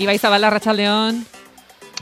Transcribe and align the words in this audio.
Ibai 0.00 0.16
Zabala, 0.18 0.48
Arratxaldeon, 0.48 1.20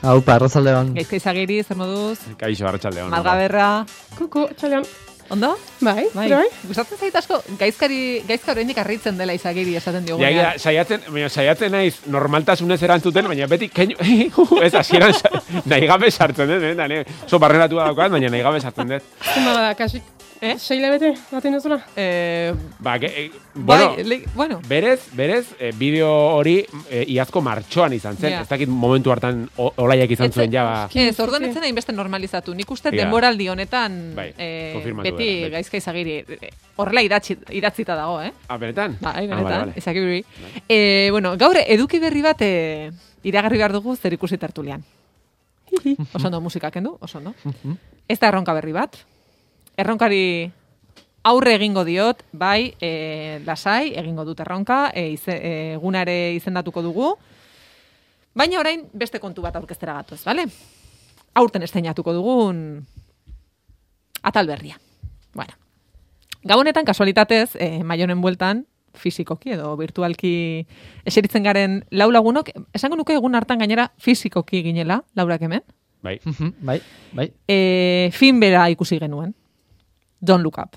Hau, 0.06 0.20
parrazaldeon. 0.22 0.92
Gaizka 0.94 1.16
izagiri, 1.18 1.56
zer 1.66 1.74
moduz, 1.76 2.20
Kaixo, 2.38 2.68
arratsaldeon. 2.68 3.08
Malgaberra, 3.10 3.84
Kuku, 4.14 4.44
txalean. 4.54 4.84
ondo? 5.28 5.50
Bai, 5.84 6.06
Bai, 6.14 6.28
bai. 6.30 6.44
gustatzen 6.64 6.96
zait 7.02 7.16
asko, 7.18 7.40
gaizkari, 7.58 8.22
gaizka 8.28 8.52
oraindik 8.54 8.78
harritzen 8.80 9.18
dela 9.18 9.34
izagiri 9.36 9.74
esaten 9.76 10.06
diogu. 10.06 10.22
Ja, 10.22 10.30
ja, 10.30 10.52
saiatzen, 10.56 11.02
baina 11.12 11.28
saiatzen 11.28 11.74
naiz 11.74 11.98
normaltasunez 12.06 12.78
erantzuten, 12.86 13.26
baina 13.28 13.46
beti 13.50 13.68
keinu, 13.68 13.98
ez 14.64 14.72
hasieran 14.78 15.12
nahi 15.70 15.90
gabe 15.90 16.10
sartzen 16.14 16.48
dut, 16.48 16.62
eh, 16.70 16.74
da, 16.78 16.86
ne, 16.88 17.02
oso 17.26 17.42
barrenatu 17.42 17.76
daukat, 17.82 18.14
baina 18.14 18.30
nahi 18.32 18.46
gabe 18.46 18.62
sartzen 18.62 18.94
dut. 18.94 19.10
Zuma 19.34 19.52
da, 19.58 19.74
kasik. 19.74 20.06
Eh? 20.40 20.54
Seile 20.58 20.88
bete, 20.92 21.14
baten 21.32 21.52
duzuna? 21.56 21.80
Eh, 21.96 22.52
Ba, 22.78 22.96
ge, 22.98 23.06
eh, 23.06 23.30
bueno, 23.54 23.94
bai, 23.96 24.04
le, 24.04 24.18
bueno, 24.36 24.60
berez, 24.68 25.08
berez, 25.16 25.48
eh, 25.58 25.72
bideo 25.76 26.08
hori 26.36 26.64
eh, 26.90 27.04
iazko 27.10 27.40
martxoan 27.42 27.92
izan 27.96 28.16
zen. 28.16 28.30
Ja. 28.36 28.40
Ez 28.44 28.48
dakit 28.48 28.68
momentu 28.70 29.10
hartan 29.10 29.48
olaiak 29.56 30.10
izan 30.14 30.28
Etze- 30.28 30.38
zuen 30.38 30.52
ja, 30.54 30.62
ba, 30.64 30.88
Ez, 30.94 31.18
orduan 31.18 31.42
etzen 31.48 31.64
hainbeste 31.66 31.92
normalizatu. 31.92 32.54
Nik 32.54 32.70
uste 32.70 32.92
Ja. 32.92 33.02
denboraldi 33.02 33.48
honetan 33.48 34.14
Bai, 34.14 34.28
eh, 34.38 34.70
konfirmatu 34.76 35.10
beti 35.10 35.28
bai. 35.42 35.50
gaizka 35.56 35.76
izagiri 35.76 36.24
horrela 36.76 37.02
idatzi, 37.02 37.36
idatzita 37.50 37.96
dago, 37.96 38.22
eh? 38.22 38.32
ah, 38.46 38.56
benetan? 38.58 38.96
Bai, 39.00 39.12
Ah, 39.16 39.20
benetan, 39.20 39.42
vale, 39.44 39.58
vale. 39.58 39.72
izagiri. 39.76 40.24
Eh, 40.68 41.08
bueno, 41.10 41.36
gaur 41.36 41.56
eduki 41.66 41.98
berri 41.98 42.22
bat 42.22 42.40
eh, 42.42 42.90
iragarri 43.24 43.58
behar 43.58 43.72
dugu 43.72 43.96
zer 43.96 44.12
ikusi 44.12 44.38
tertulian. 44.38 44.84
oso 46.14 46.26
ondo 46.26 46.40
musika 46.40 46.70
kendu, 46.70 46.96
oso 47.00 47.18
ondo. 47.18 47.34
Ez 48.08 48.18
da 48.20 48.28
erronka 48.28 48.54
berri 48.54 48.72
bat. 48.72 48.96
Erronkari 49.78 50.50
aurre 51.28 51.52
egingo 51.54 51.84
diot, 51.86 52.24
bai, 52.32 52.72
e, 52.82 53.38
lasai, 53.46 53.92
egingo 54.00 54.24
dut 54.26 54.40
erronka, 54.42 54.88
e, 54.94 55.04
ize, 55.14 55.34
e, 55.36 55.52
egunare 55.76 56.32
izendatuko 56.34 56.82
dugu. 56.82 57.12
Baina 58.38 58.58
orain 58.58 58.82
beste 58.92 59.20
kontu 59.22 59.42
bat 59.44 59.54
aurkeztera 59.58 59.94
gatoz, 60.00 60.22
bale? 60.26 60.46
Aurten 61.38 61.62
esteinatuko 61.62 62.14
dugun 62.16 62.62
atal 64.26 64.50
berria. 64.50 64.78
Bueno. 65.34 65.54
Gabonetan, 66.42 66.86
kasualitatez, 66.86 67.54
e, 67.60 67.84
maionen 67.84 68.20
bueltan, 68.22 68.64
fizikoki 68.98 69.52
edo 69.54 69.76
virtualki 69.78 70.66
eseritzen 71.06 71.44
garen 71.46 71.82
lau 71.94 72.08
lagunok, 72.10 72.48
esango 72.74 72.96
nuke 72.98 73.14
egun 73.14 73.36
hartan 73.38 73.60
gainera 73.62 73.92
fizikoki 74.02 74.64
ginela, 74.66 75.04
laurak 75.14 75.42
hemen, 75.46 75.62
Bai. 76.02 76.20
Mhm, 76.24 76.52
Bai, 76.62 76.80
bai. 77.12 77.32
e, 77.50 78.10
film 78.14 78.38
bera 78.40 78.68
ikusi 78.70 78.98
genuen. 79.02 79.34
Don't 80.20 80.42
look 80.42 80.58
up. 80.58 80.76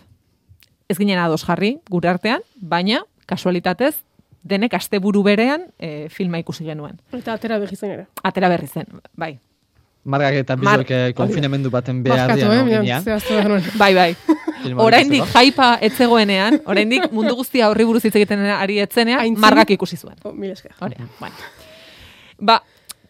Ez 0.89 0.97
ginen 0.97 1.19
ados 1.19 1.43
jarri, 1.47 1.77
gure 1.89 2.09
artean, 2.09 2.41
baina, 2.55 3.03
kasualitatez, 3.25 3.95
denek 4.43 4.73
asteburu 4.73 5.23
berean 5.23 5.67
e, 5.79 6.09
filma 6.09 6.39
ikusi 6.41 6.65
genuen. 6.65 6.99
Eta 7.13 7.37
atera 7.37 7.59
behi 7.61 7.75
zen 7.77 7.91
ere. 7.95 8.05
Atera 8.23 8.49
berri 8.49 8.67
zen, 8.67 8.87
bai. 9.15 9.37
Margak 10.03 10.33
eta 10.33 10.55
Mar- 10.57 10.81
bizok 10.81 10.91
eh, 10.97 11.13
konfinamendu 11.13 11.69
baten 11.69 11.99
behar 12.03 12.33
dian 12.33 12.71
eh? 12.73 13.43
no. 13.45 13.59
Bai, 13.77 13.93
bai. 13.93 14.15
Oraindik 14.81 15.25
jaipa 15.29 15.75
etzegoenean, 15.81 16.59
oraindik 16.65 17.11
mundu 17.13 17.35
guztia 17.37 17.69
horri 17.69 17.85
buruz 17.85 18.03
hitz 18.05 18.15
egiten 18.15 18.41
ari 18.55 18.79
etzenean, 18.81 19.21
Aintzin. 19.21 19.41
margak 19.41 19.69
ikusi 19.77 19.97
zuen. 19.97 20.17
Oh, 20.23 20.33
mil 20.33 20.51
esker. 20.51 20.73
Hori, 20.81 20.97
bueno. 21.19 21.35
Ba, 22.41 22.63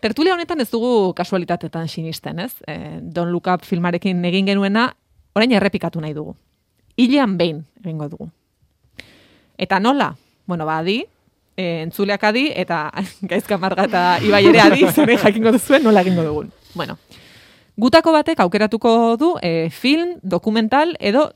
tertulia 0.04 0.36
honetan 0.36 0.60
ez 0.60 0.70
dugu 0.72 1.14
kasualitatetan 1.16 1.88
sinisten, 1.88 2.40
ez? 2.40 2.54
E, 2.68 3.00
Don 3.02 3.32
Look 3.32 3.48
Up 3.48 3.64
filmarekin 3.68 4.24
egin 4.28 4.52
genuena, 4.52 4.90
orain 5.36 5.52
errepikatu 5.52 6.02
nahi 6.02 6.14
dugu. 6.14 6.36
Hilean 6.98 7.38
behin 7.38 7.66
egingo 7.84 8.10
dugu. 8.10 8.30
Eta 9.58 9.80
nola? 9.80 10.16
Bueno, 10.46 10.66
ba, 10.66 10.80
adi, 10.80 11.06
e, 11.56 11.82
entzuleak 11.84 12.24
adi, 12.24 12.50
eta 12.56 12.90
gaizka 13.32 13.58
marga 13.58 13.86
eta 13.90 14.04
ibai 14.26 14.46
ere 14.50 14.62
adi, 14.64 14.86
zure 14.96 15.18
jakingo 15.18 15.54
duzuen 15.56 15.84
nola 15.84 16.02
egingo 16.02 16.26
dugun. 16.26 16.52
Bueno, 16.74 16.98
gutako 17.78 18.14
batek 18.16 18.40
aukeratuko 18.40 19.18
du 19.18 19.36
e, 19.42 19.70
film, 19.70 20.18
dokumental 20.24 20.96
edo 21.00 21.32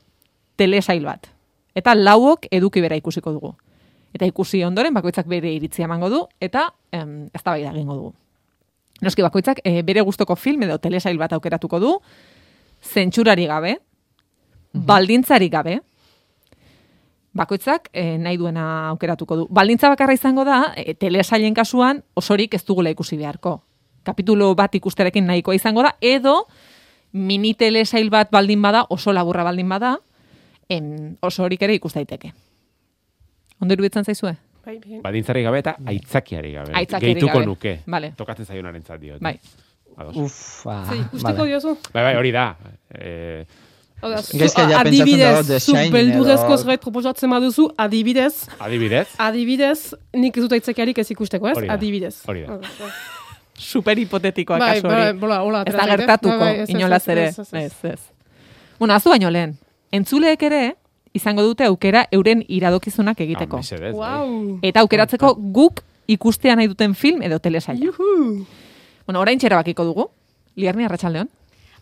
telesail 0.56 1.04
bat. 1.04 1.30
Eta 1.76 1.94
lauok 1.94 2.48
eduki 2.50 2.80
bera 2.80 2.96
ikusiko 2.96 3.32
dugu. 3.32 3.54
Eta 4.16 4.24
ikusi 4.24 4.62
ondoren 4.64 4.94
bakoitzak 4.96 5.26
bere 5.28 5.50
iritzia 5.52 5.84
emango 5.84 6.08
du 6.08 6.22
eta 6.40 6.70
em, 6.92 7.26
eztabaida 7.36 7.74
egingo 7.74 7.98
dugu. 7.98 8.14
Noski 9.04 9.20
bakoitzak 9.20 9.60
e, 9.64 9.82
bere 9.84 10.00
gustoko 10.00 10.38
film 10.40 10.64
edo 10.64 10.78
telesail 10.80 11.18
bat 11.20 11.34
aukeratuko 11.36 11.80
du, 11.82 11.90
zentzurari 12.86 13.46
gabe, 13.50 13.76
baldintzarik 14.72 15.52
gabe, 15.52 15.80
bakoitzak 17.36 17.90
e, 17.92 18.16
nahi 18.18 18.38
duena 18.40 18.88
aukeratuko 18.92 19.36
du. 19.36 19.46
Baldintza 19.50 19.90
bakarra 19.92 20.16
izango 20.16 20.44
da, 20.48 20.72
e, 20.76 20.94
telesailen 20.94 21.54
kasuan 21.54 22.02
osorik 22.16 22.54
ez 22.56 22.64
dugula 22.64 22.90
ikusi 22.94 23.18
beharko. 23.20 23.58
Kapitulo 24.06 24.54
bat 24.54 24.74
ikusterekin 24.78 25.26
nahikoa 25.26 25.58
izango 25.58 25.84
da, 25.84 25.96
edo 26.00 26.46
mini 27.12 27.54
telesail 27.54 28.10
bat 28.10 28.30
baldin 28.32 28.62
bada, 28.62 28.86
oso 28.90 29.12
laburra 29.12 29.44
baldin 29.44 29.68
bada, 29.68 29.96
en, 30.68 31.16
osorik 31.22 31.62
ere 31.62 31.76
ikus 31.76 31.94
daiteke. 31.94 32.32
Ondo 33.60 33.74
iruditzen 33.74 34.04
zaizue? 34.04 34.36
Bai. 34.66 34.80
Badintzari 35.02 35.44
gabe 35.46 35.60
eta 35.62 35.76
aitzakiari 35.86 36.50
gabe. 36.56 36.72
Aitzakiari 36.74 37.14
Gehituko 37.14 37.38
gabe. 37.38 37.46
nuke. 37.46 37.78
Vale. 37.86 38.12
Tokatzen 38.18 38.48
zaionaren 38.48 38.82
zat 38.82 39.00
diot. 39.00 39.20
Bai. 39.22 39.36
Ados. 39.96 40.16
Uf, 40.16 40.66
ah, 40.66 40.84
Zer 40.88 40.98
ikusteko 41.00 41.38
vale. 41.38 41.50
diozu? 41.50 41.76
Bai, 41.92 42.02
bai, 42.04 42.14
hori 42.16 42.32
da. 42.32 42.56
Eh, 42.94 43.46
Gaizka 44.02 44.28
ja 44.28 44.28
pentsatzen 44.36 44.68
dago 44.68 44.80
adibidez, 44.88 45.46
The 45.46 45.58
zu 45.60 45.70
Shining 45.72 45.92
beldurrezko 45.92 46.46
edo- 46.52 46.58
zerbait 46.58 46.80
proposatzen 46.82 47.30
baduzu, 47.32 47.70
adibidez, 47.80 48.46
adibidez, 48.60 49.06
adibidez, 49.18 49.94
nik 50.12 50.36
ez 50.36 50.42
dut 50.44 50.52
aitzakiarik 50.52 50.98
ez 50.98 51.10
ikusteko, 51.10 51.48
ez? 51.48 51.56
Hori 51.56 51.66
da, 51.66 51.74
Adibidez. 51.74 52.14
hori 52.28 52.42
da. 52.44 52.58
Bai. 52.58 52.90
Super 53.56 53.96
hipotetikoa 53.98 54.58
Bai, 54.60 54.74
kasu 54.82 54.86
bai, 54.86 55.06
hori. 55.08 55.18
bola, 55.18 55.38
hola, 55.42 55.62
ez 55.66 55.72
da 55.74 55.86
gertatuko, 55.86 56.36
Bai, 56.38 56.56
bai, 56.58 56.66
inolaz 56.76 57.08
ere. 57.08 57.24
ez, 57.28 57.38
ez, 57.52 57.72
ez. 57.84 58.00
Bueno, 58.78 58.92
azu 58.94 59.08
baino 59.08 59.30
lehen. 59.30 59.56
Entzuleek 59.90 60.42
ere 60.42 60.74
izango 61.14 61.42
dute 61.42 61.64
aukera 61.64 62.06
euren 62.12 62.44
iradokizunak 62.46 63.18
egiteko. 63.24 63.56
Ah, 63.56 63.60
mesedez, 63.64 63.94
bai. 63.96 64.20
Wow. 64.28 64.58
Eta 64.62 64.80
aukeratzeko 64.84 65.34
guk 65.56 65.80
ikustea 66.06 66.54
nahi 66.54 66.68
duten 66.68 66.94
film 66.94 67.22
edo 67.22 67.38
telesaila. 67.38 67.80
Juhu. 67.80 68.44
Bueno, 69.06 69.20
orain 69.20 69.38
bakiko 69.38 69.84
dugu. 69.84 70.10
Liarni 70.56 70.84
arratsaldeon. 70.84 71.28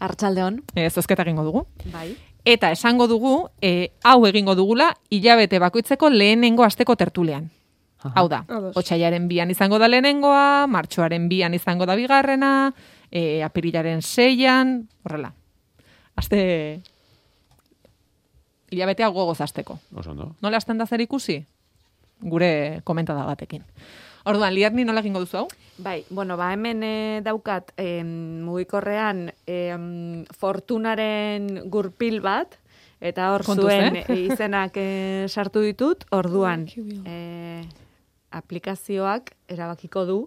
Artxaldeon, 0.00 0.62
E, 0.74 0.90
zozketa 0.90 1.22
egingo 1.22 1.44
dugu. 1.44 1.66
bai. 1.92 2.16
Eta 2.44 2.70
esango 2.72 3.06
dugu, 3.08 3.48
e, 3.62 3.92
hau 4.02 4.26
egingo 4.26 4.54
dugula, 4.54 4.96
hilabete 5.08 5.58
bakoitzeko 5.58 6.10
lehenengo 6.10 6.62
asteko 6.64 6.94
tertulean. 6.96 7.50
Hau 8.14 8.28
da, 8.28 8.44
Ados. 8.48 8.76
otxailaren 8.76 9.28
bian 9.28 9.50
izango 9.50 9.78
da 9.78 9.88
lehenengoa, 9.88 10.66
martxoaren 10.66 11.28
bian 11.28 11.54
izango 11.54 11.86
da 11.86 11.94
bigarrena, 11.96 12.74
e, 13.10 13.42
apirilaren 13.42 14.02
seian, 14.02 14.88
horrela. 15.04 15.32
Aste 16.16 16.82
hilabetea 18.70 19.08
gogoz 19.08 19.40
asteko. 19.40 19.78
Oso 19.94 20.10
ondo. 20.10 20.34
Nola 20.42 20.56
hasten 20.58 20.76
da 20.78 20.86
zer 20.86 21.00
ikusi? 21.00 21.44
Gure 22.20 22.80
komentada 22.84 23.24
batekin. 23.24 23.62
Orduan, 24.24 24.54
liarni 24.56 24.84
nola 24.88 25.02
egingo 25.04 25.20
duzu 25.20 25.42
hau? 25.42 25.46
Bai, 25.84 26.04
bueno, 26.08 26.36
ba 26.40 26.52
hemen 26.54 26.82
eh, 26.86 27.20
daukat 27.24 27.72
em, 27.76 28.40
mugikorrean 28.46 29.26
em, 29.50 30.24
fortunaren 30.38 31.64
gurpil 31.68 32.20
bat, 32.24 32.54
eta 33.04 33.32
hor 33.34 33.44
Kontuz, 33.44 33.66
zuen 33.68 33.98
eh? 34.00 34.04
izenak 34.30 34.78
eh, 34.80 35.26
sartu 35.28 35.60
ditut, 35.66 36.06
orduan 36.14 36.64
eh, 37.04 37.66
aplikazioak 38.32 39.34
erabakiko 39.50 40.06
du 40.08 40.18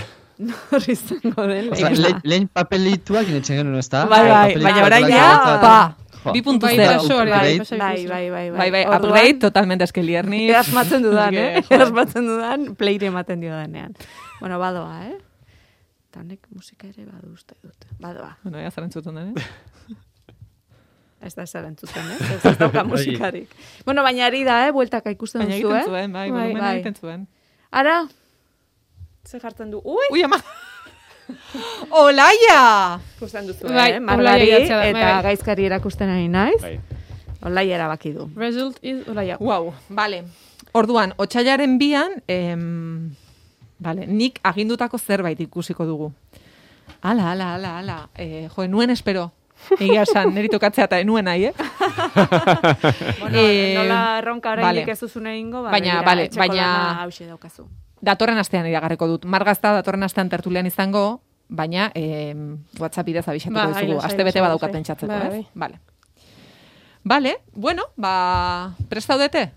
nor 0.40 0.86
izango 0.88 1.46
den 1.50 1.72
Osa, 1.72 1.90
lehena. 1.90 2.06
le- 2.06 2.30
lehen 2.30 2.46
papelituak 2.48 3.28
inetzen 3.28 3.58
genuen, 3.60 3.80
ez 3.82 3.88
da? 3.92 4.04
Bai, 4.08 4.22
bai, 4.28 4.54
baina 4.62 4.84
orain 4.86 5.08
ja, 5.10 5.26
pa, 5.64 5.74
Jo. 6.24 6.32
bi 6.32 6.42
puntu 6.42 6.66
Bai, 6.66 6.76
zero. 6.76 6.90
da, 6.90 6.98
hori, 7.16 7.30
Upgrade. 7.32 7.78
bai, 7.78 7.78
Bai, 7.78 8.06
bai, 8.08 8.30
bai, 8.30 8.50
Bai, 8.58 8.70
bai, 8.70 8.84
Orduan, 8.84 9.04
upgrade 9.04 9.38
totalmente 9.40 9.84
eske 9.84 10.02
lierni. 10.02 10.50
Asmatzen 10.62 11.02
dudan, 11.02 11.34
eh? 11.34 11.56
Así 11.56 11.62
que, 11.68 11.74
joder. 11.74 11.86
Asmatzen 11.86 12.26
dudan, 12.26 12.74
playre 12.76 13.06
ematen 13.06 13.40
dio 13.40 13.56
denean. 13.56 13.94
Bueno, 14.40 14.58
badoa, 14.58 15.06
eh? 15.06 15.16
Eta 16.10 16.20
honek 16.20 16.46
musika 16.50 16.86
ere 16.88 17.06
badu 17.06 17.32
uste 17.32 17.54
dut. 17.62 17.86
Badoa. 18.00 18.36
Bueno, 18.42 18.58
ya 18.60 18.70
zaren 18.70 18.90
zuten, 18.96 19.18
eh? 19.18 19.34
Ez 21.20 21.34
da 21.36 21.42
ezer 21.44 21.64
entzuten, 21.68 22.06
eh? 22.14 22.18
Ez, 22.48 22.56
dauka 22.58 22.82
musikarik. 22.92 23.48
bueno, 23.84 24.02
baina 24.02 24.24
ari 24.26 24.40
da, 24.44 24.66
eh? 24.66 24.72
Bueltaka 24.72 25.10
ikusten 25.12 25.42
Baina 25.42 25.54
duzu, 25.56 25.68
egiten 25.74 25.80
eh? 25.82 25.88
zuen, 25.88 26.12
bai, 26.12 26.30
Bai, 26.32 26.54
bai. 26.54 26.78
egiten. 26.80 27.26
Ara, 27.70 28.06
ze 29.28 29.38
jartzen 29.38 29.70
du? 29.70 29.82
Ui! 29.84 30.06
Ui, 30.12 30.22
ama! 30.24 30.38
Olaia! 32.02 33.00
Ikusten 33.16 33.46
duzu, 33.46 33.66
Bai, 33.68 33.92
eh? 33.92 34.00
Olaia 34.00 34.58
da, 34.68 34.84
eta 34.86 34.98
bai, 35.00 35.22
gaizkari 35.30 35.64
erakusten 35.68 36.08
ari 36.12 36.28
naiz. 36.28 36.60
Bai. 36.62 36.78
Olaia 37.46 37.76
erabaki 37.78 38.12
du. 38.12 38.28
Result 38.36 38.78
is, 38.82 39.06
hola, 39.08 39.24
ja. 39.24 39.36
Wow, 39.40 39.72
vale. 39.88 40.24
Orduan, 40.72 41.14
otxailaren 41.18 41.78
bian, 41.80 42.20
em, 42.28 43.10
vale, 43.78 44.06
nik 44.06 44.38
agindutako 44.44 44.98
zerbait 44.98 45.40
ikusiko 45.40 45.86
dugu. 45.88 46.12
Ala, 47.02 47.30
ala, 47.32 47.54
ala, 47.56 47.78
ala. 47.78 47.98
E, 48.16 48.48
jo, 48.54 48.66
nuen 48.68 48.90
espero. 48.90 49.30
Egia 49.76 50.02
esan, 50.06 50.30
neri 50.34 50.48
tokatzea 50.48 50.86
eta 50.88 50.98
enuen 51.02 51.24
nahi, 51.28 51.46
eh? 51.50 51.54
Bueno, 53.20 53.36
Eh, 53.36 53.74
nola 53.76 54.18
erronka 54.18 54.52
oraindik 54.52 54.86
vale. 54.86 54.92
ez 54.92 55.00
duzun 55.00 55.26
egingo, 55.26 55.62
ba, 55.62 55.70
Baina, 55.70 55.98
begira, 56.00 56.06
vale, 56.06 56.28
baina- 56.36 57.28
daukazu. 57.28 57.66
Datorren 58.02 58.38
astean 58.38 58.66
iragarriko 58.66 59.06
dut. 59.06 59.24
Margazta 59.24 59.72
datorren 59.76 60.02
astean 60.02 60.28
tertulian 60.28 60.66
izango, 60.66 61.20
baina 61.48 61.90
eh, 61.94 62.34
WhatsApp 62.78 63.06
bidez 63.06 63.26
abixatuko 63.28 63.58
Ba, 63.60 63.66
dizugu. 63.72 63.94
lasai, 63.98 64.06
Aste 64.10 64.24
bete 64.24 64.38
lasai, 64.38 64.42
badaukat 64.48 64.72
pentsatzeko, 64.72 65.12
Bai, 65.12 65.26
ez? 65.26 65.30
bai. 65.32 65.46
Vale. 65.54 65.80
Vale, 67.02 67.36
bueno, 67.54 67.82
ba, 67.96 68.74
prestaudete? 68.88 69.50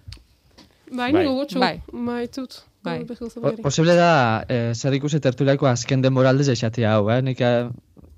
Bai, 0.91 1.11
Bai. 1.11 1.23
ni 1.23 1.25
gogotxu. 1.29 1.59
Bai. 1.59 1.81
Bai, 1.91 2.27
tut. 2.27 2.63
Bai. 2.83 2.99
Bai. 3.07 3.15
Po- 3.15 3.61
Posible 3.63 3.95
da, 3.95 4.43
eh, 4.49 4.71
zer 4.75 4.93
ikusi 4.97 5.19
tertuliako 5.23 5.67
azken 5.69 6.01
denboraldez 6.03 6.49
eixatia 6.51 6.95
hau, 6.97 7.09
eh? 7.13 7.21
Nik 7.23 7.39
eh, 7.41 7.69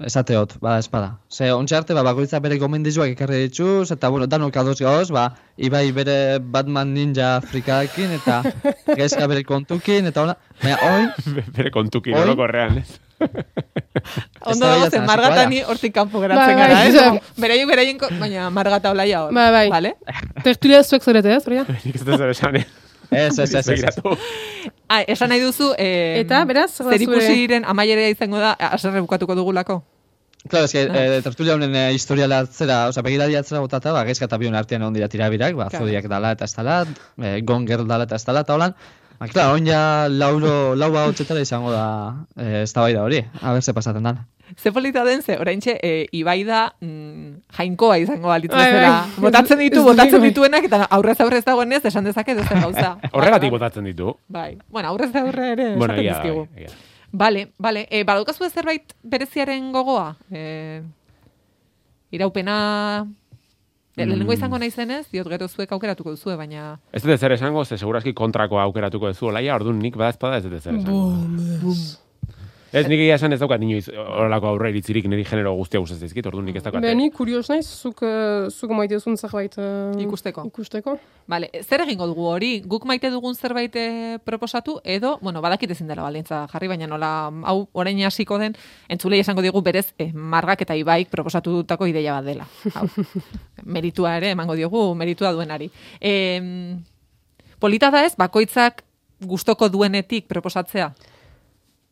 esateot, 0.06 0.58
ba, 0.60 0.80
espada. 0.82 1.20
Ze, 1.32 1.52
ontsa 1.54 1.78
arte, 1.78 1.94
ba, 1.94 2.02
bakoitza 2.04 2.40
bere 2.44 2.58
gomendizuak 2.60 3.14
ekarri 3.14 3.44
dituz, 3.46 3.92
eta, 3.94 4.10
bueno, 4.10 4.26
danok 4.28 4.58
adoz 4.58 4.80
gauz, 4.82 5.12
ba, 5.14 5.28
Ibai 5.58 5.92
bere 5.96 6.40
Batman 6.42 6.94
Ninja 6.98 7.36
Afrikaekin, 7.38 8.12
eta 8.18 8.42
gaizka 9.00 9.28
bere 9.32 9.44
kontukin, 9.48 10.10
eta 10.12 10.24
hola, 10.26 10.38
baina, 10.64 10.78
oin, 10.92 11.12
Bere 11.56 11.72
kontukin 11.72 12.18
Oi? 12.18 12.22
orokorrean, 12.26 12.82
ez? 12.82 13.00
Ondo 14.46 14.66
da 14.66 14.74
dago 14.76 14.90
zen 14.92 15.06
margata 15.08 15.46
ni 15.50 15.62
hortik 15.64 15.94
kanpo 15.96 16.20
geratzen 16.20 16.58
Bai, 16.58 16.58
bai, 16.58 16.68
gara, 16.68 16.82
eh? 16.84 16.92
zuzen. 16.92 17.10
Como, 17.22 17.22
Beraiek 17.46 17.68
beraien, 17.70 17.98
ko- 18.02 18.10
baina 18.20 18.50
margata 18.54 18.92
olaia 18.92 19.22
hor. 19.24 19.32
Bai, 19.34 19.46
bai. 19.56 19.70
Vale? 19.72 19.94
Tertulia 20.44 20.82
zuek 20.84 21.04
zarete, 21.06 21.32
ez, 21.38 21.46
Maria? 21.48 21.64
Nik 21.86 21.96
ez 21.96 22.04
esan, 22.36 22.60
eh? 22.60 22.66
Ez, 23.12 23.40
ez, 23.40 23.54
ez, 23.56 23.69
ez. 23.69 23.96
Ah, 24.88 25.02
esan 25.07 25.30
nahi 25.30 25.42
duzu, 25.42 25.72
eh, 25.78 26.19
Eta, 26.22 26.44
beraz, 26.46 26.72
zer 26.78 26.86
zure- 26.86 27.02
ikusiren 27.04 27.66
amaierea 27.66 28.10
izango 28.10 28.38
da, 28.40 28.54
aserre 28.54 29.02
bukatuko 29.02 29.36
dugulako? 29.36 29.84
Claro, 30.48 30.66
es 30.66 30.72
que 30.74 30.84
eh, 30.84 31.22
tertulia 31.24 31.56
honen 31.56 31.74
eh, 31.75 31.94
historiala 31.94 32.40
atzera, 32.46 32.88
osea, 32.92 33.02
begiradi 33.02 33.36
atzera 33.36 33.62
botata, 33.63 33.92
ba, 33.92 34.04
gaizka 34.06 34.25
eta 34.30 34.38
bion 34.38 34.54
artean 34.56 34.84
egon 34.86 34.94
dira 34.94 35.07
tirabirak, 35.10 35.56
ba, 35.57 35.69
Claro. 35.69 35.86
zodiak 35.88 36.06
dala 36.07 36.31
eta 36.38 36.46
ez 36.46 36.54
dala, 36.54 36.86
eh, 37.22 37.40
gonger 37.42 37.81
dala 37.86 38.04
eta 38.06 38.16
ez 38.16 38.25
dala, 38.25 38.42
eta 38.46 38.54
holan, 38.54 38.75
ba, 39.19 39.28
claro, 39.28 39.56
on 39.58 39.66
ja 39.66 40.08
lauro, 40.08 40.75
laua 40.75 41.08
hotxetara 41.10 41.42
izango 41.42 41.72
da, 41.74 42.25
eh, 42.38 42.62
ez 42.62 42.74
da 42.74 42.84
hori, 42.86 43.24
a 43.42 43.54
ber, 43.54 43.63
ze 43.63 43.74
pasaten 43.74 44.04
dan. 44.04 44.22
Ze 44.62 44.72
polita 44.72 45.04
den, 45.04 45.24
ze 45.24 45.40
oraintxe 45.42 45.80
e, 45.81 46.06
Ibai 46.12 46.44
da 46.46 46.75
mm, 46.80 47.05
jainkoa 47.58 47.98
izango 48.02 48.28
balitz 48.28 48.52
Bai, 48.52 48.64
bai. 48.64 48.74
bezala. 48.74 49.06
Botatzen 49.26 49.60
ditu, 49.60 49.84
botatzen 49.84 50.20
bai. 50.22 50.30
dituenak, 50.30 50.64
eta 50.70 50.84
aurrez 50.90 51.20
aurrez 51.22 51.44
dagoenez 51.46 51.84
esan 51.86 52.04
dezake 52.04 52.36
dozen 52.36 52.62
gauza. 52.62 52.98
Horregatik 53.16 53.52
botatzen 53.52 53.84
ditu. 53.86 54.16
Bai, 54.28 54.58
bueno, 54.70 54.90
aurrez 54.90 55.14
aurre 55.16 55.52
ere 55.54 55.76
Bueno, 55.76 55.94
esaten 55.94 56.12
dizkigu. 56.14 56.48
bai. 56.56 56.68
Bale, 57.16 57.48
bale. 57.58 57.88
E, 57.90 58.04
badaukazu 58.04 58.50
zerbait 58.50 58.92
bereziaren 59.04 59.72
gogoa? 59.72 60.16
E, 60.32 60.82
iraupena... 62.12 63.06
Mm. 63.06 63.14
Lehenengo 63.96 64.34
izango 64.36 64.58
naizenez, 64.60 65.06
diot 65.08 65.28
gero 65.32 65.48
zuek 65.48 65.72
aukeratuko 65.72 66.12
duzue, 66.18 66.36
baina... 66.36 66.74
Ez 66.92 67.00
dut 67.02 67.14
ezer 67.14 67.32
esango, 67.32 67.64
ze 67.64 67.78
seguraski 67.80 68.12
kontrakoa 68.14 68.66
aukeratuko 68.68 69.08
duzu, 69.14 69.30
olaia, 69.30 69.56
orduan 69.56 69.80
nik 69.80 69.96
badazpada 69.96 70.42
ez 70.42 70.44
dut 70.44 70.58
ezer 70.58 70.76
esango. 70.76 71.06
Ez 72.75 72.83
nik 72.92 73.00
egia 73.00 73.16
esan 73.16 73.31
ez 73.31 73.39
daukat 73.39 73.62
inoiz 73.63 73.86
horrelako 73.88 74.50
aurre 74.50 74.69
iritzirik 74.74 75.06
niri 75.07 75.24
genero 75.27 75.54
guztia 75.56 75.80
gustatzen 75.80 76.10
zaizkit, 76.10 76.25
orduan 76.27 76.44
nik 76.50 76.57
ez 76.60 76.63
daukat. 76.66 76.83
Beni, 76.83 77.07
kurios 77.16 77.48
naiz, 77.48 77.63
zuk, 77.66 78.01
eh, 78.04 78.50
zuk 78.51 78.74
maite 78.75 78.98
duzun 78.98 79.16
zerbait 79.16 79.56
eh, 79.57 80.04
Ikusteko. 80.04 80.44
Ikusteko. 80.50 80.98
Bale, 81.31 81.50
zer 81.63 81.86
egingo 81.86 82.07
dugu 82.10 82.27
hori? 82.27 82.50
Guk 82.68 82.83
maite 82.89 83.10
dugun 83.13 83.36
zerbait 83.36 83.75
eh, 83.80 84.18
proposatu 84.24 84.75
edo, 84.83 85.16
bueno, 85.22 85.39
badakit 85.45 85.72
ezin 85.72 85.88
dela 85.88 86.04
baldintza 86.04 86.42
jarri, 86.51 86.68
baina 86.74 86.89
nola 86.92 87.12
hau 87.48 87.62
orain 87.74 88.04
hasiko 88.06 88.38
den, 88.42 88.57
entzulei 88.92 89.22
esango 89.24 89.45
digu 89.45 89.63
berez 89.63 89.88
eh, 89.98 90.12
margak 90.13 90.66
eta 90.68 90.75
ibaik 90.75 91.10
proposatutako 91.13 91.88
ideia 91.88 92.19
bat 92.19 92.27
dela. 92.27 92.50
Hau. 92.75 92.89
meritua 93.77 94.18
ere 94.19 94.33
emango 94.36 94.56
diogu, 94.60 94.83
meritua 95.00 95.31
duenari. 95.33 95.72
E, 96.01 96.12
polita 97.60 97.89
da 97.89 98.04
ez, 98.06 98.13
bakoitzak 98.19 98.83
gustoko 99.24 99.72
duenetik 99.72 100.27
proposatzea. 100.27 100.92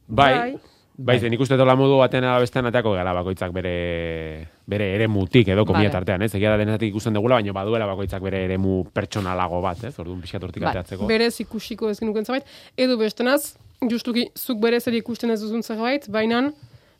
Bai, 0.07 0.33
bai, 0.37 0.72
zen 1.19 1.33
ikuste 1.33 1.57
dola 1.57 1.75
modu 1.75 1.97
batean 1.97 2.23
ala 2.23 2.39
bestean 2.43 2.65
ateako 2.69 2.91
gara 2.93 3.13
bakoitzak 3.13 3.51
bere 3.51 4.47
bere 4.67 4.91
eremutik 4.95 5.47
edo 5.47 5.65
komia 5.65 5.89
Vale. 5.89 5.91
tartean, 5.91 6.21
ez? 6.21 6.33
Egia 6.35 6.51
da 6.53 6.57
denetik 6.57 6.89
ikusten 6.93 7.13
dugula, 7.13 7.35
baina 7.35 7.53
baduela 7.53 7.85
bakoitzak 7.89 8.21
bere 8.21 8.43
eremu 8.45 8.83
pertsonalago 8.93 9.61
bat, 9.61 9.83
ez? 9.83 9.97
Orduan 9.99 10.21
pixkat 10.21 10.43
hortik 10.43 10.61
Bai. 10.63 10.69
ateatzeko. 10.71 11.07
Berez 11.09 11.39
ikusiko 11.41 11.89
ez 11.89 11.99
genuken 11.99 12.25
zerbait. 12.25 12.45
Edo 12.77 12.97
bestenaz, 12.97 13.55
justuki, 13.89 14.29
zuk 14.37 14.59
berez 14.61 14.85
ere 14.87 14.97
ikusten 15.01 15.31
ez 15.33 15.41
duzun 15.41 15.63
zerbait, 15.63 16.07
baina 16.09 16.51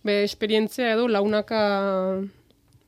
be 0.03 0.23
esperientzia 0.23 0.93
edo 0.97 1.07
launaka 1.07 2.19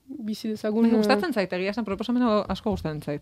bizi 0.08 0.50
dezagun. 0.50 0.86
eh, 0.86 0.96
Gustatzen 0.98 1.34
zait, 1.34 1.54
egia 1.54 1.72
esan 1.72 1.86
proposamena 1.86 2.42
asko 2.50 2.72
gustatzen 2.72 3.02
zait. 3.02 3.22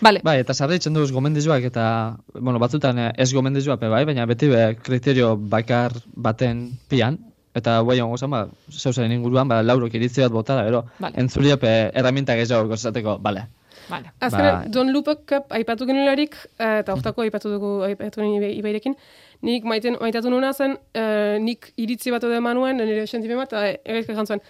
Bale, 0.00 0.20
Bai, 0.22 0.36
eta 0.44 0.54
sarritzen 0.54 0.94
duz 0.94 1.10
gomendizuak 1.12 1.64
eta, 1.66 2.16
bueno, 2.38 2.58
batzutan 2.62 2.98
eh, 3.02 3.08
ez 3.18 3.32
gomendizuak 3.34 3.80
bai, 3.80 4.04
baina 4.06 4.26
beti 4.30 4.46
be, 4.48 4.76
kriterio 4.82 5.32
bakar 5.36 5.92
baten 6.14 6.68
pian, 6.88 7.18
eta 7.58 7.80
guai 7.82 7.98
hongo 8.00 8.16
zen, 8.20 8.30
ba, 8.30 8.44
zeuzaren 8.70 9.12
inguruan, 9.16 9.48
ba, 9.50 9.58
laurok 9.62 9.94
iritzi 9.98 10.22
bat 10.22 10.30
bota 10.32 10.54
da, 10.60 10.64
gero, 10.68 10.84
Vale. 11.02 11.18
entzuriak 11.18 11.64
herramienta 11.66 12.36
gehiago 12.38 12.68
gozateko, 12.70 13.16
bale. 13.18 13.46
bale. 13.90 14.12
Azkenean, 14.20 14.62
Ba- 14.68 14.70
Don 14.70 14.92
Lupek 14.94 15.34
aipatu 15.50 15.86
genularik, 15.90 16.36
eh, 16.58 16.78
eta 16.84 16.94
hortako 16.94 17.22
aipatu 17.26 17.50
dugu 17.56 17.72
aipatu 17.88 18.20
genuen 18.20 18.38
ibe- 18.42 18.54
ibairekin, 18.60 18.94
nik 19.42 19.64
maiten, 19.64 19.96
maitatu 20.00 20.30
nuna 20.30 20.52
zen, 20.52 20.78
eh, 20.94 21.38
nik 21.42 21.72
iritzi 21.76 22.10
bat 22.14 22.22
edo 22.22 22.34
emanuen, 22.38 22.76
nire 22.76 23.06
sentimen 23.06 23.38
bat, 23.42 23.52
eta 23.52 23.74
egizka 23.84 24.14
jantzuen, 24.14 24.40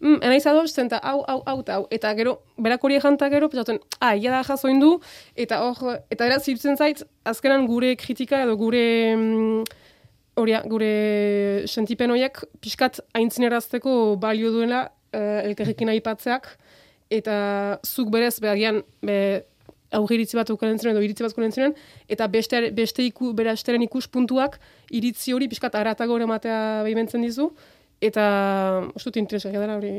mm, 0.00 0.20
enaiz 0.22 0.44
ados, 0.46 0.72
zen, 0.72 0.90
eta 0.90 1.00
hau, 1.02 1.22
hau, 1.28 1.40
hau, 1.46 1.56
hau, 1.68 1.80
eta 1.90 2.12
gero, 2.18 2.38
berak 2.58 2.84
hori 2.84 3.00
janta 3.00 3.30
gero, 3.32 3.48
pentsatuen, 3.52 3.80
ah, 4.00 4.14
ia 4.16 4.30
da 4.34 4.42
jasoin 4.46 4.80
du, 4.80 4.96
eta 5.36 5.62
hor, 5.64 5.98
eta 6.10 6.24
beraz, 6.24 6.42
zirtzen 6.44 6.76
zait, 6.76 7.02
azkenan 7.24 7.66
gure 7.66 7.94
kritika 7.96 8.42
edo 8.44 8.56
gure, 8.60 8.86
mm, 9.16 9.82
Horia, 10.36 10.58
gure 10.68 11.64
sentipen 11.64 12.12
horiek 12.12 12.42
pixkat 12.60 12.98
aintzinerazteko 13.16 14.18
balio 14.20 14.50
duela 14.52 14.82
uh, 15.16 15.38
elkarrekin 15.46 15.88
aipatzeak, 15.94 16.50
eta 17.08 17.36
zuk 17.88 18.10
berez, 18.12 18.34
behagian, 18.44 18.82
be, 19.00 19.16
aurre 19.96 20.18
iritzi 20.18 20.36
bat 20.36 20.50
ukaren 20.52 20.76
edo 20.76 21.00
iritzi 21.00 21.24
bat 21.24 21.32
ukaren 21.32 21.54
ziren, 21.54 21.72
eta 22.12 22.28
beste, 22.28 22.60
beste 22.76 23.06
iku, 23.06 23.32
bera 23.38 23.54
esteren 23.56 23.84
ikuspuntuak 23.86 24.58
iritzi 24.90 25.32
hori 25.32 25.48
pixkat 25.48 25.74
aratago 25.78 26.18
ematea 26.20 26.82
behimentzen 26.84 27.24
dizu, 27.24 27.50
eta 28.00 28.24
ustut 28.94 29.16
interesak 29.16 29.52
dela 29.52 29.76
hori. 29.76 29.92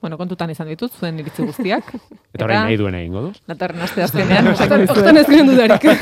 Bueno, 0.00 0.16
kontutan 0.16 0.48
izan 0.48 0.68
ditut, 0.70 0.94
zuen 0.96 1.18
iritzi 1.20 1.44
guztiak. 1.44 1.90
Eta 2.34 2.46
orain 2.46 2.62
nahi 2.64 2.78
duen 2.80 2.94
egingo 2.96 3.26
du. 3.26 3.32
Datorren 3.50 3.82
aste 3.84 4.02
azkenean, 4.06 4.48
Hortan 4.88 5.20
ez 5.20 5.26
ginen 5.28 5.52
dudarik. 5.52 5.84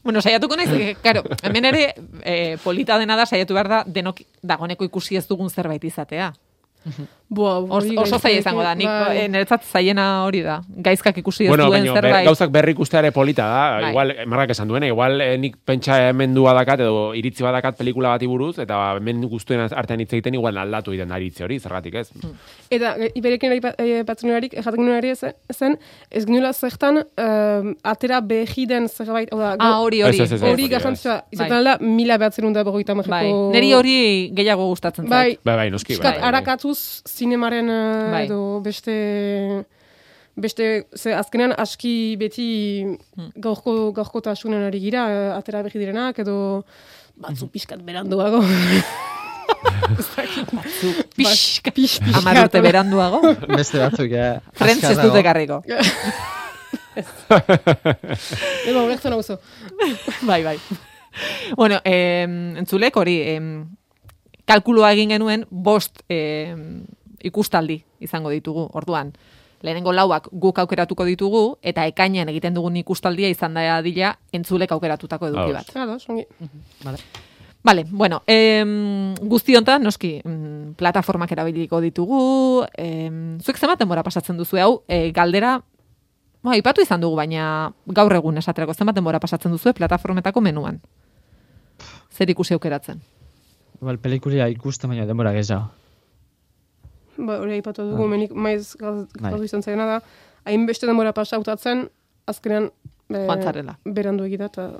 Bueno, 0.00 0.22
saiatuko 0.24 0.56
naiz, 0.56 0.70
eh, 0.72 0.94
claro, 1.02 1.20
hemen 1.44 1.66
ere 1.68 1.82
eh, 2.24 2.56
polita 2.64 2.96
dena 2.98 3.18
da 3.20 3.26
saiatu 3.28 3.52
behar 3.52 3.68
da 3.68 3.80
denok 3.84 4.22
dagoneko 4.42 4.86
ikusi 4.88 5.18
ez 5.20 5.26
dugun 5.28 5.50
zerbait 5.52 5.84
izatea. 5.84 6.30
Boa, 7.30 7.60
hori 7.76 7.94
oso 7.96 8.18
zaila 8.18 8.40
izango 8.40 8.62
da, 8.66 8.72
nik 8.74 8.88
bai. 8.90 9.18
eh, 9.20 9.28
niretzat 9.30 9.62
zaiena 9.62 10.24
hori 10.26 10.40
da. 10.42 10.56
Gaizkak 10.82 11.16
ikusi 11.22 11.44
ez 11.44 11.48
Bueno, 11.52 11.68
duen 11.68 11.84
baina 11.84 11.92
ber, 11.94 12.02
zerbait. 12.02 12.26
gauzak 12.26 12.50
berri 12.50 12.72
ikusteare 12.74 13.12
polita 13.14 13.44
da, 13.46 13.60
Bai. 13.80 13.90
igual, 13.92 14.10
marrak 14.26 14.50
esan 14.50 14.66
duena, 14.66 14.86
igual 14.90 15.20
eh, 15.20 15.36
nik 15.38 15.56
pentsa 15.64 16.08
hemendua 16.08 16.52
dakat 16.58 16.80
edo 16.80 17.14
iritzi 17.14 17.44
badakat 17.46 17.76
pelikula 17.78 18.08
bati 18.16 18.26
buruz, 18.26 18.58
eta 18.58 18.96
hemen 18.96 19.22
guztuen 19.30 19.60
artean 19.62 20.00
hitz 20.02 20.12
egiten 20.12 20.34
igual 20.34 20.58
aldatu 20.58 20.90
egiten 20.90 21.08
da 21.14 21.20
iritzi 21.22 21.44
hori, 21.46 21.60
zergatik 21.60 21.94
ez? 22.02 22.10
Hmm. 22.18 22.34
Eta 22.68 22.96
iberekin 23.14 23.54
aipatzen 23.54 24.28
nolarik, 24.32 24.58
jaten 24.58 24.84
nolari 24.84 25.14
zen, 25.14 25.78
ez 26.10 26.24
ginula 26.26 26.52
zertan 26.52 26.98
um, 26.98 27.74
atera 27.84 28.20
behi 28.20 28.66
den 28.66 28.88
zerbait, 28.88 29.30
oda, 29.32 29.54
Ah, 29.60 29.78
hori, 29.78 30.02
hori. 30.02 30.18
Hori 30.50 30.66
garrantzua, 30.68 31.20
Bai. 31.22 31.38
izaten 31.38 31.56
alda, 31.60 31.78
mila 31.80 32.18
behatzen 32.18 32.52
da 32.52 32.64
berroita 32.66 32.94
Bai, 32.94 33.06
marreko... 33.06 33.50
neri 33.54 33.72
hori 33.72 33.96
gehiago 34.34 34.66
gustatzen 34.66 35.06
zait. 35.06 35.38
Bai, 35.38 35.38
Bai, 35.44 35.56
bai, 35.62 35.70
noski, 35.70 35.94
bai. 35.96 36.02
Bai, 36.10 36.18
bai. 36.18 36.28
arakatuz 36.28 36.78
zinemaren 37.20 37.68
eh, 37.68 38.10
Bai. 38.14 38.24
edo 38.26 38.40
beste 38.64 38.94
beste 40.40 40.86
ze 40.96 41.12
azkenean 41.14 41.52
aski 41.58 42.16
beti 42.16 42.48
Hmm. 43.16 43.30
gaurko 43.36 43.92
gaurkotasunen 43.92 44.62
ari 44.70 44.80
gira 44.80 45.04
eh, 45.12 45.36
atera 45.38 45.62
behi 45.66 45.78
direnak 45.78 46.18
edo 46.24 46.64
batzu 47.20 47.44
Hmm. 47.46 47.52
pixkat 47.52 47.80
beranduago. 47.84 48.40
Pixka, 49.90 50.22
Pix, 51.16 51.60
pixkat. 51.74 52.14
Amar 52.20 52.38
urte 52.44 52.60
beranduago. 52.62 53.18
Beste 53.50 53.80
batzuk, 53.82 54.12
eh, 54.14 54.38
Friends 54.58 54.84
ez 54.86 54.96
dute 55.02 55.22
karriko. 55.26 55.58
Eba, 58.68 58.82
ulertzen 58.84 59.12
hau 59.14 59.22
bai, 60.28 60.42
bai. 60.44 60.56
Bueno, 61.58 61.80
em, 61.84 62.56
entzulek 62.62 62.96
hori, 62.96 63.16
em, 63.34 63.46
kalkulua 64.46 64.92
egin 64.94 65.10
genuen 65.16 65.44
bost 65.50 66.02
em, 66.08 66.84
ikustaldi 67.24 67.80
izango 68.00 68.30
ditugu, 68.30 68.68
orduan. 68.72 69.12
Lehenengo 69.62 69.92
lauak 69.92 70.28
guk 70.32 70.58
aukeratuko 70.58 71.04
ditugu, 71.04 71.58
eta 71.62 71.84
ekainean 71.86 72.28
egiten 72.32 72.54
dugun 72.56 72.78
ikustaldia 72.80 73.28
izan 73.28 73.54
da 73.54 73.82
dila 73.84 74.14
entzulek 74.32 74.72
aukeratutako 74.72 75.28
eduki 75.28 75.52
bat. 75.52 75.74
Ados, 75.76 76.08
ongi. 76.08 76.24
Vale, 77.62 77.84
bueno, 77.90 78.22
em, 78.26 79.14
guzti 79.20 79.54
hontan, 79.56 79.82
noski, 79.84 80.22
mm, 80.24 80.76
plataformak 80.80 81.32
erabiliko 81.32 81.80
ditugu, 81.80 82.64
em, 82.72 83.38
zuek 83.40 83.58
zenbat 83.58 83.78
denbora 83.78 84.02
pasatzen 84.02 84.38
duzu 84.38 84.56
hau, 84.56 84.82
e, 84.88 85.10
galdera 85.12 85.60
Ba, 86.40 86.56
ipatu 86.56 86.80
izan 86.80 87.02
dugu, 87.02 87.18
baina 87.18 87.72
gaur 87.92 88.14
egun 88.16 88.40
esaterako 88.40 88.72
zenbat 88.72 88.96
denbora 88.96 89.20
pasatzen 89.20 89.52
duzu 89.52 89.74
plataformetako 89.76 90.40
menuan. 90.40 90.80
Zer 92.10 92.32
ikusi 92.32 92.56
aukeratzen. 92.56 93.02
Igual 93.80 93.98
pelikulia 94.00 94.48
ikusten 94.48 94.88
baina 94.88 95.04
denbora 95.08 95.34
gehiago. 95.36 95.68
Ba, 97.26 97.38
hori 97.42 97.52
aipatu 97.58 97.84
dugu, 97.90 98.04
Ah. 98.04 98.08
menik 98.08 98.32
maiz 98.32 98.74
gaz, 98.80 99.06
Bai. 99.20 99.34
izan 99.44 99.62
zaigena 99.62 99.86
da, 99.86 100.02
hainbeste 100.44 100.86
denbora 100.86 101.12
pasa 101.12 101.36
hautatzen, 101.36 101.88
azkenean 102.26 102.70
be, 103.08 103.26
berandu 103.84 104.24
egita 104.24 104.46
eta 104.46 104.70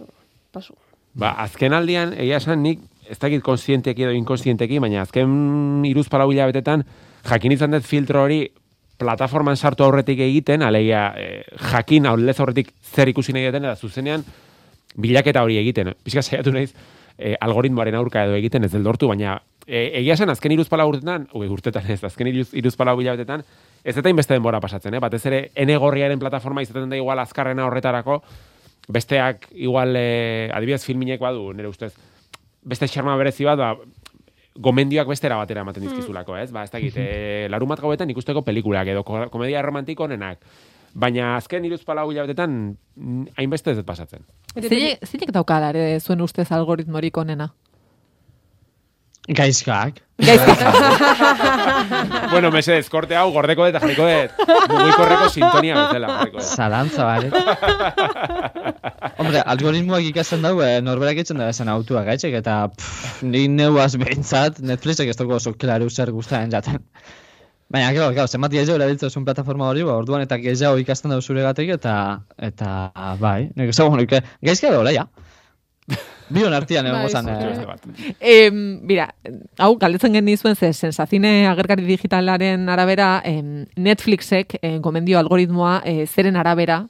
paso. 0.53 0.75
Ba, 1.15 1.33
azken 1.43 1.73
aldian, 1.75 2.15
egia 2.15 2.37
esan 2.39 2.63
nik, 2.63 2.81
ez 3.11 3.19
dakit 3.19 3.43
konsienteki 3.43 4.03
edo 4.07 4.13
inkonsienteki, 4.15 4.79
baina 4.79 5.03
azken 5.03 5.83
iruz 5.85 6.09
palau 6.09 6.31
hilabetetan, 6.31 6.85
jakin 7.29 7.53
izan 7.53 7.73
dut 7.75 7.83
filtro 7.85 8.23
hori 8.23 8.45
plataforman 9.01 9.57
sartu 9.57 9.83
aurretik 9.85 10.21
egiten, 10.21 10.63
alegia 10.63 11.13
eh, 11.17 11.43
jakin 11.73 12.07
aurrez 12.07 12.39
aurretik 12.41 12.73
zer 12.83 13.09
ikusi 13.09 13.33
nahi 13.33 13.47
duten, 13.49 13.65
eta 13.65 13.77
zuzenean 13.77 14.25
bilaketa 14.97 15.43
hori 15.43 15.57
egiten. 15.59 15.95
Pizka 16.05 16.23
saiatu 16.23 16.53
naiz, 16.53 16.73
eh, 17.19 17.35
algoritmoaren 17.41 17.95
aurka 17.95 18.25
edo 18.25 18.35
egiten 18.35 18.65
ez 18.65 18.73
del 18.73 18.85
dortu, 18.85 19.09
baina 19.09 19.41
eh, 19.67 19.91
egia 20.01 20.15
esan 20.15 20.31
azken 20.31 20.53
iruz 20.53 20.69
palau 20.69 20.89
urtetan, 20.89 21.29
ue, 21.35 21.49
urtetan 21.49 21.91
ez, 21.91 22.03
azken 22.05 22.27
iruz, 22.33 22.49
iruz 22.55 22.77
palau 22.77 22.99
hilabetetan, 23.01 23.45
ez 23.85 23.97
eta 23.97 24.09
inbeste 24.09 24.35
denbora 24.35 24.61
pasatzen, 24.61 24.95
eh? 24.95 25.01
batez 25.01 25.25
ere 25.27 25.51
ene 25.55 25.77
gorriaren 25.77 26.19
plataforma 26.19 26.63
izaten 26.63 26.91
da 26.91 26.97
igual 26.97 27.19
azkarrena 27.19 27.67
horretarako, 27.67 28.23
besteak 28.89 29.49
igual 29.55 29.95
eh, 29.97 30.51
adibidez 30.53 30.85
filminek 30.85 31.21
badu, 31.21 31.53
nire 31.55 31.69
ustez, 31.69 31.93
beste 32.63 32.89
xarma 32.89 33.17
berezi 33.17 33.45
bat, 33.45 33.59
ba, 33.59 33.75
gomendioak 34.61 35.09
bestera 35.09 35.37
batera 35.37 35.63
ematen 35.63 35.85
dizkizulako, 35.87 36.37
ez? 36.37 36.51
Ba, 36.53 36.65
ez 36.67 36.71
dakit, 36.73 36.97
e, 36.99 37.47
larumat 37.49 37.81
gauetan 37.81 38.11
ikusteko 38.11 38.43
pelikulak 38.45 38.89
edo 38.93 39.05
ko- 39.07 39.29
komedia 39.31 39.63
romantiko 39.63 40.05
onenak. 40.05 40.41
Baina 40.93 41.37
azken 41.37 41.65
iruz 41.65 41.85
palau 41.87 42.09
hilabetetan 42.11 42.77
mm, 42.97 43.27
hainbeste 43.39 43.71
ez 43.71 43.85
pasatzen. 43.87 44.25
Zeinek 44.59 45.31
dauka 45.33 45.61
zuen 46.03 46.21
ustez 46.21 46.51
algoritmorik 46.53 47.17
onena? 47.17 47.53
Gaizkak. 49.29 50.01
bueno, 52.31 52.51
mesedez, 52.53 52.89
korte 52.93 53.17
hau 53.17 53.33
gordeko 53.33 53.67
eta 53.69 53.81
jarriko 53.83 54.05
dut, 54.09 54.31
mugikorreko 54.73 55.29
sintonia 55.29 55.75
bezala. 55.77 56.09
jarriko 56.17 56.39
dut. 56.41 56.49
Zalantza, 56.49 57.05
bale. 57.05 57.31
Hombre, 59.21 59.39
algoritmoak 59.55 60.05
ikasten 60.11 60.41
dau, 60.45 60.55
eh, 60.65 60.81
norberak 60.85 61.17
itzen 61.23 61.39
da 61.41 61.47
esan 61.53 61.69
autua 61.73 62.03
gaitxek, 62.09 62.35
eta 62.41 62.55
pff, 62.75 63.23
ni 63.23 63.43
neuaz 63.53 63.95
behintzat, 64.01 64.61
Netflixek 64.65 65.09
ez 65.13 65.19
dugu 65.21 65.33
oso 65.37 65.51
klaru 65.55 65.89
zer 65.91 66.11
guztaren 66.17 66.51
jaten. 66.53 66.79
Baina, 67.71 67.93
gero, 67.95 68.11
gero, 68.17 68.27
zenbat 68.27 68.53
gehiago 68.57 68.75
erabiltzen 68.81 69.25
plataforma 69.25 69.69
hori, 69.71 69.83
ba, 69.87 69.93
orduan 70.01 70.23
eta 70.25 70.37
gehiago 70.43 70.77
ikasten 70.83 71.11
dau 71.15 71.21
zure 71.23 71.43
gatik, 71.47 71.69
eta, 71.77 71.95
eta, 72.51 72.69
bai, 73.21 73.41
nik 73.57 73.69
ezagun, 73.77 73.99
nik, 74.03 74.11
gaizka 74.43 74.69
da, 74.75 74.93
ja. 74.97 75.05
Bion 76.31 76.55
artian 76.55 76.87
egon 76.87 77.01
Bai, 77.01 77.07
gozan, 77.09 77.27
zuke. 77.27 78.15
eh. 78.21 78.47
Em, 78.47 78.81
mira, 78.87 79.09
hau, 79.59 79.77
galdetzen 79.79 80.15
genizuen 80.15 80.57
ze 80.57 80.73
sensazine 80.73 81.47
agerkari 81.51 81.85
digitalaren 81.85 82.69
arabera, 82.69 83.21
em, 83.25 83.67
Netflixek 83.77 84.59
eh, 84.63 84.79
gomendio 84.79 85.19
algoritmoa 85.19 85.81
eh, 85.85 86.07
zeren 86.07 86.37
arabera 86.37 86.85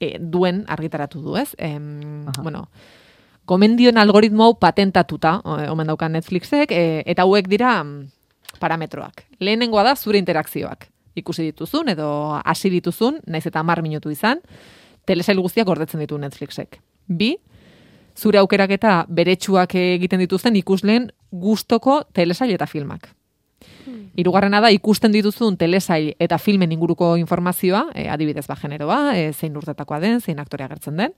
eh, 0.00 0.16
duen 0.20 0.64
argitaratu 0.68 1.20
du, 1.22 1.36
ez? 1.36 1.54
Em, 1.58 2.24
bueno, 2.42 2.68
gomendioen 3.46 3.98
algoritmo 3.98 4.44
hau 4.44 4.54
patentatuta, 4.58 5.40
omen 5.44 5.86
daukan 5.90 6.12
Netflixek, 6.12 6.70
eh, 6.72 7.02
eta 7.06 7.22
hauek 7.26 7.48
dira 7.48 7.82
mm, 7.82 8.06
parametroak. 8.60 9.24
Lehenengoa 9.40 9.82
da 9.82 9.96
zure 9.96 10.18
interakzioak. 10.18 10.88
Ikusi 11.14 11.42
dituzun 11.50 11.88
edo 11.92 12.08
hasi 12.44 12.70
dituzun, 12.70 13.20
naiz 13.26 13.44
eta 13.46 13.62
mar 13.62 13.82
minutu 13.82 14.10
izan, 14.10 14.40
telesail 15.06 15.38
guztiak 15.42 15.66
gordetzen 15.66 16.00
ditu 16.00 16.18
Netflixek. 16.18 16.80
Bi, 17.06 17.34
zure 18.16 18.38
aukerak 18.38 18.70
eta 18.76 18.94
beretsuak 19.08 19.74
egiten 19.74 20.22
dituzten 20.22 20.56
ikusleen 20.56 21.10
gustoko 21.30 22.02
telesail 22.14 22.54
eta 22.54 22.66
filmak. 22.66 23.10
Hirugarrena 24.16 24.60
da 24.62 24.70
ikusten 24.70 25.12
dituzun 25.12 25.56
telesail 25.58 26.12
eta 26.22 26.38
filmen 26.38 26.72
inguruko 26.72 27.14
informazioa, 27.18 27.88
e, 27.94 28.06
adibidez 28.08 28.46
ba 28.46 28.56
generoa, 28.56 29.16
e, 29.18 29.32
zein 29.32 29.56
urtetakoa 29.56 29.98
den, 30.00 30.20
zein 30.20 30.38
aktorea 30.38 30.68
agertzen 30.70 30.96
den. 30.96 31.14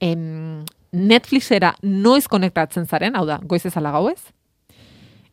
Em, 0.00 0.64
Netflixera 0.92 1.74
noiz 1.82 2.26
konektatzen 2.28 2.86
zaren, 2.86 3.16
hau 3.16 3.26
da, 3.28 3.38
goiz 3.44 3.64
ezala 3.68 3.92
gauez. 3.92 4.20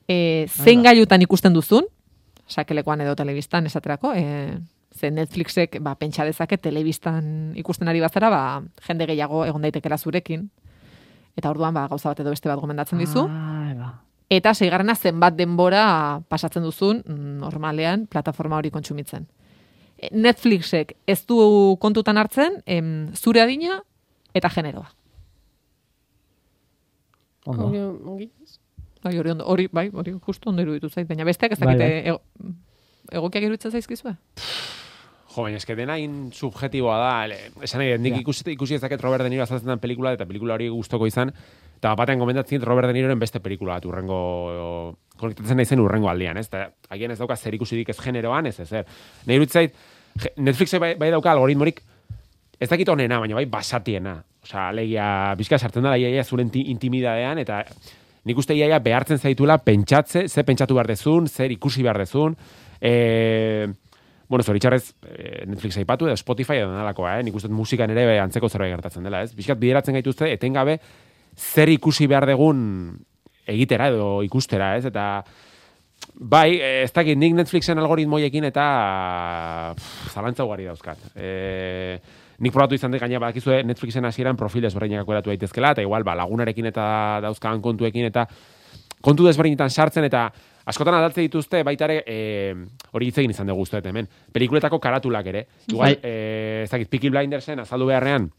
E, 0.08 0.46
zein 0.52 0.84
gailutan 0.84 1.24
ikusten 1.24 1.56
duzun, 1.56 1.88
sakelekoan 2.48 3.02
edo 3.06 3.16
telebistan 3.16 3.66
esaterako, 3.66 4.12
e, 4.14 4.58
ze 4.96 5.12
Netflixek 5.12 5.80
ba, 5.84 5.96
pentsa 5.96 6.26
dezake 6.28 6.58
telebistan 6.58 7.54
ikusten 7.56 7.88
ari 7.88 8.04
bazara, 8.04 8.30
ba, 8.30 8.44
jende 8.88 9.08
gehiago 9.08 9.46
egon 9.46 9.64
daitekela 9.64 9.98
zurekin. 9.98 10.50
Eta 11.36 11.50
orduan 11.52 11.74
ba, 11.76 11.88
gauza 11.92 12.10
bat 12.10 12.20
edo 12.24 12.32
beste 12.32 12.50
bat 12.50 12.60
gomendatzen 12.60 13.00
dizu. 13.02 13.26
Ba. 13.28 13.92
Eta 14.32 14.54
seigarrena 14.56 14.96
zenbat 14.96 15.36
denbora 15.38 16.22
pasatzen 16.32 16.64
duzun 16.66 17.04
mm, 17.06 17.40
normalean 17.44 18.08
plataforma 18.08 18.58
hori 18.58 18.72
kontsumitzen. 18.74 19.28
E, 19.98 20.10
Netflixek 20.16 20.96
ez 21.08 21.20
du 21.28 21.38
kontutan 21.82 22.18
hartzen 22.18 22.62
em, 22.66 23.12
zure 23.14 23.44
adina 23.44 23.82
eta 24.34 24.50
generoa. 24.50 24.90
Ondo. 27.46 27.70
Bai, 29.06 29.18
hori, 29.20 29.30
ondo, 29.36 29.46
hori, 29.46 29.68
bai, 29.72 29.90
hori 29.94 30.16
justu 30.26 30.50
ondo 30.50 30.64
iruditu 30.66 30.90
zait, 30.90 31.06
baina 31.08 31.28
besteak 31.28 31.52
ez 31.54 31.60
Bai, 31.60 31.76
dakite 31.76 31.90
bai. 31.92 32.08
ego, 32.10 32.22
egokiak 33.12 33.44
iruditzen 33.46 33.72
zaizkizue? 33.72 34.16
Jo, 35.36 35.44
baina 35.44 35.58
eske 35.60 35.76
dena 35.76 35.98
in 36.00 36.30
subjetiboa 36.32 36.96
da, 37.02 37.10
ele, 37.26 37.38
esan 37.66 37.82
nahi, 37.82 37.98
nik 38.00 38.22
ikusi, 38.22 38.46
ikusi 38.54 38.76
ezaket 38.78 39.02
Robert 39.04 39.24
De 39.26 39.30
Niro 39.30 39.44
azaltzen 39.44 39.68
den 39.68 39.80
pelikula, 39.84 40.14
eta 40.16 40.26
pelikula 40.26 40.54
hori 40.56 40.70
gustoko 40.72 41.08
izan, 41.10 41.34
eta 41.78 41.92
batean 42.00 42.20
gomendatzen 42.22 42.58
dit 42.60 42.68
Robert 42.68 42.88
De 42.88 42.94
Niroren 42.96 43.20
beste 43.20 43.42
pelikula 43.44 43.74
bat 43.76 43.86
urrengo, 43.90 44.20
konektatzen 45.20 45.58
naizen 45.60 45.80
urrengo 45.84 46.08
aldian, 46.10 46.38
ez? 46.40 46.48
Eta 46.48 46.70
agian 46.90 47.12
ez 47.12 47.20
dauka 47.20 47.36
zer 47.36 47.54
ikusirik 47.58 47.90
ez 47.92 47.98
generoan, 48.00 48.48
ez 48.48 48.60
ezer. 48.64 48.86
Nahi 49.26 49.36
iruditzen 49.42 49.62
zait, 49.66 49.76
je- 50.24 50.34
Netflixek 50.38 50.80
bai, 50.80 50.94
bai 50.96 51.12
dauka 51.12 51.32
algoritmorik, 51.36 51.82
ez 52.60 52.70
dakit 52.72 52.90
onena, 52.90 53.20
baina 53.20 53.36
bai 53.36 53.46
basatiena. 53.46 54.16
Osea, 54.46 54.70
alegia, 54.70 55.08
bizka 55.36 55.58
sartzen 55.60 55.84
da, 55.84 55.98
iaia 55.98 56.24
zure 56.24 56.44
inti- 56.46 56.68
intimidadean, 56.72 57.40
eta 57.44 57.64
nik 58.26 58.38
uste 58.38 58.56
iaia 58.56 58.80
behartzen 58.80 59.18
zaitula 59.20 59.58
pentsatze, 59.58 60.28
ze 60.30 60.44
pentsatu 60.44 60.74
behar 60.78 60.88
dezun, 60.88 61.28
zer 61.28 61.52
ikusi 61.52 61.84
behar 61.84 61.98
dezun, 62.06 62.38
e, 62.80 63.68
bueno, 64.28 64.44
zoritxarrez 64.44 64.94
eh, 65.08 65.44
Netflix 65.48 65.78
aipatu 65.78 66.08
edo 66.08 66.18
Spotify 66.18 66.60
edo 66.62 66.72
nalakoa, 66.74 67.20
eh? 67.20 67.26
nik 67.28 67.36
uste 67.38 67.50
musikan 67.54 67.92
ere 67.94 68.20
antzeko 68.20 68.50
zerbait 68.50 68.74
gertatzen 68.74 69.06
dela, 69.06 69.22
ez? 69.24 69.36
Bizkat 69.38 69.60
bideratzen 69.62 69.98
gaituzte, 69.98 70.32
etengabe, 70.34 70.80
zer 71.36 71.70
ikusi 71.70 72.08
behar 72.08 72.26
degun 72.30 72.64
egitera 73.46 73.90
edo 73.94 74.24
ikustera, 74.26 74.76
ez? 74.80 74.86
Eta 74.90 75.24
bai, 76.16 76.58
eh, 76.58 76.84
ez 76.84 76.92
dakit 76.94 77.18
nik 77.20 77.36
Netflixen 77.38 77.80
algoritmoiekin 77.82 78.50
eta 78.50 78.66
pff, 79.78 80.14
zalantza 80.14 80.46
ugari 80.48 80.66
dauzkat. 80.66 81.12
E, 81.16 82.00
nik 82.40 82.54
probatu 82.54 82.76
izan 82.76 82.92
dut 82.92 83.04
gaina 83.04 83.22
badakizue 83.22 83.62
Netflixen 83.64 84.06
hasieran 84.06 84.38
profil 84.40 84.66
desberdinak 84.66 85.08
eratu 85.08 85.32
daitezkela, 85.32 85.76
eta 85.76 85.86
igual, 85.86 86.04
ba, 86.04 86.18
lagunarekin 86.18 86.72
eta 86.72 86.88
dauzkan 87.24 87.62
kontuekin 87.62 88.10
eta 88.10 88.26
kontu 89.06 89.28
desberdinetan 89.28 89.70
sartzen 89.70 90.08
eta 90.08 90.30
askotan 90.66 90.98
aldatze 90.98 91.26
dituzte 91.26 91.64
baita 91.64 91.90
ere 91.90 92.02
e, 92.06 92.56
hori 92.92 93.10
hitz 93.10 93.20
egin 93.22 93.36
izan 93.36 93.48
dugu 93.52 93.66
uste 93.66 93.82
hemen. 93.84 94.10
Pelikuletako 94.34 94.80
karatulak 94.80 95.28
ere. 95.34 95.46
Igual, 95.68 96.00
Bai. 96.02 96.12
e, 96.12 96.64
ez 96.64 96.72
dakit, 96.72 96.90
Peaky 96.90 97.14
Blindersen 97.14 97.62
azaldu 97.62 97.92
beharrean 97.92 98.32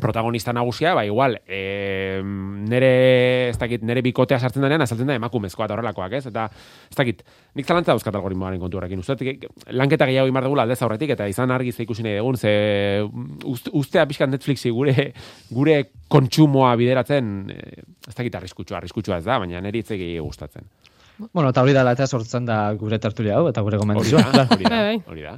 protagonista 0.00 0.52
nagusia, 0.52 0.94
ba 0.94 1.04
igual, 1.06 1.40
e, 1.46 2.20
nere, 2.24 3.48
ez 3.50 3.58
dakit, 3.58 3.82
nere 3.86 4.02
bikotea 4.02 4.40
sartzen 4.40 4.64
denean 4.64 4.82
azaltzen 4.82 5.06
da 5.06 5.14
emakumezkoa 5.14 5.68
eta 5.68 5.76
horrelakoak, 5.76 6.16
ez? 6.18 6.24
Eta, 6.30 6.48
ez 6.90 6.96
dakit, 6.98 7.22
nik 7.54 7.68
zalantza 7.68 7.92
dauzkat 7.92 8.16
algoritmoaren 8.18 8.58
kontu 8.62 8.80
horrekin. 8.80 9.04
Uste, 9.04 9.14
dut, 9.14 9.46
lanketa 9.70 10.08
gehiago 10.10 10.30
imar 10.30 10.48
dugula 10.48 10.66
aldez 10.66 10.80
aurretik, 10.82 11.14
eta 11.14 11.28
izan 11.30 11.54
argi 11.54 11.72
ze 11.72 11.86
ikusi 11.86 12.02
nahi 12.06 12.18
dugun, 12.18 12.36
ze 12.36 12.54
uste, 13.44 13.70
ustea 13.72 14.06
pixkat 14.10 14.32
Netflixi 14.32 14.72
gure, 14.74 15.12
gure 15.50 15.78
kontsumoa 16.10 16.74
bideratzen, 16.80 17.30
ez 17.54 18.16
dakit 18.16 18.34
arriskutsua, 18.34 18.80
arriskutsua 18.82 19.22
ez 19.22 19.28
da, 19.28 19.38
baina 19.38 19.62
niri 19.62 19.84
hitz 19.84 19.92
gehiago 19.94 20.26
gustatzen. 20.26 20.66
Bueno, 21.18 21.50
eta 21.50 21.62
hori 21.62 21.74
dela 21.76 21.92
eta 21.94 22.06
sortzen 22.06 22.46
da 22.46 22.58
gure 22.78 22.98
tertulia 22.98 23.38
hau, 23.38 23.48
eta 23.48 23.62
gure 23.62 23.78
da, 23.78 23.84
hori 23.94 24.64
da, 24.64 24.94
hori 25.06 25.22
da. 25.22 25.34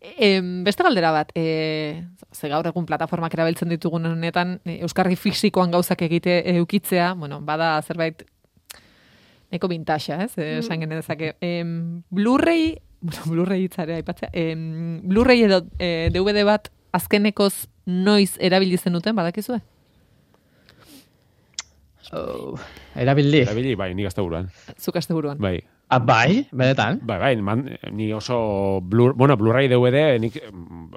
Em, 0.00 0.64
beste 0.64 0.82
galdera 0.82 1.10
bat, 1.12 1.32
e, 1.36 2.04
ze 2.32 2.48
gaur 2.48 2.66
egun 2.66 2.86
plataformak 2.86 3.34
erabiltzen 3.36 3.68
ditugun 3.68 4.06
honetan, 4.08 4.58
e, 4.64 4.78
euskarri 4.86 5.16
fisikoan 5.16 5.74
gauzak 5.74 6.02
egite 6.06 6.40
eukitzea, 6.56 7.12
bueno, 7.18 7.40
bada 7.44 7.76
zerbait 7.82 8.24
neko 9.52 9.68
bintaxa, 9.68 10.22
ez? 10.24 10.32
E, 10.38 10.58
esan 10.62 10.80
genezake. 10.80 11.34
Em, 11.40 12.02
Blu-ray, 12.10 12.78
bueno, 13.00 13.26
Blu-ray 13.32 13.66
hitzare 13.66 14.00
aipatzea, 14.00 14.32
em, 14.32 15.00
Blu-ray 15.04 15.44
edo 15.44 15.62
e, 15.78 16.08
DVD 16.14 16.46
bat 16.48 16.72
azkenekoz 16.94 17.68
noiz 17.84 18.34
erabili 18.40 18.78
zenuten, 18.78 19.16
badakizue? 19.16 19.60
Oh, 22.12 22.54
erabili. 22.94 23.40
Erabili, 23.42 23.74
bai, 23.74 23.94
nik 23.94 24.06
azte 24.06 24.20
buruan. 24.20 24.48
Zuk 24.78 24.96
aste 24.96 25.14
buruan. 25.14 25.38
Bai, 25.38 25.62
Ah, 25.88 25.98
bai, 25.98 26.46
benetan. 26.50 26.98
bai, 27.04 27.18
bai, 27.20 27.36
man, 27.36 27.78
ni 27.92 28.12
oso, 28.12 28.80
blur, 28.82 29.12
bueno, 29.14 29.36
Blu-ray 29.36 29.68
DVD, 29.68 30.18
nik 30.18 30.38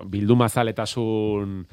bilduma 0.06 0.48
zaletasun 0.50 1.66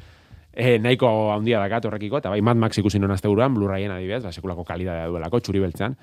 eh, 0.53 0.79
nahiko 0.79 1.33
handia 1.33 1.59
dakat 1.63 1.85
horrekiko, 1.87 2.19
eta 2.19 2.31
bai, 2.31 2.41
Mad 2.43 2.57
Max 2.57 2.79
ikusi 2.79 2.99
nuen 2.99 3.11
azte 3.15 3.29
buruan, 3.29 3.55
Blu-rayen 3.55 3.91
adibidez, 3.91 4.23
ba, 4.25 4.33
sekulako 4.33 4.65
kalidadea 4.65 5.07
duelako, 5.11 5.41
txuri 5.41 5.63
beltzean. 5.63 5.97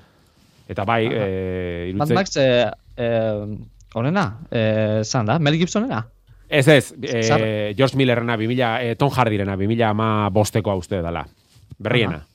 Eta 0.71 0.85
bai, 0.87 1.05
Aha. 1.07 1.15
eh, 1.15 1.93
Mad 1.95 2.07
iruditzen- 2.07 2.15
Max, 2.15 2.37
eh, 2.37 2.71
eh, 2.97 3.57
onena, 3.95 4.25
eh, 4.49 5.01
zan 5.03 5.25
da, 5.25 5.37
Mel 5.39 5.57
Gibsonena? 5.59 6.05
Ez 6.49 6.67
ez, 6.67 6.93
eh, 7.01 7.21
Zar- 7.23 7.75
George 7.75 7.95
Millerrena, 7.95 8.35
2000, 8.37 8.81
eh, 8.83 8.95
Tom 8.95 9.09
Hardyrena, 9.11 9.55
2000 9.55 9.87
ama 9.89 10.29
bostekoa 10.29 10.75
uste 10.75 11.01
dela. 11.01 11.25
Berriena. 11.77 12.25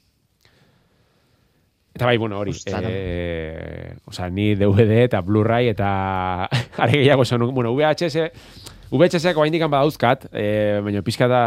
Eta 1.97 2.05
bai, 2.05 2.19
bueno, 2.21 2.39
hori. 2.39 2.53
Ostara. 2.53 2.89
Eh, 2.93 3.97
osea, 4.05 4.29
ni 4.29 4.55
DVD 4.55 5.07
eta 5.07 5.23
Blu-ray 5.25 5.71
eta 5.73 5.89
are 6.83 6.93
gehiago 6.93 7.25
esan, 7.25 7.47
bueno, 7.57 7.73
VHS, 7.73 8.29
VHS-ak 8.93 9.39
oraindik 9.41 9.65
badauzkat, 9.65 10.29
eh, 10.37 10.79
baina 10.85 11.01
pixka 11.03 11.27
da... 11.27 11.41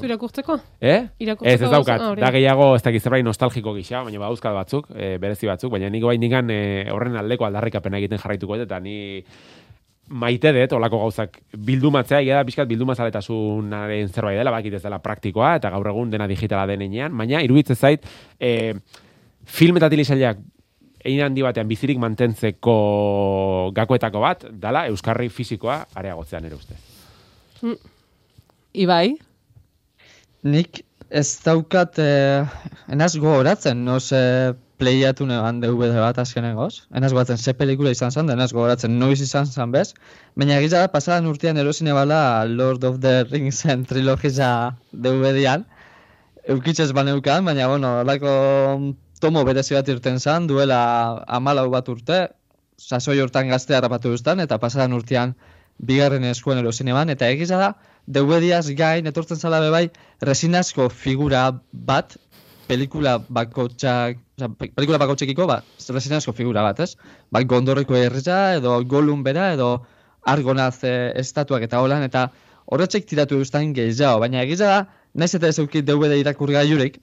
Zu 0.00 0.08
irakurtzeko? 0.10 0.58
Eh? 0.82 0.98
Irakurtzeko 1.22 1.54
Ez, 1.54 1.62
ez 1.62 1.70
daukat. 1.70 2.02
ah, 2.02 2.14
da 2.18 2.30
gehiago, 2.34 2.74
ez 2.76 2.82
dakit 2.84 3.06
zerbait 3.06 3.24
nostalgiko 3.24 3.72
gisa, 3.78 4.02
baina 4.02 4.18
badauzkat 4.20 4.56
batzuk, 4.58 4.90
eh, 4.96 5.14
berezi 5.22 5.48
batzuk, 5.48 5.70
baina 5.72 5.88
nik 5.94 6.04
bai 6.04 6.18
nigan 6.18 6.50
eh, 6.50 6.90
horren 6.92 7.16
aldeko 7.22 7.46
aldarrikapena 7.46 8.02
egiten 8.02 8.18
jarraituko 8.18 8.58
eta 8.66 8.80
ni 8.82 8.98
maite 10.10 10.50
dut 10.52 10.74
olako 10.76 10.98
gauzak 11.06 11.38
bildumatzea, 11.56 12.18
egia 12.20 12.42
da 12.42 12.44
pixkat 12.44 12.68
bildumazaletasunaren 12.68 14.10
zerbait 14.10 14.36
dela, 14.42 14.52
bakit 14.52 14.74
ez 14.76 14.82
dela 14.82 14.98
praktikoa, 15.00 15.54
eta 15.62 15.70
gaur 15.72 15.88
egun 15.94 16.10
dena 16.12 16.26
digitala 16.28 16.66
den 16.68 16.82
enean, 16.84 17.16
baina 17.16 17.40
iruditzen 17.46 17.78
zait, 17.78 18.04
eh, 18.40 18.74
film 19.46 19.76
eta 19.80 19.90
telesailak 19.92 20.40
egin 21.04 21.26
handi 21.26 21.44
batean 21.44 21.68
bizirik 21.68 21.98
mantentzeko 22.00 23.70
gakoetako 23.76 24.24
bat, 24.24 24.46
dala 24.50 24.86
Euskarri 24.88 25.28
fisikoa 25.28 25.82
areagotzean 25.94 26.48
ere 26.48 26.56
ustez. 26.56 26.80
Ibai, 28.74 29.14
Nik 30.44 30.82
ez 31.08 31.40
daukat, 31.40 31.98
eh, 32.04 32.44
enaz 32.92 33.14
gogoratzen, 33.16 33.78
noz 33.84 34.12
eh, 34.12 34.52
playatu 34.76 35.24
neban 35.24 35.60
DVD 35.62 35.96
bat 36.02 36.18
azkenengoz. 36.20 36.82
Enaz 36.92 37.12
gogoratzen 37.14 37.38
ze 37.38 37.54
pelikula 37.56 37.94
izan 37.94 38.12
zen, 38.12 38.28
enaz 38.28 38.50
gogoratzen 38.52 38.98
noiz 38.98 39.22
izan 39.24 39.46
zen 39.46 39.72
bez. 39.72 39.94
Baina 40.36 40.58
egiza 40.60 40.82
da, 40.82 40.90
pasadan 40.92 41.30
urtean 41.30 41.56
erosine 41.56 41.94
bala 41.96 42.44
Lord 42.44 42.84
of 42.84 43.00
the 43.00 43.24
Ringsen 43.30 43.86
trilogiza 43.88 44.50
DVD-an. 44.92 45.64
Eukitzez 46.44 46.90
baneukan, 46.92 47.48
baina, 47.48 47.70
bueno, 47.72 47.94
alako 48.02 48.34
tomo 49.20 49.44
berezi 49.44 49.74
bat 49.74 49.88
irten 49.88 50.18
zen, 50.20 50.46
duela 50.50 51.24
amalau 51.26 51.68
bat 51.72 51.88
urte, 51.88 52.28
sasoi 52.78 53.20
hortan 53.22 53.48
gaztea 53.48 53.78
harrapatu 53.78 54.10
duztan, 54.14 54.40
eta 54.40 54.58
pasadan 54.58 54.92
urtean 54.96 55.34
bigarren 55.78 56.24
eskuen 56.24 56.58
erosine 56.58 56.92
ban, 56.94 57.10
eta 57.10 57.28
egiza 57.30 57.58
da, 57.58 57.72
DVD-az 58.06 58.68
gain, 58.76 59.06
etortzen 59.06 59.40
zala 59.40 59.60
be 59.64 59.70
bai, 59.70 59.84
resinazko 60.22 60.88
figura 60.90 61.46
bat, 61.72 62.16
pelikula 62.68 63.18
bakotxak, 63.28 64.20
oza, 64.38 64.48
pe- 64.58 64.70
pelikula 64.74 64.98
bakotxekiko, 65.02 65.46
ba, 65.46 65.62
resinazko 65.96 66.32
figura 66.32 66.62
bat, 66.66 66.80
ez? 66.80 66.94
Ba, 67.32 67.42
gondorreko 67.42 67.96
herria, 67.96 68.56
edo 68.58 68.76
golun 68.88 69.22
bera, 69.26 69.52
edo 69.56 69.84
argonaz 70.26 70.84
eh, 70.84 71.12
estatuak 71.20 71.66
eta 71.66 71.80
holan, 71.84 72.04
eta 72.06 72.28
horretxek 72.72 73.06
tiratu 73.06 73.38
duztain 73.40 73.74
gehiago, 73.76 74.20
baina 74.22 74.42
egiza 74.42 74.70
da, 74.70 74.78
naiz 75.14 75.34
eta 75.36 75.48
ez 75.48 75.58
eukit 75.60 75.84
DVD 75.84 76.16
irakurri 76.20 76.56
gaiurik, 76.56 77.00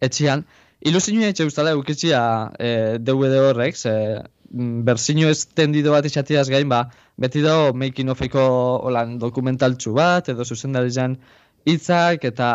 etxean, 0.00 0.44
ilusinua 0.80 1.30
etxe 1.32 1.46
ustala 1.48 1.74
eukitzia 1.76 2.20
eh, 2.58 2.96
DVD 3.00 3.40
horrek, 3.48 3.76
ze 3.76 3.92
mm, 4.50 4.84
berzino 4.84 5.28
estendido 5.28 5.92
bat 5.92 6.06
izatiaz 6.06 6.48
gain, 6.48 6.68
ba, 6.68 6.86
beti 7.16 7.42
dago 7.42 7.72
making 7.74 8.10
ofeko 8.12 8.46
holan 8.88 9.18
dokumentaltxu 9.18 9.94
bat, 9.96 10.28
edo 10.28 10.44
zuzendaritzen 10.44 11.16
hitzak, 11.66 12.24
eta 12.24 12.50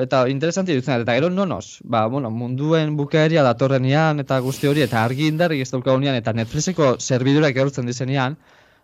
eta 0.00 0.22
interesanti 0.32 0.72
dutzen, 0.72 1.02
eta 1.02 1.14
gero 1.18 1.28
nonos, 1.30 1.78
ba, 1.84 2.06
bueno, 2.08 2.30
munduen 2.30 2.96
bukaeria 2.96 3.42
datorrenean, 3.44 4.20
eta 4.24 4.38
guzti 4.40 4.70
hori, 4.70 4.82
eta 4.86 5.04
argi 5.04 5.28
indarrik 5.28 5.60
ez 5.60 5.70
daukagunean, 5.74 6.16
eta 6.16 6.32
Netflixeko 6.32 6.94
serbidurak 6.98 7.56
erortzen 7.56 7.86
dizenean, 7.86 8.38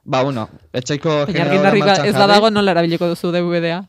ba, 0.04 0.22
bueno, 0.22 0.48
etxeko 0.76 1.24
baina 1.30 1.60
martxan 1.62 2.10
ez 2.10 2.14
da 2.14 2.26
dago 2.30 2.50
nola 2.50 2.76
erabiliko 2.76 3.08
duzu 3.12 3.32
DVD-a. 3.34 3.82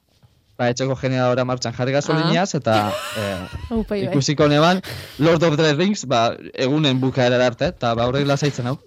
Ba, 0.58 0.70
etxeko 0.74 0.96
generadora 0.98 1.46
martxan 1.46 1.74
jarri 1.78 1.94
gasoliniaz, 1.94 2.50
eta 2.58 2.78
eh, 3.22 3.82
bai, 3.90 4.00
ikusiko 4.08 4.48
neban, 4.50 4.82
Lord 5.20 5.44
of 5.44 5.58
the 5.58 5.74
Rings, 5.76 6.06
ba, 6.10 6.32
egunen 6.54 7.00
bukaera 7.02 7.40
arte, 7.46 7.72
eta 7.76 7.94
ba, 7.98 8.08
horrek 8.10 8.26
lasaitzen 8.28 8.68
hau. 8.72 8.78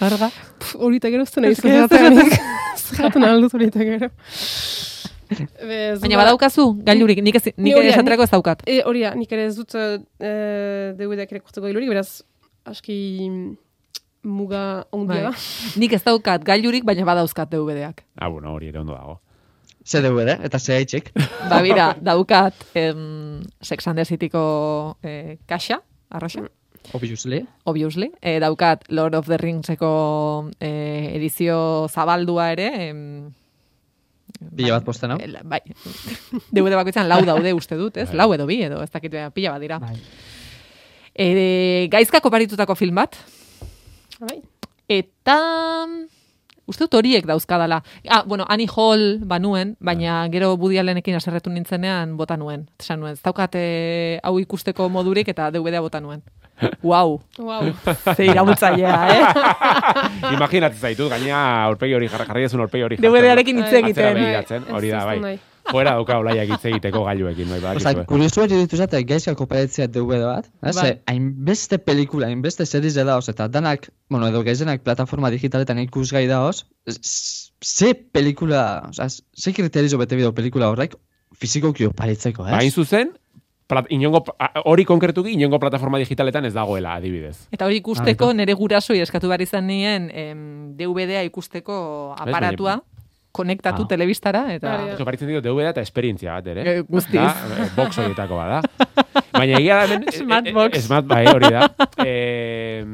Arga. 0.00 0.30
Pff, 0.32 0.76
Hori 0.80 0.96
eta 0.96 1.10
gero 1.12 1.26
zuen 1.28 1.44
Ez 1.44 1.58
aizu 1.58 1.62
que 1.66 1.74
ez 1.76 1.88
zeratenik. 1.90 2.36
Zerraten 2.80 3.24
aldut 3.28 3.52
hori 3.54 3.66
eta 3.68 3.84
gero. 3.84 4.08
Bez, 5.30 6.00
Baina 6.00 6.16
ba- 6.16 6.22
badaukazu, 6.24 6.64
gailurik, 6.86 7.20
nik, 7.22 7.36
ez, 7.36 7.52
Ni 7.56 7.68
nik 7.68 7.76
da, 7.76 7.82
esaterako 7.92 8.24
ez 8.24 8.30
daukat. 8.32 8.62
E, 8.66 8.80
hori 8.88 9.04
da, 9.04 9.12
nik 9.14 9.30
ere 9.36 9.44
ez 9.50 9.54
dut 9.58 9.76
uh, 9.78 9.98
DVD-ak 10.98 11.34
ere 11.36 11.42
kurtzeko 11.44 11.68
ilurik, 11.70 11.92
beraz, 11.92 12.22
aski 12.66 12.96
muga 14.26 14.86
ondia 14.90 15.20
Bai. 15.20 15.22
da. 15.28 15.34
Nik 15.80 15.94
ez 15.96 16.02
daukat 16.08 16.42
gailurik, 16.48 16.82
baina 16.88 17.04
badauzkat 17.06 17.52
DVD-ak. 17.52 18.02
Ah, 18.18 18.28
bueno, 18.32 18.56
hori 18.56 18.72
ere 18.72 18.80
ondo 18.82 18.96
dago. 18.96 19.20
Ze 19.90 19.98
DVD, 20.04 20.36
eta 20.46 20.58
ze 20.62 20.76
haitxik. 20.76 21.08
Ba, 21.50 21.58
bira, 21.64 21.88
daukat 22.00 22.54
em, 22.78 23.40
Sex 23.60 23.88
and 23.90 23.98
the 23.98 24.04
Cityko 24.06 24.42
eh, 25.02 25.38
kaxa, 25.50 25.80
arraxa, 26.14 26.44
Obviously. 26.94 27.42
obviously. 27.64 28.12
E, 28.22 28.38
daukat 28.40 28.84
Lord 28.88 29.14
of 29.18 29.26
the 29.26 29.36
Ringseko 29.36 30.48
eh, 30.60 31.10
edizio 31.16 31.88
zabaldua 31.90 32.52
ere. 32.54 32.68
Em, 32.88 33.00
Pila 34.56 34.76
bat 34.78 34.84
posten 34.86 35.10
hau. 35.10 35.18
eh, 35.20 35.26
la- 35.28 35.42
Bai. 35.44 35.60
DVD 36.54 36.78
bakoitzan 36.78 37.08
lau 37.10 37.20
daude 37.26 37.52
uste 37.52 37.76
dut, 37.76 37.96
ez? 37.98 38.14
Lau 38.14 38.30
edo 38.32 38.46
bi 38.46 38.60
edo, 38.62 38.78
ez 38.86 38.90
dakit 38.94 39.12
eh, 39.18 39.26
pila 39.34 39.50
bat 39.56 39.60
dira. 39.60 39.80
Bai. 39.82 39.98
E, 41.12 41.88
gaizka 41.90 42.20
koparitutako 42.22 42.76
film 42.78 42.94
bat, 43.02 43.18
Bai. 44.20 44.38
Eta 44.88 45.36
uste 46.70 46.86
dut 46.86 46.94
horiek 47.00 47.26
dauzkadala. 47.28 47.82
Ah, 48.08 48.22
bueno, 48.26 48.46
Annie 48.48 48.68
Hall 48.70 49.18
banuen, 49.24 49.76
baina 49.80 50.22
gero 50.32 50.54
Woody 50.56 50.78
Allenekin 50.80 51.18
aserretu 51.18 51.50
nintzenean 51.50 52.16
bota 52.16 52.36
nuen. 52.40 52.68
Esan 52.78 53.00
nuen, 53.00 53.18
ez 53.18 53.50
eh, 53.54 54.20
hau 54.22 54.38
ikusteko 54.40 54.88
modurik 54.88 55.28
eta 55.28 55.50
DVD-a 55.50 55.80
bota 55.80 56.00
nuen. 56.00 56.22
Wow, 56.82 57.20
Wow. 57.38 57.72
ze 58.16 58.26
iraultzailea, 58.26 58.96
eh? 59.08 59.22
Imaginatzen 60.36 60.80
zaitut, 60.80 61.08
gaina 61.08 61.64
aurpegi 61.64 61.94
hori 61.96 62.08
jarra 62.08 62.26
jarri 62.28 62.42
dezun 62.44 62.60
aurpegi 62.60 62.84
hori 62.84 62.98
jartzen. 62.98 63.12
DVD-arekin 63.12 63.62
hitz 63.62 63.70
Bai. 63.70 63.78
egiten. 63.80 64.04
Atzera 64.04 64.18
begiratzen, 64.20 64.74
hori 64.76 64.92
da, 64.92 65.04
bai. 65.08 65.38
Fuera 65.70 65.92
dauka 65.98 66.18
olaiak 66.18 66.48
hitz 66.54 66.64
egiteko 66.72 67.04
gailuekin, 67.06 67.48
bai, 67.48 67.58
Osa, 67.60 67.68
badakizue. 67.70 68.06
kuriosu 68.10 68.42
eri 68.46 68.58
dituzate 68.64 69.02
gaizka 69.08 69.34
koparetzia 69.38 69.86
DVD 69.88 70.24
bat. 70.26 70.50
Bai. 70.62 70.72
Ze, 70.74 70.92
hainbeste 71.10 71.78
pelikula, 71.78 72.26
hainbeste 72.26 72.66
seriz 72.66 72.94
da 72.98 73.04
daoz, 73.04 73.28
eta 73.32 73.48
danak, 73.48 73.88
bueno, 74.10 74.28
edo 74.28 74.42
gaizenak 74.46 74.82
plataforma 74.86 75.30
digitaletan 75.30 75.78
ikusgai 75.86 76.26
daoz, 76.30 76.64
ze 77.62 77.94
pelikula, 77.94 78.86
oza, 78.90 79.08
ze 79.10 79.52
kriterizo 79.52 79.98
bete 79.98 80.16
bideo 80.16 80.32
pelikula 80.34 80.68
horrek, 80.72 80.94
fizikoki 81.36 81.86
oparitzeko, 81.86 82.46
ez? 82.48 82.54
Hain 82.58 82.70
zuzen, 82.72 83.12
plat, 83.70 83.86
inongo, 83.94 84.24
hori 84.66 84.84
konkretuki 84.84 85.30
inongo 85.36 85.60
plataforma 85.62 86.00
digitaletan 86.02 86.44
ez 86.48 86.54
dagoela, 86.56 86.96
adibidez. 86.98 87.36
Eta 87.54 87.68
hori 87.68 87.76
ikusteko 87.78 88.30
Ah, 88.32 88.34
nere 88.34 88.56
gurasoi 88.58 88.98
eskatu 89.04 89.28
behar 89.30 89.44
izan 89.44 89.68
nien 89.70 90.08
em, 90.10 90.40
DVD-a 90.76 91.22
ikusteko 91.28 91.76
aparatua, 92.18 92.80
konektatu 93.32 93.82
Ah. 93.84 93.88
telebistara, 93.88 94.42
eta... 94.54 94.72
Eso 94.94 95.04
paritzen 95.04 95.28
ditu 95.28 95.40
DVD 95.44 95.68
eta 95.70 95.80
esperientzia 95.84 96.32
bat, 96.38 96.46
ere? 96.50 96.64
Eh, 96.66 96.82
guztiz. 96.88 97.20
Da, 97.20 97.68
box 97.76 97.98
horietako 98.02 98.36
bada. 98.36 98.60
Baina 99.32 99.58
egia 99.58 99.76
da 99.76 99.84
hemen... 99.86 100.04
eh, 100.08 100.16
Smartbox. 100.18 100.76
eh, 100.76 100.80
Smart, 100.82 101.06
bai, 101.06 101.26
hori 101.30 101.50
da. 101.54 101.68
Eh, 102.04 102.84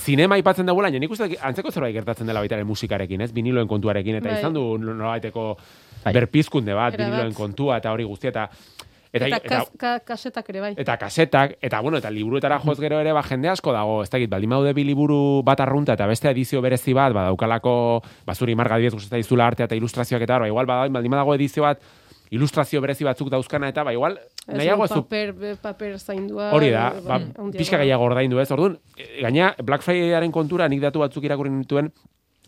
zinema 0.00 0.34
aipatzen 0.38 0.66
dagoela, 0.66 0.88
baina 0.90 0.98
nik 1.02 1.10
uste 1.14 1.28
antzeko 1.40 1.70
zerbait 1.70 1.94
gertatzen 1.94 2.26
dela 2.26 2.40
baita 2.42 2.56
ere 2.58 2.64
musikarekin, 2.64 3.20
ez? 3.26 3.30
Viniloen 3.36 3.68
kontuarekin, 3.70 4.16
eta 4.20 4.28
Bai. 4.32 4.38
izan 4.40 4.54
du 4.56 4.64
nolabaiteko 4.78 5.46
Bai. 6.04 6.12
berpizkunde 6.16 6.74
bat, 6.74 6.94
Era 6.94 7.04
viniloen 7.06 7.30
bat. 7.34 7.36
kontua 7.38 7.78
eta 7.82 7.92
hori 7.92 8.04
guztia, 8.04 8.30
eta... 8.34 8.48
Eta, 9.12 9.26
Eta, 9.26 9.36
eta, 9.36 9.48
kas, 9.48 9.70
ka, 9.76 9.98
kasetak 10.06 10.48
ere 10.50 10.60
bai. 10.60 10.74
eta 10.78 10.96
kasetak, 10.96 11.56
eta 11.60 11.80
bueno, 11.80 11.98
eta 11.98 12.10
liburuetara 12.14 12.60
joz 12.62 12.78
gero 12.78 13.00
ere 13.00 13.12
ba 13.12 13.22
jende 13.26 13.48
asko 13.48 13.72
dago, 13.74 14.02
ez 14.04 14.10
dakit, 14.10 14.30
baldin 14.30 14.50
badaude 14.50 14.72
bi 14.72 14.84
liburu 14.84 15.42
bat 15.42 15.58
arrunta 15.60 15.94
eta 15.98 16.06
beste 16.06 16.30
edizio 16.30 16.60
berezi 16.62 16.92
bat, 16.94 17.12
badaukalako, 17.12 18.02
bazuri 18.26 18.54
marga 18.54 18.76
adibidez 18.76 18.94
gustatzen 18.94 19.18
dizula 19.18 19.48
artea 19.48 19.66
eta 19.66 19.74
ilustrazioak 19.74 20.22
eta 20.22 20.38
ba, 20.38 20.46
igual 20.46 20.66
bada- 20.66 20.88
baldin 20.88 21.10
badago 21.10 21.34
edizio 21.34 21.64
bat, 21.66 21.82
ilustrazio 22.30 22.80
berezi 22.80 23.02
batzuk 23.02 23.28
dauzkana 23.30 23.68
eta 23.68 23.82
ba 23.82 23.92
igual 23.92 24.20
Ez 24.46 24.54
nahiago 24.54 24.84
ez 24.84 24.90
paper, 24.92 25.56
paper 25.60 25.98
zaindua. 25.98 26.52
hori 26.54 26.70
da, 26.70 26.92
ba, 27.02 27.18
bai, 27.18 27.50
pixka 27.58 27.78
gehiago 27.82 28.04
ordaindu 28.04 28.38
ez, 28.38 28.48
orduan, 28.52 28.78
e, 28.96 29.22
gaina 29.22 29.56
Black 29.64 29.82
Fridayaren 29.82 30.30
kontura 30.30 30.68
nik 30.68 30.80
datu 30.80 31.00
batzuk 31.02 31.24
irakurri 31.26 31.50
nituen, 31.50 31.90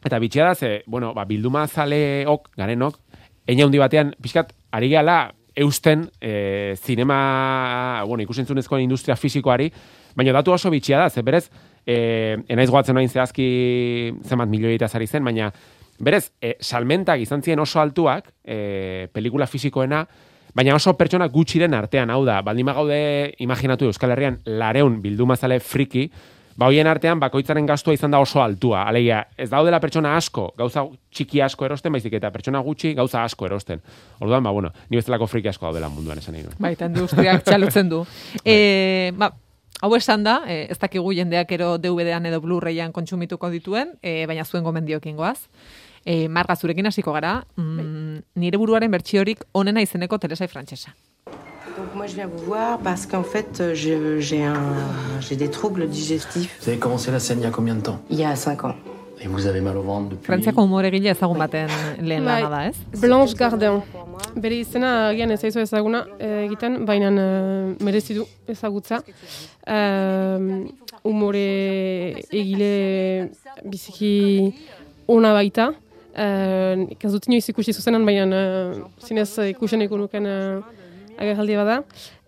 eta 0.05 0.19
bitxia 0.23 0.45
da 0.47 0.55
ze, 0.55 0.85
bueno, 0.87 1.13
ba, 1.13 1.25
bilduma 1.25 1.67
zaleok, 1.67 2.51
garenok, 2.57 2.99
Eina 3.45 3.67
hundi 3.67 3.79
batean, 3.79 4.15
pixkat, 4.23 4.53
ari 4.71 4.89
gehala, 4.89 5.33
eusten 5.57 6.09
e, 6.21 6.75
zinema, 6.77 8.03
bueno, 8.07 8.23
ikusentzunezko 8.25 8.79
industria 8.79 9.17
fisikoari, 9.17 9.71
baina 10.17 10.33
datu 10.33 10.53
oso 10.53 10.71
bitxia 10.71 10.99
da, 10.99 11.11
ze 11.11 11.23
berez, 11.23 11.49
e, 11.87 12.39
enaiz 12.49 12.71
goatzen 12.71 12.97
noin 12.97 13.09
zehazki 13.09 13.47
zenbat 14.25 14.51
milioi 14.51 14.75
eta 14.77 14.89
zari 14.89 15.07
zen, 15.07 15.25
baina 15.25 15.53
berez, 16.03 16.31
e, 16.41 16.57
salmentak 16.61 17.21
izan 17.23 17.43
ziren 17.43 17.63
oso 17.63 17.81
altuak, 17.81 18.33
e, 18.45 19.09
pelikula 19.13 19.47
fisikoena, 19.47 20.07
baina 20.55 20.77
oso 20.77 20.95
pertsona 20.99 21.29
gutxiren 21.33 21.75
artean, 21.75 22.11
hau 22.11 22.25
da, 22.29 22.41
baldin 22.45 22.69
gaude 22.73 23.35
imaginatu 23.41 23.89
Euskal 23.89 24.13
Herrian, 24.13 24.41
lareun 24.45 25.01
bildumazale 25.03 25.61
friki, 25.61 26.11
ba 26.57 26.69
hoien 26.69 26.87
artean 26.87 27.21
bakoitzaren 27.21 27.67
gastua 27.67 27.95
izan 27.95 28.13
da 28.15 28.21
oso 28.23 28.43
altua. 28.43 28.85
Alegia, 28.89 29.23
ez 29.37 29.49
daudela 29.51 29.81
pertsona 29.81 30.17
asko, 30.17 30.51
gauza 30.59 30.85
txiki 31.13 31.43
asko 31.45 31.67
erosten, 31.69 31.93
baizik 31.93 32.17
eta 32.19 32.31
pertsona 32.35 32.61
gutxi 32.65 32.95
gauza 32.99 33.23
asko 33.25 33.47
erosten. 33.49 33.83
Orduan, 34.21 34.43
ba 34.45 34.51
bueno, 34.51 34.73
ni 34.91 35.01
bezalako 35.01 35.29
friki 35.31 35.53
asko 35.53 35.69
daudela 35.69 35.89
munduan 35.93 36.19
esan 36.19 36.37
nahi 36.37 36.45
nuen. 36.47 36.59
Baita, 36.63 36.91
industriak 36.91 37.45
txalutzen 37.47 37.93
du. 37.93 38.03
e, 38.45 39.13
ba, 39.17 39.33
hau 39.83 39.95
esan 39.97 40.25
da, 40.27 40.41
e, 40.47 40.67
ez 40.71 40.79
dakigu 40.79 41.15
jendeak 41.17 41.53
ero 41.59 41.77
DVD-an 41.79 42.27
edo 42.31 42.43
Blu-rayan 42.45 42.93
kontsumituko 42.93 43.51
dituen, 43.51 43.97
e, 44.03 44.27
baina 44.31 44.45
zuen 44.45 44.65
gomendiokin 44.65 45.17
goaz. 45.17 45.49
E, 46.05 46.27
marga 46.29 46.57
zurekin 46.57 46.87
hasiko 46.91 47.13
gara, 47.15 47.45
mm, 47.57 48.35
nire 48.43 48.59
buruaren 48.59 48.91
bertsiorik 48.91 49.45
onena 49.53 49.83
izeneko 49.83 50.19
telesai 50.19 50.49
frantsesa. 50.51 50.95
Donc 51.77 51.95
moi 51.95 52.07
je 52.07 52.15
viens 52.15 52.27
vous 52.27 52.45
voir 52.45 52.79
parce 52.79 53.07
qu'en 53.07 53.23
fait 53.23 53.61
euh, 53.61 53.75
j'ai 54.21 54.45
un 54.45 54.55
j'ai 55.21 55.37
des 55.37 55.51
troubles 55.51 55.89
digestifs. 55.89 56.59
Vous 56.61 56.69
avez 56.69 56.79
commencé 56.79 57.11
la 57.11 57.19
scène 57.19 57.39
il 57.41 57.45
y 57.45 57.47
a 57.47 57.51
combien 57.51 57.75
de 57.75 57.81
temps? 57.81 57.99
Il 58.11 58.19
y 58.19 58.25
a 58.25 58.37
5 58.37 58.65
ans. 58.65 58.75
Et 59.21 59.29
vous 59.29 59.47
avez 59.47 59.61
mal 59.61 59.77
au 59.79 59.83
ventre 59.83 60.11
depuis 60.11 60.27
Frantziako 60.27 60.65
humoregile 60.65 61.11
ezagun 61.11 61.39
baten 61.39 61.69
lehen 62.01 62.25
Bai. 62.25 62.43
lana 62.43 62.49
da, 62.51 62.67
ez? 62.67 62.77
Blanche 63.01 63.35
Gardin. 63.37 63.81
Bere 64.35 64.59
izena 64.59 65.09
agian 65.09 65.31
ez 65.31 65.41
zaizu 65.41 65.61
ezaguna 65.61 66.05
egiten, 66.19 66.85
baina 66.85 67.11
merezi 67.81 68.15
du 68.15 68.27
ezagutza. 68.49 68.99
Umore 71.05 71.47
egile 72.33 73.31
biziki 73.65 74.53
ona 75.07 75.33
baita. 75.33 75.71
Uh, 76.13 76.83
ez 77.01 77.09
dut 77.09 77.25
inoiz 77.25 77.47
ikusi 77.49 77.73
zuzenan, 77.73 78.03
baina 78.05 78.27
uh, 78.29 78.81
zinez 79.01 79.31
ikusen 79.49 79.81
ikunuken 79.87 80.27
uh, 80.29 80.82
agerraldi 81.19 81.59
bada. 81.59 81.83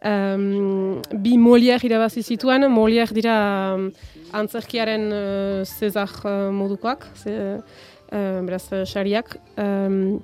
Um, 0.04 1.00
bi 1.24 1.38
Molière 1.40 1.84
irabazi 1.86 2.22
zituen, 2.22 2.66
Molière 2.68 3.14
dira 3.16 3.38
um, 3.74 3.88
antzerkiaren 4.36 5.08
uh, 5.10 5.64
Cesar 5.64 6.12
uh, 6.24 6.50
modukoak, 6.52 7.06
ze, 7.16 7.34
uh, 8.12 8.40
beraz, 8.44 8.68
sariak. 8.84 9.36
Um, 9.56 10.20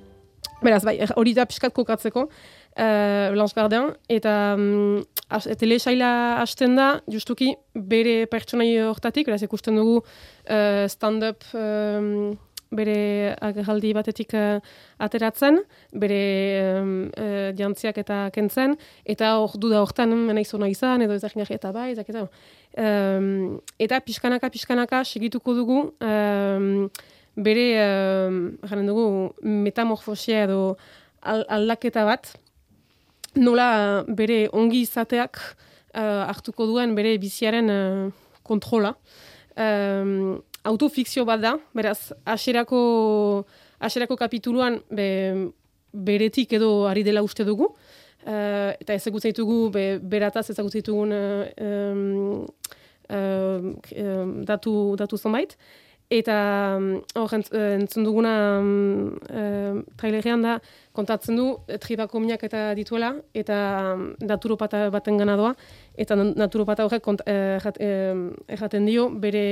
beraz, 0.61 0.83
bai, 0.85 0.99
hori 1.17 1.33
da 1.33 1.47
pixkat 1.49 1.73
kokatzeko, 1.73 2.27
uh, 2.27 3.31
Blanche 3.33 3.57
Gardin, 3.57 3.89
eta 4.09 4.35
um, 4.53 5.01
as, 5.29 5.49
telesaila 5.57 6.11
hasten 6.43 6.77
da, 6.77 6.91
justuki 7.09 7.55
bere 7.73 8.27
pertsonai 8.29 8.69
hortatik, 8.85 9.31
beraz, 9.31 9.41
ikusten 9.47 9.81
dugu 9.81 10.01
uh, 10.03 10.85
stand-up 10.91 11.41
um, 11.57 12.37
bere 12.71 13.35
agerraldi 13.43 13.91
batetik 13.95 14.33
uh, 14.37 14.59
ateratzen, 15.03 15.59
bere 15.91 16.19
um, 16.79 16.91
uh, 17.19 17.51
jantziak 17.57 17.99
eta 17.99 18.23
kentzen, 18.35 18.77
eta 19.03 19.33
hor 19.41 19.57
du 19.59 19.71
da 19.73 19.81
hortan 19.83 20.13
naiz 20.31 20.49
ona 20.55 20.69
izan, 20.71 21.03
edo 21.03 21.17
ezagin 21.19 21.43
eta 21.43 21.71
bai, 21.75 21.91
ezak 21.91 22.11
eta 22.13 22.25
um, 22.27 23.59
eta 23.79 23.99
pixkanaka, 24.05 24.49
pixkanaka 24.53 25.03
segituko 25.03 25.55
dugu 25.57 25.79
um, 25.99 26.87
bere, 27.35 27.67
um, 28.31 28.85
dugu, 28.87 29.07
metamorfosia 29.41 30.45
edo 30.47 30.77
al 31.21 31.43
aldaketa 31.49 32.05
bat, 32.05 32.31
nola 33.35 34.03
bere 34.07 34.47
ongi 34.51 34.81
izateak 34.87 35.39
uh, 35.95 36.23
hartuko 36.27 36.67
duen 36.67 36.95
bere 36.95 37.17
biziaren 37.19 37.69
uh, 37.69 38.07
kontrola. 38.43 38.95
Um, 39.59 40.41
autofikzio 40.63 41.25
bat 41.25 41.41
da, 41.41 41.55
beraz, 41.73 42.11
aserako, 42.25 43.45
aserako 43.79 44.17
kapituluan 44.19 44.79
be, 44.89 45.51
beretik 45.91 46.53
edo 46.53 46.87
ari 46.87 47.03
dela 47.03 47.23
uste 47.25 47.45
dugu, 47.47 47.71
uh, 48.25 48.71
eta 48.79 48.93
ezagutzen 48.93 49.33
ditugu 49.33 49.69
be, 49.73 49.85
berataz 49.99 50.49
ezagutzen 50.53 50.83
ditugun 50.83 51.11
uh, 51.11 51.45
um, 51.61 52.45
um, 53.11 53.71
um, 54.05 54.35
datu, 54.45 54.95
datu 54.97 55.17
zonbait. 55.17 55.57
Eta 56.11 56.75
um, 56.75 56.87
hor 57.15 57.33
ent, 57.37 57.47
entzun 57.55 58.03
duguna 58.03 58.33
um, 58.59 59.13
um, 59.31 59.77
trailerean 59.95 60.41
da 60.43 60.57
kontatzen 60.91 61.37
du 61.39 61.45
eh, 61.71 61.77
tribako 61.79 62.19
minak 62.19 62.41
eta 62.43 62.73
dituela 62.75 63.13
eta 63.31 63.59
um, 63.93 64.09
naturopata 64.19 64.89
baten 64.91 65.21
gana 65.21 65.37
doa. 65.39 65.53
Eta 65.95 66.17
na- 66.19 66.33
naturopata 66.35 66.83
horrek 66.83 67.05
kont, 67.05 67.23
eh, 67.23 67.55
erraten 68.51 68.89
dio 68.91 69.07
bere 69.23 69.45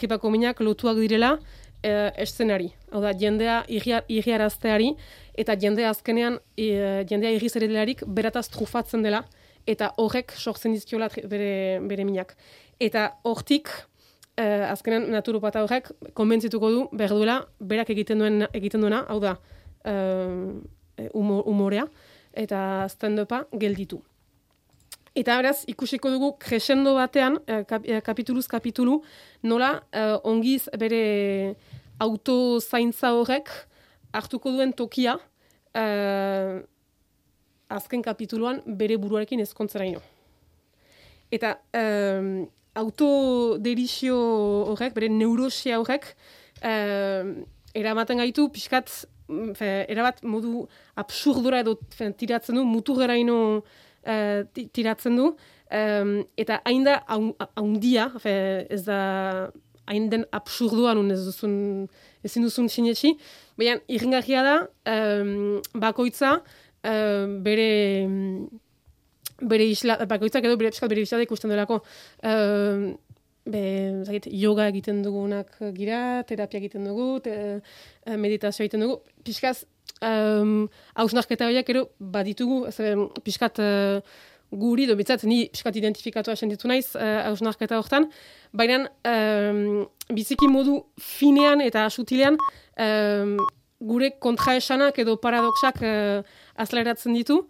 tribako 0.00 0.30
minak 0.32 0.60
lotuak 0.64 0.96
direla 1.00 1.34
eh, 1.82 2.10
eszenari. 2.24 2.70
Hau 2.92 3.00
da, 3.04 3.12
jendea 3.16 3.60
irria- 3.68 4.02
irriarazteari 4.08 4.94
eta 5.38 5.54
jendea 5.60 5.92
azkenean 5.92 6.40
eh, 6.56 7.04
jendea 7.08 7.30
irrizerelarik 7.36 8.02
berataz 8.06 8.48
trufatzen 8.52 9.04
dela 9.06 9.22
eta 9.68 9.92
horrek 10.00 10.32
sortzen 10.36 10.72
dizkiola 10.74 11.08
bere, 11.28 11.78
bere 11.86 12.04
minak. 12.08 12.34
Eta 12.80 13.10
hortik 13.28 13.68
eh, 14.40 14.66
azkenean 14.72 15.10
naturopata 15.12 15.62
horrek 15.66 15.92
konbentzituko 16.16 16.70
du 16.72 16.84
behar 16.96 17.12
duela 17.16 17.38
berak 17.60 17.90
egiten 17.92 18.18
duen 18.24 18.46
egiten 18.56 18.80
duena, 18.80 19.04
hau 19.08 19.20
da, 19.20 19.36
humo- 21.14 21.42
humorea 21.46 21.86
eta 22.36 22.86
stand-upa 22.88 23.44
gelditu. 23.58 24.00
Eta 25.14 25.36
beraz, 25.40 25.64
ikusiko 25.66 26.10
dugu 26.10 26.36
crescendo 26.38 26.94
batean, 26.94 27.40
eh, 27.46 27.64
eh, 27.84 28.00
kapituluz 28.00 28.46
kapitulu, 28.46 29.00
nola 29.42 29.82
eh, 29.92 30.16
ongiz 30.22 30.68
bere 30.78 31.56
auto 31.98 32.60
zaintza 32.60 33.12
horrek 33.12 33.50
hartuko 34.12 34.52
duen 34.54 34.72
tokia 34.72 35.18
eh, 35.74 36.62
azken 37.70 38.02
kapituluan 38.02 38.62
bere 38.66 38.98
buruarekin 38.98 39.42
ezkontzeraino. 39.44 40.00
Eta 41.30 41.54
um, 41.78 42.48
autoderizio 42.74 44.16
horrek, 44.72 44.94
bere 44.96 45.10
neurosia 45.12 45.78
horrek, 45.78 46.08
um, 46.66 47.36
eramaten 47.78 48.18
gaitu 48.18 48.48
pixkat, 48.50 48.90
mm, 49.28 49.52
fe, 49.58 49.68
erabat 49.94 50.24
modu 50.26 50.64
absurdura 50.98 51.62
edo 51.62 51.76
fe, 51.94 52.10
tiratzen 52.18 52.58
du, 52.58 52.66
mutu 52.66 52.98
geraino 52.98 53.38
uh, 54.06 54.44
ti- 54.54 54.68
tiratzen 54.72 55.16
du, 55.16 55.26
um, 55.34 56.14
eta 56.36 56.60
hain 56.64 56.84
da 56.84 57.00
haun- 57.08 57.34
haundia, 57.56 58.10
ez 58.24 58.84
da 58.84 59.50
hain 59.90 60.08
den 60.10 60.24
absurduan 60.32 60.98
un 60.98 61.10
ez 61.10 61.24
duzun, 61.26 61.88
ezin 62.24 62.42
duzun 62.46 62.68
sinetxi, 62.68 63.16
baina 63.58 63.78
irringarria 63.88 64.42
da, 64.46 64.56
um, 64.94 65.60
bakoitza, 65.74 66.36
um, 66.86 67.38
bere 67.42 67.70
bere 69.40 69.64
isla, 69.72 69.96
bakoitzak 70.06 70.44
edo 70.44 70.56
bere, 70.60 70.70
bere 70.88 71.00
isla 71.06 71.22
ikusten 71.24 71.48
delako 71.50 71.78
um, 72.28 72.82
be, 73.50 73.62
zait, 74.04 74.26
yoga 74.36 74.66
egiten 74.68 75.00
dugunak 75.02 75.54
gira, 75.74 76.22
terapia 76.28 76.60
egiten 76.60 76.84
dugu, 76.84 77.06
te, 77.24 77.32
eh, 78.04 78.16
meditazioa 78.20 78.66
egiten 78.66 78.84
dugu, 78.84 78.98
um, 80.00 80.68
hausnarketa 80.94 81.48
horiek 81.48 81.70
ero 81.72 81.86
baditugu, 82.00 82.64
ez, 82.70 82.76
pixkat 83.24 83.60
eh, 83.62 84.00
guri, 84.50 84.86
do 84.90 84.96
bitzat, 84.98 85.24
ni 85.30 85.44
pixkat 85.52 85.78
identifikatu 85.78 86.34
senditu 86.34 86.68
naiz 86.68 86.96
uh, 86.98 87.20
hausnarketa 87.28 87.78
hortan, 87.78 88.08
baina 88.52 88.80
um, 89.06 89.84
biziki 90.10 90.48
modu 90.50 90.80
finean 90.98 91.62
eta 91.62 91.86
sutilean 91.90 92.38
um, 92.74 93.36
gure 93.78 94.10
kontraesanak 94.18 94.98
edo 94.98 95.14
paradoxak 95.22 95.78
uh, 95.86 96.22
azleratzen 96.58 97.14
ditu, 97.14 97.44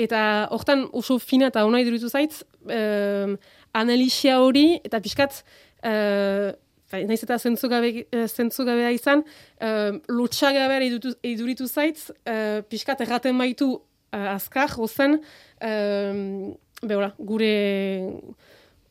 eta 0.00 0.48
hortan 0.52 0.86
oso 0.96 1.18
fina 1.20 1.50
eta 1.52 1.66
ona 1.68 1.82
iduritu 1.84 2.08
zaitz, 2.08 2.40
um, 2.64 3.36
analisia 3.76 4.40
hori, 4.40 4.78
eta 4.84 5.02
pixkat, 5.04 5.42
uh, 5.84 6.56
naiz 6.92 7.22
eta 7.24 7.38
zentzugabe, 7.38 8.06
eh, 8.12 8.26
zentzugabea 8.28 8.92
izan, 8.94 9.24
uh, 9.60 9.98
lotxagabea 10.08 10.80
iduritu, 11.26 11.66
zaitz, 11.66 12.10
uh, 12.10 12.62
pixkat 12.70 13.00
erraten 13.02 13.38
baitu 13.38 13.72
uh, 13.74 14.34
azkar, 14.36 14.70
ozen, 14.78 15.18
um, 15.62 16.54
behola, 16.82 17.12
gure, 17.18 17.52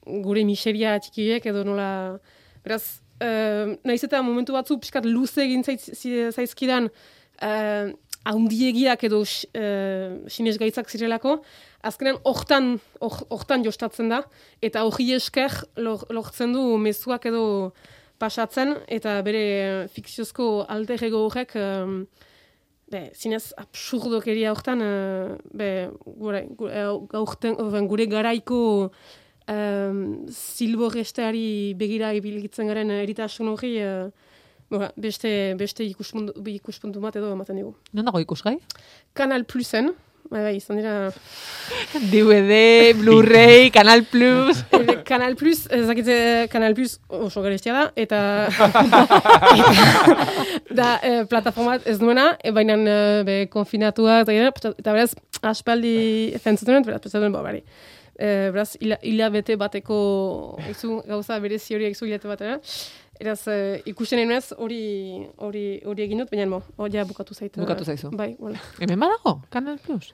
gure 0.06 0.44
miseria 0.44 0.98
txikiek 1.00 1.46
edo 1.52 1.64
nola, 1.64 1.90
beraz, 2.66 3.00
uh, 3.24 3.76
naiz 3.88 4.02
eta 4.04 4.22
momentu 4.22 4.56
batzu 4.56 4.80
pixkat 4.82 5.08
luze 5.08 5.46
egin 5.46 5.64
zaitz, 5.64 5.88
zaizkidan, 6.36 6.92
uh, 7.40 7.94
haundiegiak 8.26 9.04
edo 9.06 9.22
uh, 9.22 10.20
sinez 10.28 10.58
gaitzak 10.60 10.90
zirelako, 10.90 11.40
azkenean 11.86 12.20
hortan, 12.28 12.76
hor- 13.00 13.26
hortan 13.30 13.64
jostatzen 13.66 14.10
da, 14.12 14.24
eta 14.66 14.84
hori 14.88 15.12
esker 15.16 15.54
lor, 15.78 16.06
lortzen 16.10 16.54
du 16.56 16.64
mezuak 16.82 17.26
edo 17.30 17.74
pasatzen, 18.22 18.78
eta 18.88 19.18
bere 19.28 19.88
fikziozko 19.94 20.66
alter 20.72 21.04
ego 21.04 21.26
horrek 21.28 21.56
um, 21.60 22.06
be, 22.92 23.10
zinez 23.18 23.50
absurdokeria 23.60 24.54
hortan, 24.54 24.82
eh, 24.82 25.36
be, 25.52 25.70
gure, 26.06 26.46
eh, 26.70 26.88
gaurten, 27.12 27.58
gure 27.90 28.06
garaiko 28.08 28.60
um, 29.52 30.00
zilborresteari 30.32 31.74
begira 31.78 32.14
ibilgitzen 32.18 32.72
garen 32.72 32.94
eritasun 33.02 33.52
hori, 33.52 33.76
eh, 33.84 34.08
bora, 34.72 34.92
beste, 34.98 35.30
beste 35.60 35.86
ikuspuntu, 35.86 36.34
ikuspuntu 36.56 37.04
bat 37.04 37.16
edo 37.20 37.34
ematen 37.36 37.60
digu. 37.60 37.76
Non 37.94 38.08
dago 38.08 38.22
ikusgai? 38.24 38.58
Kanal 39.14 39.44
Plusen, 39.46 39.92
bai, 40.30 40.42
bai, 40.44 40.56
izan 40.58 40.80
dira, 40.80 41.12
DVD, 42.12 42.94
Blu-ray, 42.98 43.70
Canal 43.76 44.04
Plus. 44.10 44.64
Ebe, 44.74 44.98
Kanal 45.08 45.36
Plus, 45.36 45.66
ez 45.72 45.86
dakitze 45.88 46.48
Kanal 46.52 46.76
Plus 46.78 46.98
oso 47.08 47.44
garestia 47.46 47.74
da, 47.74 47.86
eta, 47.96 48.20
da, 50.80 50.90
e, 51.02 51.26
plataforma 51.30 51.78
ez 51.86 51.98
duena, 52.02 52.32
e, 52.44 52.54
baina 52.56 52.78
e, 52.78 52.98
be, 53.28 53.38
konfinatua, 53.54 54.22
eta, 54.26 54.72
eta 54.74 54.96
beraz, 54.96 55.12
aspaldi 55.46 56.34
fentzuten 56.42 56.80
dut, 56.80 56.90
beraz, 56.90 57.04
pentsatzen 57.04 57.30
dut, 57.30 57.38
bo, 57.38 57.46
bari. 57.46 57.64
E, 58.16 58.50
beraz, 58.56 58.76
hila, 58.80 58.98
hilabete 59.04 59.58
bateko 59.60 59.98
gauza 61.10 61.40
berezi 61.44 61.76
hori 61.76 61.92
hilabete 61.92 62.32
batera. 62.32 62.60
Eraz, 63.20 63.48
e, 63.48 63.82
ikusten 63.88 64.20
enez, 64.20 64.52
hori 64.58 64.82
hori 65.38 65.66
hori 65.88 66.04
egin 66.04 66.24
dut, 66.24 66.32
baina, 66.32 66.50
bo, 66.52 66.62
hori 66.78 67.04
bukatu 67.08 67.34
zaitu. 67.34 67.62
Bukatu 67.64 67.88
zaizu. 67.88 68.12
Bai, 68.12 68.36
bueno. 68.40 68.60
Hemen 68.80 69.00
badago, 69.00 69.42
Canal 69.50 69.80
Plus. 69.86 70.14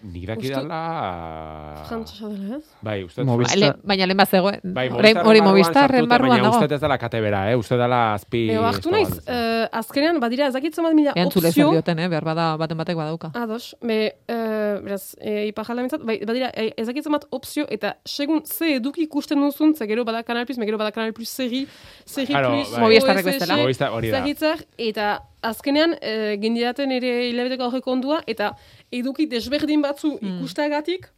Nik 0.00 0.26
daki 0.28 0.46
Uste- 0.46 0.54
dala... 0.62 1.82
Frantzesa 1.88 2.28
dela, 2.30 2.56
ez? 2.58 2.64
Bai, 2.86 3.02
uste 3.02 3.24
Movistar. 3.26 3.58
Ba, 3.58 3.66
le- 3.66 3.88
baina 3.90 4.06
lehen 4.06 4.16
bat 4.20 4.30
zegoen. 4.30 4.60
Bai, 4.76 4.84
hori 4.92 5.40
Movistarren 5.42 6.06
barruan 6.08 6.30
Baina 6.36 6.44
dago. 6.44 6.60
uste 6.62 6.74
ez 6.76 6.80
dela 6.84 6.98
kate 7.02 7.20
bera, 7.20 7.40
eh? 7.50 7.56
Uste 7.58 7.74
dela 7.80 7.98
azpi... 8.14 8.44
Eo, 8.54 8.62
hartu 8.68 8.92
naiz, 8.94 9.08
eh, 9.26 9.66
azkenean, 9.80 10.20
badira, 10.22 10.46
ez 10.46 10.54
dakitzen 10.54 10.86
bat 10.86 10.94
mila 10.94 11.12
Eantzule 11.18 11.50
zer 11.50 11.64
opzio, 11.64 11.72
dioten, 11.74 11.98
eh? 11.98 12.08
behar 12.12 12.24
bada 12.30 12.46
baten 12.60 12.78
batek 12.78 12.96
badauka. 13.00 13.32
Ados, 13.34 13.74
be, 13.82 13.98
uh, 14.30 14.78
beraz, 14.84 15.16
e, 15.18 15.48
ipajalda 15.50 15.82
bintzat, 15.82 16.04
bai, 16.06 16.20
badira, 16.30 16.52
e, 16.54 16.68
ezakitzen 16.84 17.12
bat 17.18 17.26
opzio, 17.34 17.66
eta 17.68 17.96
segun 18.06 18.44
ze 18.46 18.76
eduki 18.76 19.02
ikusten 19.08 19.40
duzun, 19.42 19.74
ze 19.74 19.86
gero 19.90 20.04
bada 20.06 20.22
Kanal 20.22 20.46
Plus, 20.46 20.58
me 20.62 20.66
gero 20.70 20.78
bada 20.78 20.92
Kanal 20.94 21.12
Plus 21.12 21.28
seri, 21.28 21.64
seri 22.06 22.30
Claro, 22.30 22.54
plus, 22.54 22.70
bai. 22.70 22.84
Movistarrek 22.86 23.24
bezala. 23.32 23.56
Movistar 23.64 23.90
hori 23.98 24.10
da. 24.14 24.18
ezakitzak, 24.22 24.62
eta 24.78 25.10
azkenean, 25.42 25.94
e, 26.02 26.36
gindidaten 26.42 26.90
ere 26.92 27.12
hilabeteko 27.30 27.68
horreko 27.68 27.92
ondua, 27.94 28.22
eta 28.26 28.52
eduki 28.92 29.26
desberdin 29.26 29.82
batzu 29.82 30.18
Hmm. 30.20 30.38
ikustagatik, 30.38 31.08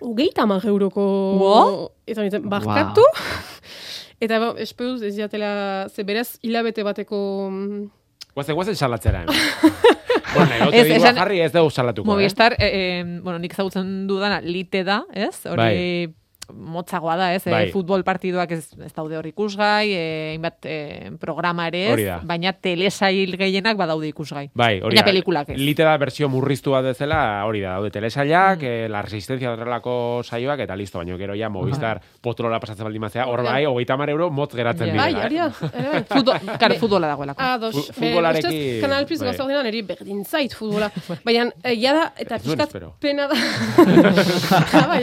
hogeita 0.00 0.42
hamar 0.42 0.64
euroko... 0.66 1.92
Eta 2.06 2.22
nintzen, 2.22 2.48
barkatu? 2.48 3.02
Eta, 4.20 4.38
bo, 4.42 4.50
espeduz, 4.60 5.00
ez 5.02 5.14
diatela, 5.16 5.86
ze 5.88 6.04
berez, 6.04 6.38
hilabete 6.42 6.82
bateko... 6.84 7.48
mm, 7.50 7.84
Guazen, 8.34 8.54
guazen 8.54 8.76
salatzera. 8.76 9.22
hemen. 9.22 9.34
bueno, 10.34 10.70
Ez, 10.72 10.86
esan- 10.86 11.16
jarri 11.16 11.40
ez 11.40 11.52
dugu 11.52 11.70
salatuko, 11.70 12.06
Movistar, 12.06 12.52
eh? 12.58 12.68
eh, 13.00 13.04
bueno, 13.22 13.38
nik 13.38 13.52
ezagutzen 13.56 14.06
dudana, 14.06 14.40
lite 14.40 14.84
da, 14.84 15.02
ez? 15.12 15.46
Hori 15.46 15.56
Bai. 15.56 16.14
Motzagoa 16.54 17.16
da, 17.16 17.34
ez? 17.34 17.44
Bai. 17.44 17.68
Eh, 17.68 17.72
futbol 17.72 18.02
partiduak 18.04 18.50
ez, 18.52 18.72
ez 18.84 18.92
daude 18.94 19.16
hor 19.18 19.26
ikusgai, 19.26 19.92
eh, 19.92 20.30
hainbat 20.34 20.66
eh, 20.68 21.10
programa 21.20 21.66
ere 21.68 21.82
ez, 21.92 22.20
baina 22.26 22.52
telesail 22.52 23.36
gehienak 23.38 23.76
badaude 23.76 24.08
ikusgai. 24.08 24.50
Bai, 24.54 24.80
hori 24.80 24.96
da. 24.96 25.04
pelikulak 25.04 25.50
ez. 25.50 25.58
Lite 25.58 25.82
da 25.84 25.96
versio 25.98 26.28
murriztu 26.28 26.70
bat 26.72 26.84
bezala, 26.84 27.44
hori 27.46 27.60
da, 27.60 27.74
daude 27.78 27.90
telesailak, 27.90 28.60
Mm. 28.60 28.64
eh, 28.64 28.88
la 28.88 29.02
resistencia 29.02 29.52
horrelako 29.52 30.22
saioak, 30.24 30.60
eta 30.60 30.76
listo, 30.76 30.98
baino 30.98 31.16
gero 31.18 31.34
ja 31.34 31.48
Movistar 31.48 32.00
potrola 32.20 32.58
pasatzen 32.60 32.84
baldin 32.84 33.00
mazea, 33.00 33.26
hor 33.26 33.42
bai, 33.42 33.64
hogeita 33.66 33.96
mar 33.96 34.10
euro 34.10 34.30
motz 34.30 34.54
geratzen 34.54 34.86
Ja. 34.88 34.92
dira. 34.92 35.04
Bai, 35.04 35.12
eh? 35.14 35.24
hori 35.24 35.36
da, 35.36 35.48
bai. 35.48 36.04
Futbol, 36.20 36.58
karo, 36.58 36.74
futbola 36.80 37.06
dagoelako. 37.08 37.42
Ados, 37.42 37.74
be, 37.76 37.92
futbolarekin, 37.94 38.50
ustez, 38.50 38.80
Kanal 38.82 39.06
Plus 39.06 39.18
bai. 39.20 39.28
gauza 39.28 39.44
ordenan, 39.44 39.66
eri 39.66 39.82
berdin 39.82 40.24
zait 40.24 40.54
futbola. 40.54 40.90
Baina, 41.24 41.46
egia 41.64 41.92
da, 41.94 42.12
eta 42.18 42.36
espero. 42.36 42.94
pena 43.00 43.28
da. 43.28 43.34
Ah, 44.80 44.86
bai. 44.86 45.02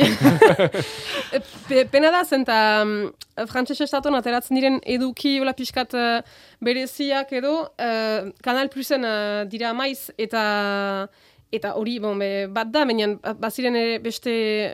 Pe- 1.67 1.85
pena 1.91 2.11
da, 2.11 2.23
zen 2.25 2.45
ta, 2.45 2.83
mm, 2.85 3.47
frantses 3.51 3.81
estatuan 3.85 4.15
ateratzen 4.17 4.57
diren 4.57 4.79
eduki 4.85 5.37
hola 5.41 5.53
pixkat 5.57 5.93
eh, 5.93 6.21
bereziak 6.63 7.31
edo, 7.37 7.55
eh, 7.77 8.29
Kanal 8.43 8.69
Plusen 8.73 9.05
eh, 9.05 9.45
dira 9.51 9.73
maiz, 9.73 10.11
eta 10.17 11.07
eta 11.51 11.73
hori, 11.79 11.97
bon, 12.03 12.19
be, 12.19 12.47
bat 12.51 12.67
da, 12.73 12.83
baina 12.85 13.13
baziren 13.39 13.75
ere 13.79 13.99
beste 14.03 14.31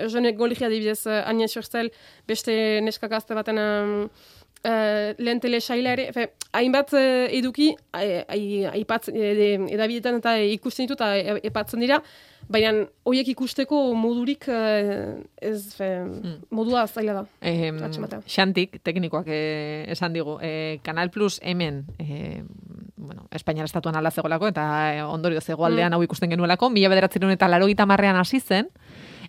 jone 0.10 0.32
goligia 0.34 0.69
dibidez, 0.71 1.04
uh, 1.06 1.19
Anya 1.30 1.45
Xurstel, 1.45 1.91
beste 2.28 2.56
neska 2.82 3.08
gazte 3.12 3.38
baten 3.38 3.60
um, 3.62 4.10
uh, 4.65 5.13
lehen 5.17 5.39
telesaila 5.43 5.93
ere, 5.97 6.10
fe, 6.15 6.28
hainbat 6.54 6.93
uh, 6.93 7.26
eduki, 7.32 7.71
ai- 7.93 8.23
ai- 8.28 8.65
aipatz, 8.73 9.10
e, 9.10 9.56
edabidetan 9.73 10.19
eta 10.21 10.38
ikusten 10.39 10.88
ditu 10.88 10.97
eta 10.97 11.39
epatzen 11.43 11.80
dira, 11.84 12.02
baina 12.52 12.73
horiek 13.08 13.28
ikusteko 13.32 13.78
modurik 13.95 14.47
ez, 14.49 15.60
fe, 15.78 15.89
modua 16.52 16.86
zaila 16.88 17.13
da. 17.13 17.23
Eh. 17.41 17.71
Xantik, 18.28 18.82
teknikoak 18.84 19.28
eh, 19.32 19.86
esan 19.93 20.13
digu, 20.13 20.38
eh, 20.41 20.80
Canal 20.84 21.10
Plus 21.10 21.39
hemen, 21.41 21.86
eh, 21.99 22.43
bueno, 22.97 23.28
Espainiar 23.32 23.65
estatuan 23.65 23.95
ala 23.95 24.12
zegoelako, 24.12 24.47
eta 24.52 24.65
eh, 24.95 25.04
ondorio 25.04 25.41
zegoaldean 25.41 25.93
hau 25.93 26.04
ikusten 26.04 26.30
genuelako, 26.30 26.69
mila 26.69 26.89
bederatzen 26.89 27.30
eta 27.32 27.47
laro 27.47 27.67
marrean 27.88 28.15
hasi 28.15 28.39
zen, 28.39 28.69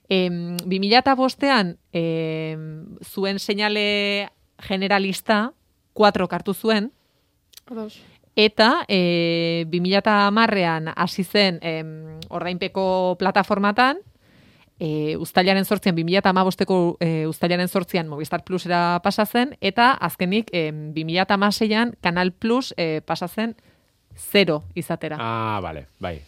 em, 0.09 0.57
2000 0.67 0.99
eta 0.99 1.15
bostean 1.15 1.79
em, 1.93 2.97
zuen 3.03 3.39
seinale 3.39 4.29
generalista, 4.59 5.53
4 5.95 6.29
kartu 6.29 6.55
zuen, 6.55 6.93
Ados. 7.71 8.03
Eta 8.37 8.85
e, 8.89 9.65
2010ean 9.71 10.93
hasi 10.97 11.23
zen 11.23 11.61
em, 11.63 12.19
ordainpeko 12.29 13.15
plataformatan, 13.19 14.01
e, 14.79 15.15
uztailaren 15.17 15.65
sortzian, 15.65 15.95
2008ko 15.95 16.79
e, 16.99 17.27
uztailaren 17.31 17.71
sortzian 17.71 18.11
Movistar 18.11 18.43
Plusera 18.43 18.99
pasa 19.05 19.25
zen, 19.25 19.55
eta 19.61 19.93
azkenik 19.95 20.51
em, 20.53 20.91
2016an 20.97 21.95
Kanal 22.03 22.33
Plus 22.33 22.75
e, 22.77 23.01
pasa 23.07 23.29
zen 23.29 23.55
zero 24.19 24.65
izatera. 24.75 25.17
Ah, 25.21 25.61
vale, 25.63 25.87
bai. 26.01 26.19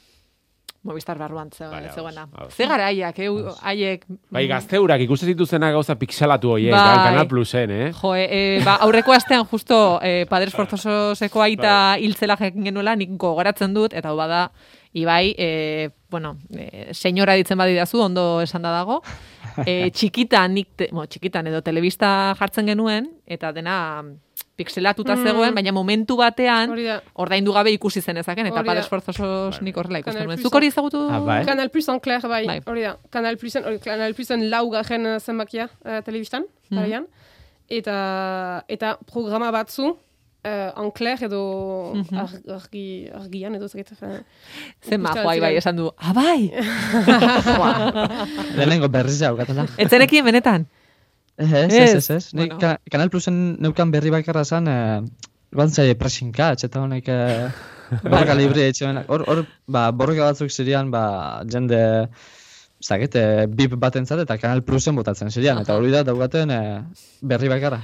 Movistar 0.87 1.19
barruan 1.19 1.51
ados, 1.51 1.95
zegoena. 1.95 2.29
Ze 2.49 2.67
garaiak, 2.67 3.19
eh, 3.19 3.29
haiek... 3.63 4.05
Bai, 4.31 4.47
gazteurak 4.47 5.03
ikusten 5.03 5.33
zituzena 5.33 5.73
gauza 5.75 5.97
pixelatu 5.99 6.53
hoiek, 6.55 6.71
Bai. 6.71 6.83
bai. 6.87 7.05
Kanal 7.11 7.29
Plusen, 7.29 7.71
eh? 7.75 7.91
Jo, 7.97 8.15
e, 8.15 8.27
e, 8.31 8.41
ba, 8.65 8.77
aurreko 8.87 9.13
astean 9.17 9.45
justo 9.51 9.99
e, 10.03 10.27
Padres 10.31 10.55
Forzososeko 10.55 11.43
aita 11.43 11.97
hiltzela 11.99 12.39
jakin 12.39 12.71
genuela, 12.71 12.95
nik 12.97 13.17
gogoratzen 13.19 13.75
dut, 13.75 13.97
eta 13.99 14.15
bada, 14.15 14.47
Ibai, 14.97 15.35
e, 15.37 15.91
bueno, 16.09 16.39
e, 16.57 16.95
senyora 16.95 17.35
ditzen 17.37 17.59
badidazu, 17.59 18.01
ondo 18.01 18.41
esan 18.41 18.63
da 18.65 18.71
dago, 18.73 19.03
e, 19.67 19.91
txikitan, 19.91 20.55
nik, 20.55 20.71
te, 20.79 20.89
bueno, 20.93 21.11
txikitan 21.11 21.51
edo 21.51 21.61
telebista 21.67 22.33
jartzen 22.39 22.71
genuen, 22.73 23.11
eta 23.27 23.51
dena 23.53 23.77
pixelatuta 24.57 25.17
zegoen, 25.21 25.55
baina 25.55 25.73
momentu 25.73 26.17
batean, 26.17 26.71
ordaindu 27.15 27.53
gabe 27.53 27.71
ikusi 27.77 28.01
zen 28.01 28.17
ezaken, 28.23 28.47
eta. 28.47 28.63
Padres 28.65 28.89
Forzosos 28.89 29.61
nik 29.63 29.77
horrela 29.77 29.99
ikusten 30.01 30.15
Canal 30.23 30.27
nuen. 30.31 30.39
Plus- 30.39 30.49
Zuk 30.49 30.55
hori 30.57 30.67
ezagutu? 30.73 31.03
Ah, 31.11 31.21
bai. 31.21 31.45
Kanal 31.45 31.69
Plus 31.71 31.89
en 31.89 32.01
clair, 32.01 32.23
bai, 32.27 32.47
Bai. 32.47 32.61
hori 32.65 32.83
da. 32.83 32.97
Kanal 33.11 33.37
Plusen, 33.37 33.65
hori, 33.65 33.79
Kanal 33.85 34.15
Plusen 34.15 34.49
laugarren 34.51 35.07
eh, 35.07 35.21
zenbakia 35.21 35.69
uh, 35.85 36.01
telebistan, 36.05 36.47
Mhm. 36.71 36.79
garaian. 36.79 37.07
Eta, 37.69 38.65
eta 38.69 38.99
programa 39.13 39.51
batzu, 39.51 39.89
uh, 39.91 40.83
en 40.85 40.91
clair 40.93 41.23
edo 41.25 41.93
Mhm. 41.95 42.17
ar, 42.17 42.31
argi, 42.63 43.09
argian 43.13 43.55
edo 43.57 43.69
zekit. 43.69 43.89
Zen 43.99 44.25
ikusten 44.81 45.03
majoa, 45.03 45.23
ziren. 45.23 45.37
Ibai, 45.37 45.57
esan 45.57 45.77
du, 45.77 45.91
ah, 45.99 46.13
bai! 46.15 46.51
Lehenengo 48.57 48.89
berriz 48.89 49.19
jaukatela. 49.21 49.67
Etzenekin 49.79 50.25
benetan? 50.25 50.67
Ez, 51.39 51.53
ez, 51.53 51.95
Ez, 51.95 52.11
ez, 52.11 52.31
bueno. 52.33 52.59
ka- 52.59 52.79
Kanal 52.91 53.11
Plusen 53.11 53.57
neukan 53.61 53.91
berri 53.93 54.11
bakarra 54.11 54.45
zan, 54.45 54.69
eh, 54.69 55.01
guan 55.53 55.69
zai 55.71 55.95
pressing 55.95 56.33
catch, 56.35 56.65
eta 56.65 56.81
honek 56.81 57.09
eh, 57.09 57.49
borroka 58.03 58.35
libre 58.35 58.69
etxean. 58.71 59.03
Hor, 59.07 59.25
hor, 59.29 59.45
ba, 59.69 59.91
borroka 59.93 60.25
batzuk 60.31 60.51
zirian, 60.51 60.91
ba, 60.91 61.43
jende, 61.45 62.09
dakit, 62.89 63.15
eh, 63.21 63.47
bip 63.49 63.75
batentzat 63.77 64.21
eta 64.25 64.39
Kanal 64.39 64.63
Plusen 64.65 64.97
botatzen 64.97 65.31
zirian, 65.31 65.59
eta 65.61 65.77
hori 65.77 65.91
da 65.93 66.03
daugaten 66.09 66.51
eh, 66.51 66.81
berri 67.21 67.49
bakarra. 67.53 67.83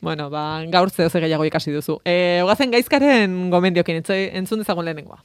Bueno, 0.00 0.28
ba, 0.30 0.62
gaur 0.72 0.90
zeo 0.90 1.08
ze 1.10 1.20
gehiago 1.20 1.44
ikasi 1.44 1.72
duzu. 1.72 1.98
E, 2.04 2.40
ogazen 2.44 2.70
gaizkaren 2.72 3.50
gomendiokin, 3.52 3.96
entzu, 4.00 4.12
entzun 4.12 4.58
dezagun 4.62 4.84
lehenengoa. 4.84 5.18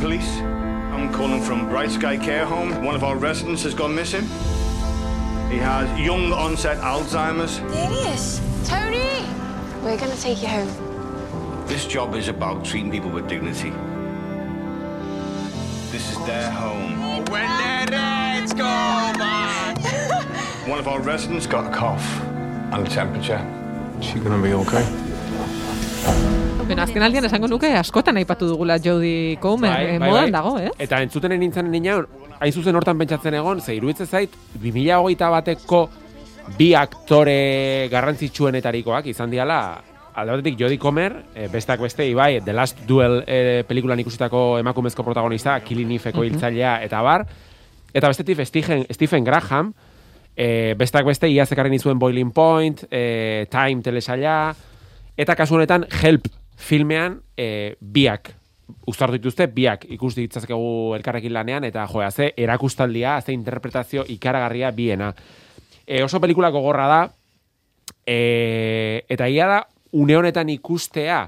Police, 0.00 0.40
I'm 0.92 1.12
calling 1.12 1.40
from 1.42 1.68
Bright 1.68 1.90
Sky 1.90 2.16
Care 2.16 2.44
Home. 2.46 2.72
One 2.86 2.94
of 2.96 3.02
our 3.04 3.16
residents 3.16 3.62
has 3.64 3.74
gone 3.74 3.94
missing. 3.94 4.24
He 5.52 5.58
has 5.58 5.84
young 6.00 6.32
onset 6.32 6.78
Alzheimer's. 6.78 7.60
There 7.60 7.88
he 7.90 8.00
is. 8.14 8.40
Tony! 8.64 9.20
We're 9.84 9.98
going 9.98 10.10
to 10.10 10.20
take 10.20 10.40
you 10.40 10.48
home. 10.48 10.70
This 11.66 11.86
job 11.86 12.14
is 12.16 12.28
about 12.28 12.64
treating 12.64 12.90
people 12.90 13.10
with 13.10 13.28
dignity. 13.28 13.70
This 15.92 16.10
is 16.10 16.18
their 16.24 16.50
home. 16.50 16.96
When 17.28 17.44
the 17.60 17.92
reds 17.92 18.54
go 18.54 18.64
by. 18.64 19.74
One 20.72 20.78
of 20.78 20.88
our 20.88 21.00
residents 21.00 21.46
got 21.46 21.70
a 21.70 21.76
cough 21.76 22.06
and 22.72 22.86
a 22.86 22.90
temperature. 22.90 23.40
She 24.00 24.18
gonna 24.20 24.40
be 24.42 24.54
okay? 24.54 24.84
Beno, 26.62 26.82
azken 26.86 27.02
aldian 27.04 27.26
esango 27.28 27.48
nuke 27.50 27.68
askotan 27.76 28.16
aipatu 28.16 28.46
dugula 28.48 28.78
Jodie 28.80 29.36
Comer, 29.42 29.68
Bai, 29.68 29.84
eh, 29.84 29.98
bai, 29.98 30.08
modan 30.08 30.30
bai. 30.30 30.32
dago, 30.32 30.52
ez? 30.62 30.70
Eta 30.78 31.00
entzutenen 31.04 31.40
nintzen 31.42 31.68
nina, 31.70 31.96
hain 32.42 32.52
zuzen 32.52 32.74
hortan 32.74 32.98
pentsatzen 32.98 33.36
egon, 33.38 33.60
ze 33.62 33.76
iruditzen 33.76 34.08
zait, 34.10 34.32
2008 34.58 35.30
bateko 35.30 35.82
bi 36.58 36.72
aktore 36.74 37.86
garrantzitsuenetarikoak 37.92 39.06
izan 39.12 39.30
diala, 39.30 39.60
alde 40.18 40.34
batetik 40.34 40.58
Jodie 40.58 40.80
Comer, 40.82 41.14
e, 41.36 41.46
besteak 41.52 41.80
beste, 41.86 42.08
ibai, 42.10 42.40
The 42.42 42.56
Last 42.56 42.82
Duel 42.88 43.20
e, 43.26 43.62
pelikulan 43.68 44.02
ikusitako 44.02 44.58
emakumezko 44.58 45.06
protagonista, 45.06 45.60
Killing 45.62 45.94
Eve-eko 46.00 46.26
hiltzailea, 46.26 46.74
eta 46.82 47.04
bar, 47.06 47.26
eta 47.94 48.10
bestetik 48.10 48.42
Stephen, 48.48 48.84
Stephen 48.90 49.24
Graham, 49.24 49.72
e, 50.34 50.74
besteak 50.78 51.06
beste, 51.06 51.30
iaz 51.30 51.50
ekarri 51.54 51.70
nizuen 51.70 52.02
Boiling 52.02 52.34
Point, 52.34 52.88
e, 52.90 53.46
Time 53.54 53.86
telesaila, 53.86 54.36
eta 55.16 55.38
kasu 55.38 55.60
honetan 55.60 55.86
Help 56.02 56.26
filmean 56.58 57.20
e, 57.38 57.76
biak 57.78 58.34
uztartu 58.86 59.18
dituzte, 59.18 59.46
biak 59.52 59.86
ikus 59.94 60.14
ditzazkegu 60.16 60.94
elkarrekin 60.96 61.32
lanean, 61.34 61.64
eta 61.68 61.86
joa, 61.90 62.10
ze 62.10 62.32
erakustaldia, 62.36 63.20
ze 63.20 63.32
interpretazio 63.32 64.04
ikaragarria 64.08 64.70
biena. 64.70 65.12
E, 65.86 66.02
oso 66.02 66.20
pelikula 66.20 66.50
gogorra 66.50 66.88
da, 66.88 67.02
e, 68.06 69.04
eta 69.08 69.28
ia 69.28 69.46
da, 69.46 69.60
une 69.92 70.16
honetan 70.16 70.48
ikustea, 70.48 71.22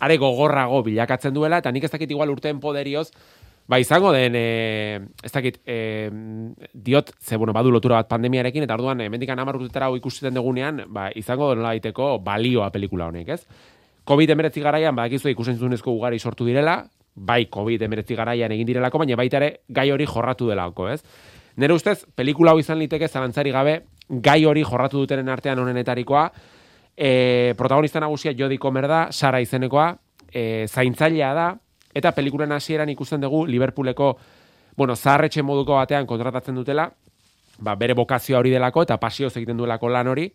are 0.00 0.18
gogorrago 0.18 0.82
bilakatzen 0.82 1.34
duela, 1.34 1.62
eta 1.62 1.72
nik 1.72 1.84
ez 1.86 1.92
dakit 1.92 2.10
igual 2.10 2.32
urteen 2.32 2.60
poderioz, 2.60 3.10
ba 3.66 3.78
izango 3.80 4.12
den, 4.12 4.34
e, 4.36 5.00
ez 5.24 5.32
dakit, 5.32 5.60
e, 5.64 6.10
diot, 6.74 7.14
ze, 7.20 7.36
bueno, 7.36 7.54
badu 7.56 7.72
lotura 7.72 8.02
bat 8.02 8.10
pandemiarekin, 8.10 8.66
eta 8.66 8.76
orduan, 8.76 9.00
hemendikan 9.00 9.38
hamar 9.40 9.56
urtetara 9.56 9.88
hau 9.88 9.96
ikusten 9.96 10.34
dugunean, 10.36 10.84
ba, 10.92 11.08
izango 11.16 11.54
den 11.54 11.64
daiteko 11.64 12.18
balioa 12.24 12.68
pelikula 12.74 13.08
honek, 13.08 13.38
ez? 13.38 13.72
COVID-19 14.04 14.62
garaian, 14.62 14.96
badakizu 14.96 15.30
ikusentzunezko 15.32 15.92
ugari 15.92 16.18
sortu 16.18 16.44
direla, 16.44 16.82
bai 17.14 17.46
COVID-19 17.46 18.16
garaian 18.16 18.52
egin 18.52 18.66
direlako, 18.68 19.00
baina 19.00 19.16
baita 19.16 19.38
ere 19.40 19.50
gai 19.68 19.90
hori 19.90 20.06
jorratu 20.06 20.48
delako, 20.50 20.88
ez? 20.90 21.00
Nere 21.56 21.74
ustez, 21.74 22.04
pelikula 22.14 22.52
hau 22.52 22.58
izan 22.58 22.80
liteke 22.80 23.08
zalantzari 23.08 23.52
gabe, 23.54 23.78
gai 24.08 24.44
hori 24.44 24.64
jorratu 24.66 25.04
dutenen 25.04 25.30
artean 25.30 25.58
honenetarikoa, 25.62 26.24
e, 26.96 27.54
protagonista 27.56 28.00
nagusia 28.00 28.34
Jodie 28.36 28.58
Comer 28.58 28.88
da, 28.90 29.06
Sara 29.12 29.40
izenekoa, 29.40 29.92
e, 30.32 30.66
zaintzailea 30.68 31.32
da, 31.34 31.46
eta 31.94 32.12
pelikulen 32.12 32.52
hasieran 32.52 32.90
ikusten 32.90 33.22
dugu 33.22 33.44
Liverpooleko, 33.46 34.16
bueno, 34.76 34.96
zaharretxe 34.96 35.42
moduko 35.42 35.78
batean 35.78 36.06
kontratatzen 36.06 36.58
dutela, 36.58 36.88
ba, 37.58 37.76
bere 37.78 37.94
bokazioa 37.94 38.42
hori 38.42 38.50
delako, 38.50 38.82
eta 38.82 38.98
pasioz 38.98 39.36
egiten 39.36 39.56
duelako 39.56 39.88
lan 39.88 40.10
hori, 40.10 40.28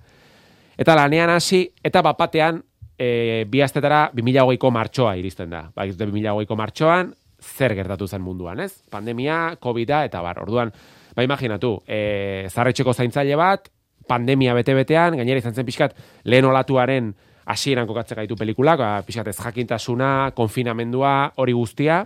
eta 0.80 0.96
lanean 0.96 1.36
hasi, 1.36 1.66
eta 1.84 2.02
bapatean, 2.02 2.64
e, 3.00 3.46
bi 3.48 3.64
astetara 3.64 4.10
2008ko 4.14 4.72
martxoa 4.76 5.16
iristen 5.20 5.54
da. 5.54 5.64
Ba, 5.76 5.88
2008ko 5.88 6.58
martxoan, 6.60 7.14
zer 7.40 7.76
gertatu 7.78 8.08
zen 8.08 8.22
munduan, 8.22 8.60
ez? 8.60 8.74
Pandemia, 8.92 9.56
COVID-a, 9.64 10.04
eta 10.10 10.22
bar, 10.22 10.42
orduan, 10.44 10.74
ba, 11.16 11.24
imaginatu, 11.24 11.78
e, 11.88 12.48
zarretxeko 12.52 12.94
zaintzaile 12.94 13.40
bat, 13.40 13.72
pandemia 14.10 14.56
bete-betean, 14.58 15.16
gainera 15.20 15.40
izan 15.40 15.56
zen 15.56 15.68
pixkat, 15.68 15.96
lehen 16.26 16.50
olatuaren 16.50 17.14
hasieran 17.50 17.88
kokatzen 17.90 18.20
gaitu 18.20 18.36
pelikulak, 18.38 18.82
ba, 18.82 18.92
pixkat 19.08 19.32
ez 19.32 19.38
jakintasuna, 19.40 20.34
konfinamendua, 20.38 21.14
hori 21.40 21.56
guztia, 21.56 22.04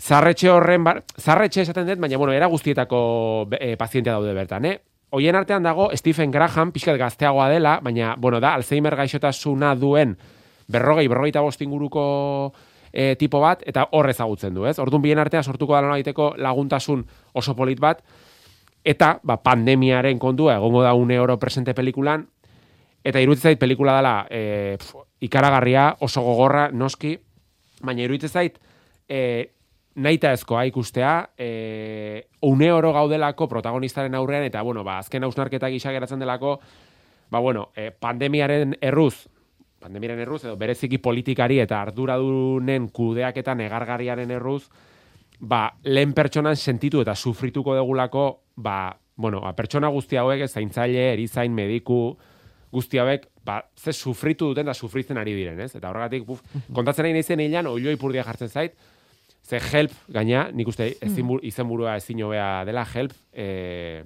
zarretxe 0.00 0.48
horren, 0.52 0.86
bar, 0.86 1.02
zarretxe 1.18 1.66
esaten 1.66 1.90
dut, 1.90 2.00
baina, 2.00 2.20
bueno, 2.20 2.32
era 2.36 2.48
guztietako 2.48 3.02
e, 3.58 3.74
pazientea 3.80 4.14
daude 4.14 4.36
bertan, 4.36 4.70
eh? 4.70 4.78
Hoien 5.10 5.34
artean 5.34 5.64
dago 5.66 5.88
Stephen 5.98 6.30
Graham, 6.30 6.70
pixkat 6.70 6.94
gazteagoa 6.98 7.48
dela, 7.50 7.80
baina, 7.82 8.14
bueno, 8.18 8.38
da, 8.40 8.54
Alzheimer 8.54 8.94
gaixotasuna 8.94 9.74
duen 9.74 10.14
berrogei, 10.70 11.08
berrogeita 11.10 11.42
bost 11.42 11.62
inguruko 11.64 12.04
e, 12.92 13.16
tipo 13.18 13.40
bat, 13.42 13.64
eta 13.66 13.88
hor 13.90 14.06
ezagutzen 14.10 14.54
du, 14.54 14.68
ez? 14.70 14.78
Orduan 14.78 15.02
bien 15.02 15.18
artean 15.18 15.42
sortuko 15.42 15.74
da 15.74 15.96
egiteko 15.96 16.34
laguntasun 16.38 17.02
oso 17.34 17.56
polit 17.58 17.82
bat, 17.82 18.04
eta 18.86 19.16
ba, 19.26 19.40
pandemiaren 19.42 20.18
kontua 20.22 20.54
egongo 20.60 20.84
da 20.86 20.94
une 20.94 21.18
euro 21.18 21.40
presente 21.42 21.74
pelikulan, 21.74 22.28
eta 23.02 23.18
iruditzen 23.18 23.50
zait 23.50 23.58
pelikula 23.58 23.96
dela 23.98 24.14
e, 24.30 24.76
pf, 24.78 25.06
ikaragarria, 25.26 25.96
oso 26.06 26.22
gogorra, 26.22 26.68
noski, 26.70 27.16
baina 27.82 28.06
iruditzen 28.06 28.30
zait 28.30 28.62
e, 29.08 29.50
naita 30.00 30.32
ezkoa 30.32 30.64
ikustea, 30.70 31.14
e, 31.38 32.28
une 32.46 32.70
oro 32.72 32.92
gaudelako 32.96 33.48
protagonistaren 33.48 34.14
aurrean, 34.16 34.46
eta 34.48 34.62
bueno, 34.66 34.84
ba, 34.84 34.98
azken 34.98 35.24
hausnarketa 35.24 35.68
gisa 35.72 35.92
geratzen 35.92 36.22
delako, 36.22 36.58
ba, 37.30 37.38
bueno, 37.38 37.68
e, 37.76 37.90
pandemiaren 37.90 38.76
erruz, 38.80 39.28
pandemiaren 39.80 40.20
erruz, 40.24 40.42
edo 40.44 40.56
bereziki 40.60 40.98
politikari 41.00 41.60
eta 41.60 41.80
arduradunen 41.80 42.88
kudeaketa 42.96 43.54
negargarriaren 43.56 44.30
erruz, 44.36 44.64
ba, 45.40 45.66
lehen 45.84 46.12
pertsonan 46.16 46.56
sentitu 46.56 47.00
eta 47.04 47.14
sufrituko 47.14 47.74
degulako, 47.76 48.26
ba, 48.56 48.96
bueno, 49.16 49.40
ba, 49.44 49.54
pertsona 49.56 49.88
guzti 49.92 50.16
hauek, 50.16 50.46
zaintzaile, 50.48 51.10
erizain, 51.12 51.52
mediku, 51.54 52.16
guzti 52.72 53.00
hauek, 53.00 53.26
ba, 53.44 53.60
ze 53.76 53.92
sufritu 53.92 54.52
duten 54.52 54.68
da 54.68 54.74
sufritzen 54.74 55.18
ari 55.18 55.34
diren, 55.36 55.60
ez? 55.60 55.74
Eta 55.76 55.90
horregatik, 55.90 56.24
buf, 56.28 56.40
kontatzen 56.72 57.04
nahi 57.08 57.16
naizen 57.16 57.42
hilan, 57.44 57.68
oiloi 57.68 57.96
purdia 58.00 58.24
jartzen 58.24 58.48
zait, 58.48 58.76
ze 59.50 59.58
help, 59.72 59.94
gaina, 60.14 60.48
nik 60.54 60.68
uste 60.70 60.92
ezin 61.02 61.26
bur, 61.26 61.40
izenburua 61.46 61.96
ezin 61.98 62.22
hobea 62.22 62.64
dela, 62.68 62.84
help, 62.94 63.16
e, 63.32 64.04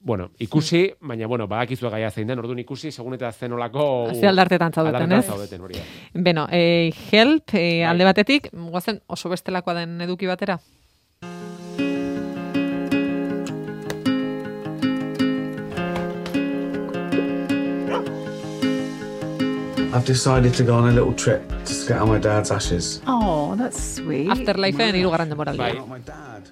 bueno, 0.00 0.30
ikusi, 0.38 0.84
baina, 1.00 1.26
bueno, 1.26 1.48
badakizu 1.50 1.90
gaia 1.90 2.10
zein 2.10 2.28
den, 2.28 2.38
orduan 2.38 2.60
ikusi, 2.62 2.92
segun 2.92 3.16
eta 3.16 3.32
zenolako... 3.32 3.84
Ze 4.14 4.28
aldartetan 4.28 4.72
zaudeten, 4.72 5.12
ez? 5.12 5.24
zaudeten, 5.26 5.64
hori 5.64 5.80
da. 5.80 5.86
Beno, 6.28 6.46
eh, 6.52 6.92
help, 7.10 7.52
Bai. 7.52 7.82
alde 7.88 8.06
batetik, 8.06 8.50
guazen 8.52 9.00
oso 9.06 9.32
bestelakoa 9.32 9.80
den 9.80 10.00
eduki 10.06 10.30
batera. 10.30 10.58
I've 19.90 20.04
decided 20.04 20.52
to 20.52 20.64
go 20.64 20.74
on 20.74 20.88
a 20.88 20.92
little 20.92 21.14
trip 21.14 21.40
to 21.64 21.94
out 21.94 22.08
my 22.08 22.18
dad's 22.18 22.50
ashes. 22.50 23.00
Oh, 23.06 23.54
that's 23.56 23.96
sweet. 23.96 24.28
Afterlifeen 24.28 24.94
hirugarren 24.94 25.30
demoraldia. 25.30 25.80
Bai. 25.80 26.00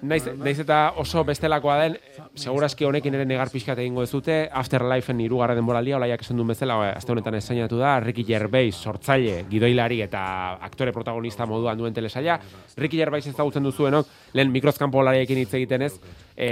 Naiz, 0.01 0.25
naiz 0.41 0.57
eta 0.63 0.79
oso 0.97 1.21
bestelakoa 1.23 1.75
den, 1.83 1.97
segurazki 2.33 2.87
honekin 2.89 3.13
ere 3.13 3.27
negar 3.29 3.51
pixkat 3.53 3.77
egingo 3.83 4.01
dezute, 4.01 4.39
Afterlifeen 4.61 5.21
hirugarren 5.21 5.59
denboraldia, 5.61 5.99
olaiak 5.99 6.25
esan 6.25 6.41
duen 6.41 6.49
bezala, 6.49 6.79
aste 6.95 7.13
honetan 7.13 7.37
esainatu 7.37 7.77
da, 7.77 7.99
Ricky 8.01 8.25
Gervais, 8.25 8.73
sortzaile, 8.75 9.43
gidoilari 9.51 10.01
eta 10.07 10.23
aktore 10.69 10.95
protagonista 10.95 11.45
moduan 11.45 11.77
duen 11.77 11.93
telesaia. 11.93 12.39
Ricky 12.77 12.97
Gervais 12.97 13.27
ezagutzen 13.27 13.69
duzuenok, 13.69 14.09
lehen 14.33 14.49
mikrozkampo 14.51 15.05
lariekin 15.05 15.43
hitz 15.43 15.53
egiten 15.61 15.85
ez, 15.85 15.93
e, 16.35 16.49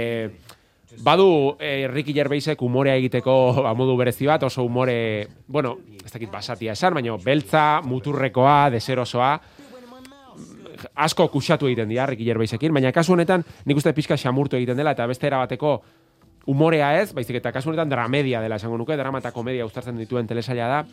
Badu 1.02 1.56
eh, 1.60 1.88
Ricky 1.92 2.14
Gervaisek 2.14 2.62
umorea 2.62 2.96
egiteko 2.96 3.34
ba, 3.62 3.74
modu 3.74 3.96
berezi 3.96 4.26
bat, 4.26 4.42
oso 4.48 4.64
umore, 4.64 5.28
bueno, 5.46 5.76
ez 6.04 6.12
dakit 6.12 6.30
basatia 6.32 6.72
esan, 6.72 6.94
baina 6.94 7.16
beltza, 7.22 7.80
muturrekoa, 7.84 8.70
deserosoa, 8.74 9.34
asko 10.94 11.28
kuxatu 11.32 11.68
egiten 11.68 11.88
dira 11.88 12.06
Ricky 12.06 12.24
Gervaisekin, 12.24 12.74
baina 12.74 12.92
kasu 12.92 13.14
honetan 13.14 13.44
nik 13.64 13.76
uste 13.76 13.92
pixka 13.96 14.16
xamurtu 14.20 14.56
egiten 14.56 14.76
dela, 14.78 14.94
eta 14.96 15.06
beste 15.08 15.28
erabateko 15.28 15.76
umorea 16.52 16.92
ez, 17.00 17.10
baizik 17.14 17.40
eta 17.40 17.52
kasu 17.52 17.70
honetan 17.70 17.90
dramedia 17.90 18.40
dela 18.44 18.60
esango 18.60 18.78
nuke, 18.78 18.96
drama 18.96 19.20
eta 19.22 19.32
komedia 19.34 19.66
uztartzen 19.66 19.98
dituen 19.98 20.26
telesaila 20.26 20.68
da. 20.70 20.84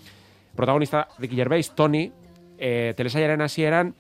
Protagonista 0.56 1.08
Ricky 1.20 1.36
Gervais, 1.36 1.72
Tony, 1.76 2.08
e, 2.58 2.94
telesailaren 2.98 3.42
hasieran 3.42 3.94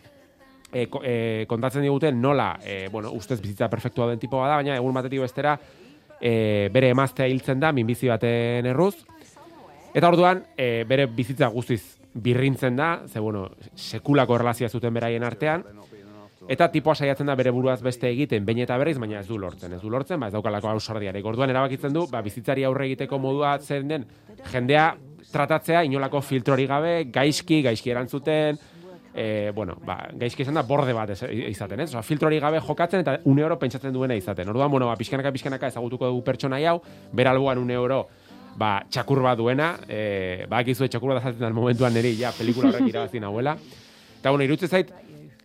e, 0.71 0.87
e, 1.03 1.45
kontatzen 1.47 1.85
diguten 1.85 2.21
nola, 2.21 2.57
e, 2.63 2.87
bueno, 2.91 3.11
ustez 3.13 3.39
bizitza 3.41 3.69
perfektua 3.69 4.09
den 4.09 4.21
tipoa 4.21 4.47
da, 4.49 4.59
baina 4.61 4.77
egun 4.77 4.93
batetik 4.93 5.21
bestera 5.23 5.57
e, 6.23 6.69
bere 6.71 6.93
emaztea 6.95 7.27
hiltzen 7.27 7.59
da, 7.59 7.73
minbizi 7.75 8.07
baten 8.07 8.71
erruz, 8.71 8.95
Eta 9.93 10.09
orduan, 10.09 10.41
e, 10.57 10.83
bere 10.89 11.05
bizitza 11.05 11.47
guztiz 11.53 11.81
birrintzen 12.13 12.77
da, 12.77 13.03
ze 13.07 13.21
bueno, 13.21 13.51
sekulako 13.75 14.39
erlazioa 14.39 14.69
zuten 14.69 14.93
beraien 14.93 15.23
artean, 15.23 15.63
eta 16.49 16.67
tipoa 16.73 16.95
saiatzen 16.95 17.29
da 17.29 17.35
bere 17.37 17.53
buruaz 17.53 17.79
beste 17.85 18.09
egiten, 18.09 18.43
behin 18.45 18.63
eta 18.65 18.77
berriz, 18.81 18.97
baina 18.99 19.19
ez 19.21 19.27
du 19.27 19.37
lortzen, 19.37 19.73
ez 19.77 19.81
du 19.81 19.91
lortzen, 19.93 20.19
ba 20.19 20.31
ez 20.31 20.33
daukalako 20.33 20.71
ausardiarik. 20.73 21.25
Orduan 21.25 21.53
erabakitzen 21.53 21.93
du, 21.93 22.07
ba 22.09 22.23
bizitzari 22.25 22.65
aurre 22.65 22.89
egiteko 22.89 23.21
modua 23.21 23.53
zen 23.61 23.87
den, 23.87 24.07
jendea 24.51 24.95
tratatzea 25.31 25.83
inolako 25.85 26.21
filtrori 26.25 26.65
gabe, 26.69 26.95
gaizki, 27.13 27.61
gaizki 27.69 27.93
erantzuten, 27.93 28.57
e, 29.15 29.51
bueno, 29.55 29.75
ba, 29.85 30.09
gaizki 30.13 30.41
izan 30.43 30.55
da 30.55 30.63
borde 30.63 30.93
bat 30.93 31.09
ez- 31.13 31.23
izaten, 31.49 31.79
ez? 31.79 31.89
Osa, 31.93 32.01
filtrori 32.03 32.39
gabe 32.39 32.59
jokatzen 32.59 33.01
eta 33.01 33.19
une 33.25 33.43
oro 33.45 33.59
pentsatzen 33.59 33.93
duena 33.93 34.15
izaten. 34.15 34.49
Orduan, 34.49 34.71
bueno, 34.71 34.87
ba, 34.87 34.95
pixkanaka, 34.95 35.31
pixkanaka 35.31 35.67
ezagutuko 35.67 36.07
dugu 36.07 36.23
pertsonai 36.23 36.65
hau, 36.65 36.79
bera 37.11 37.31
alboan 37.31 37.57
une 37.61 37.77
oro, 37.77 38.07
ba, 38.57 38.83
txakur 38.89 39.21
bat 39.21 39.37
duena, 39.37 39.75
e, 39.87 40.45
ba, 40.49 40.61
ekizue 40.61 40.89
txakur 40.89 41.13
bat 41.13 41.21
azaltzen 41.23 41.53
momentuan 41.53 41.93
niri, 41.93 42.15
ja, 42.19 42.31
pelikula 42.37 42.69
horrek 42.69 42.89
irabazi 42.89 43.19
nahuela. 43.19 43.55
Eta, 44.19 44.29
bueno, 44.29 44.43
irutzen 44.43 44.69
zait, 44.69 44.91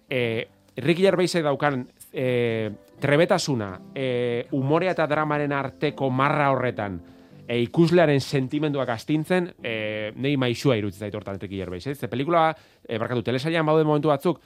e, 0.08 0.46
Ricky 0.76 1.02
Gervaisek 1.02 1.42
daukan 1.44 1.86
e, 2.12 2.70
trebetasuna, 3.00 3.72
e, 3.94 4.46
umorea 4.52 4.92
eta 4.92 5.06
dramaren 5.06 5.52
arteko 5.52 6.10
marra 6.10 6.50
horretan, 6.52 7.00
e, 7.48 7.62
ikuslearen 7.64 8.20
sentimenduak 8.20 8.90
astintzen, 8.92 9.54
e, 9.64 10.12
nei 10.20 10.36
maixua 10.36 10.76
irutzen 10.76 11.06
zaitu 11.06 11.18
hortan 11.18 11.40
etek 11.40 11.54
ierbeiz, 11.56 11.86
ez? 11.88 11.96
Ze 11.98 12.10
pelikula, 12.12 12.50
e, 12.84 12.98
barkatu, 13.00 13.24
telesailan 13.24 13.66
baude 13.66 13.86
momentu 13.88 14.12
batzuk, 14.12 14.42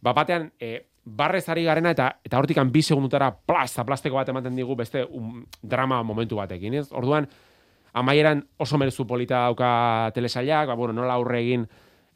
ba 0.00 0.14
batean, 0.16 0.48
e, 0.58 0.78
barrez 1.08 1.46
ari 1.48 1.64
garena 1.64 1.92
eta 1.94 2.08
eta 2.24 2.38
hortikan 2.40 2.72
bi 2.72 2.82
segundutara 2.82 3.30
plasta 3.32 3.84
plastiko 3.84 4.18
bat 4.18 4.28
ematen 4.28 4.56
digu 4.56 4.76
beste 4.76 5.04
um, 5.04 5.44
drama 5.62 6.02
momentu 6.02 6.36
batekin, 6.40 6.74
ez? 6.80 6.88
Orduan, 6.92 7.28
amaieran 7.92 8.42
oso 8.56 8.80
merezu 8.80 9.06
polita 9.06 9.44
dauka 9.48 10.10
telesailak, 10.14 10.68
ba, 10.68 10.76
bueno, 10.76 10.96
nola 10.96 11.16
aurre 11.16 11.40
egin 11.44 11.68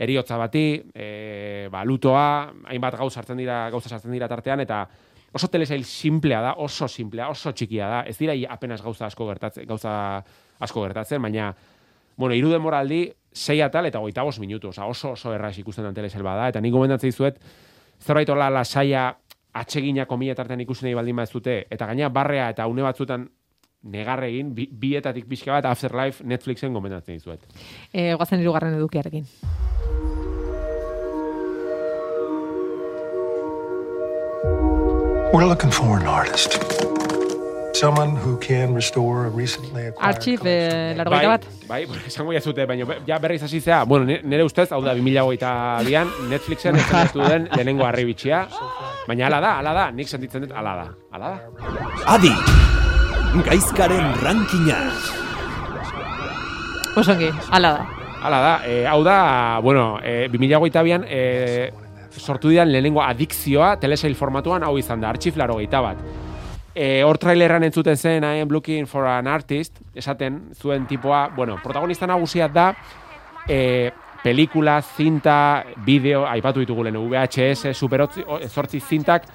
eriotza 0.02 0.36
bati, 0.40 0.66
e, 0.94 1.68
ba, 1.70 1.84
lutoa, 1.84 2.52
hainbat 2.72 2.96
gauza 3.00 3.20
sartzen 3.20 3.40
dira, 3.40 3.68
gauza 3.70 3.92
sartzen 3.92 4.12
dira 4.12 4.28
tartean, 4.28 4.60
eta 4.64 4.86
oso 5.32 5.48
telesail 5.48 5.84
simplea 5.84 6.40
da, 6.40 6.52
oso 6.60 6.88
simplea, 6.88 7.28
oso 7.32 7.52
txikia 7.52 7.88
da, 7.88 8.00
ez 8.08 8.16
dira 8.18 8.34
apenas 8.52 8.82
gauza 8.82 9.06
asko 9.06 9.26
gertatzen, 9.28 9.66
gauza 9.66 10.22
asko 10.60 10.84
gertatzen, 10.84 11.22
baina, 11.22 11.52
bueno, 12.16 12.34
iru 12.34 12.52
demoraldi, 12.52 13.06
sei 13.32 13.60
atal 13.64 13.88
eta 13.88 13.98
goita 13.98 14.22
bos 14.22 14.38
minutu, 14.38 14.68
oza, 14.68 14.86
oso 14.86 15.12
oso 15.16 15.32
erraz 15.34 15.56
ikusten 15.58 15.84
dan 15.88 15.94
telesail 15.94 16.22
bada, 16.22 16.48
eta 16.52 16.60
nik 16.60 16.72
gomendatzen 16.72 17.10
dizuet, 17.10 17.40
zerbait 18.00 18.28
hola 18.28 18.50
lasaia 18.50 19.08
atsegina 19.52 20.06
komila 20.06 20.34
tartean 20.34 20.60
ikusi 20.60 20.86
nahi 20.86 20.94
baldin 20.94 21.24
dute, 21.32 21.66
eta 21.70 21.86
gaina 21.86 22.08
barrea 22.08 22.50
eta 22.50 22.66
une 22.66 22.82
batzutan 22.82 23.28
negarre 23.82 24.28
egin, 24.28 24.54
bi, 24.54 24.68
bietatik 24.70 25.26
pixka 25.28 25.52
bat 25.52 25.66
Afterlife 25.66 26.24
Netflixen 26.24 26.72
gomendatzen 26.72 27.18
dizuet. 27.18 27.42
E, 27.92 28.14
guazen 28.14 28.40
irugarren 28.40 28.74
edukiarekin. 28.78 29.26
We're 35.32 35.46
looking 35.46 35.70
for 35.70 35.98
an 35.98 36.06
artist. 36.06 36.58
Someone 37.74 38.16
who 38.16 38.36
can 38.38 38.74
restore 38.74 39.24
a 39.26 39.30
recently 39.30 39.86
acquired 39.88 40.14
Archive, 40.14 40.42
eh, 40.44 40.94
largoita 40.96 41.28
bat. 41.28 41.44
Bai, 41.66 41.86
bai, 41.90 42.00
esango 42.06 42.34
jazute, 42.36 42.66
baina 42.68 42.84
ja 43.08 43.18
berriz 43.18 43.42
hasi 43.42 43.60
zea, 43.60 43.82
bueno, 43.84 44.04
ni- 44.04 44.20
nire 44.22 44.44
ustez, 44.44 44.68
hau 44.72 44.82
da, 44.84 44.94
2008an, 44.94 46.12
Netflixen 46.28 46.76
estrenatu 46.82 47.24
den 47.24 47.48
lehenengo 47.56 47.86
arribitxia, 47.88 48.42
baina 49.08 49.26
ala 49.30 49.40
da, 49.40 49.54
ala 49.62 49.72
da, 49.80 49.86
nik 49.90 50.08
sentitzen 50.12 50.44
dut, 50.46 50.52
ala 50.52 50.76
da, 50.82 50.86
ala 51.16 51.32
da. 51.32 51.72
Adi, 52.14 52.32
gaizkaren 53.48 54.14
rankina. 54.20 54.78
Osongi, 57.00 57.32
ala 57.50 57.72
da. 57.78 57.90
Hala 58.22 58.38
da, 58.38 58.50
e, 58.70 58.84
hau 58.86 59.00
da, 59.02 59.58
bueno, 59.64 59.96
e, 59.98 60.28
2008an 60.30 61.08
e, 61.08 61.22
sortu 62.18 62.52
dian 62.52 62.70
lehenengo 62.72 63.02
adikzioa 63.02 63.76
telesail 63.80 64.14
formatuan 64.14 64.64
hau 64.66 64.76
izan 64.78 65.00
da, 65.00 65.10
artxiflaro 65.10 65.56
gehieta 65.60 65.80
bat. 65.84 66.04
E, 66.74 67.02
hor 67.04 67.18
traileran 67.20 67.64
entzuten 67.66 67.96
zen, 67.96 68.24
I 68.24 68.40
am 68.40 68.48
looking 68.52 68.86
for 68.88 69.06
an 69.06 69.26
artist, 69.28 69.80
esaten 69.94 70.54
zuen 70.56 70.86
tipoa, 70.88 71.28
bueno, 71.36 71.58
protagonista 71.62 72.06
nagusia 72.06 72.48
da, 72.48 72.70
e, 73.48 73.90
pelikula, 74.22 74.80
zinta, 74.82 75.64
bideo, 75.84 76.24
aipatu 76.26 76.62
ditugu 76.62 76.86
lehen, 76.86 77.00
VHS, 77.10 77.74
super 77.76 78.06
zortzi 78.48 78.80
zintak, 78.80 79.26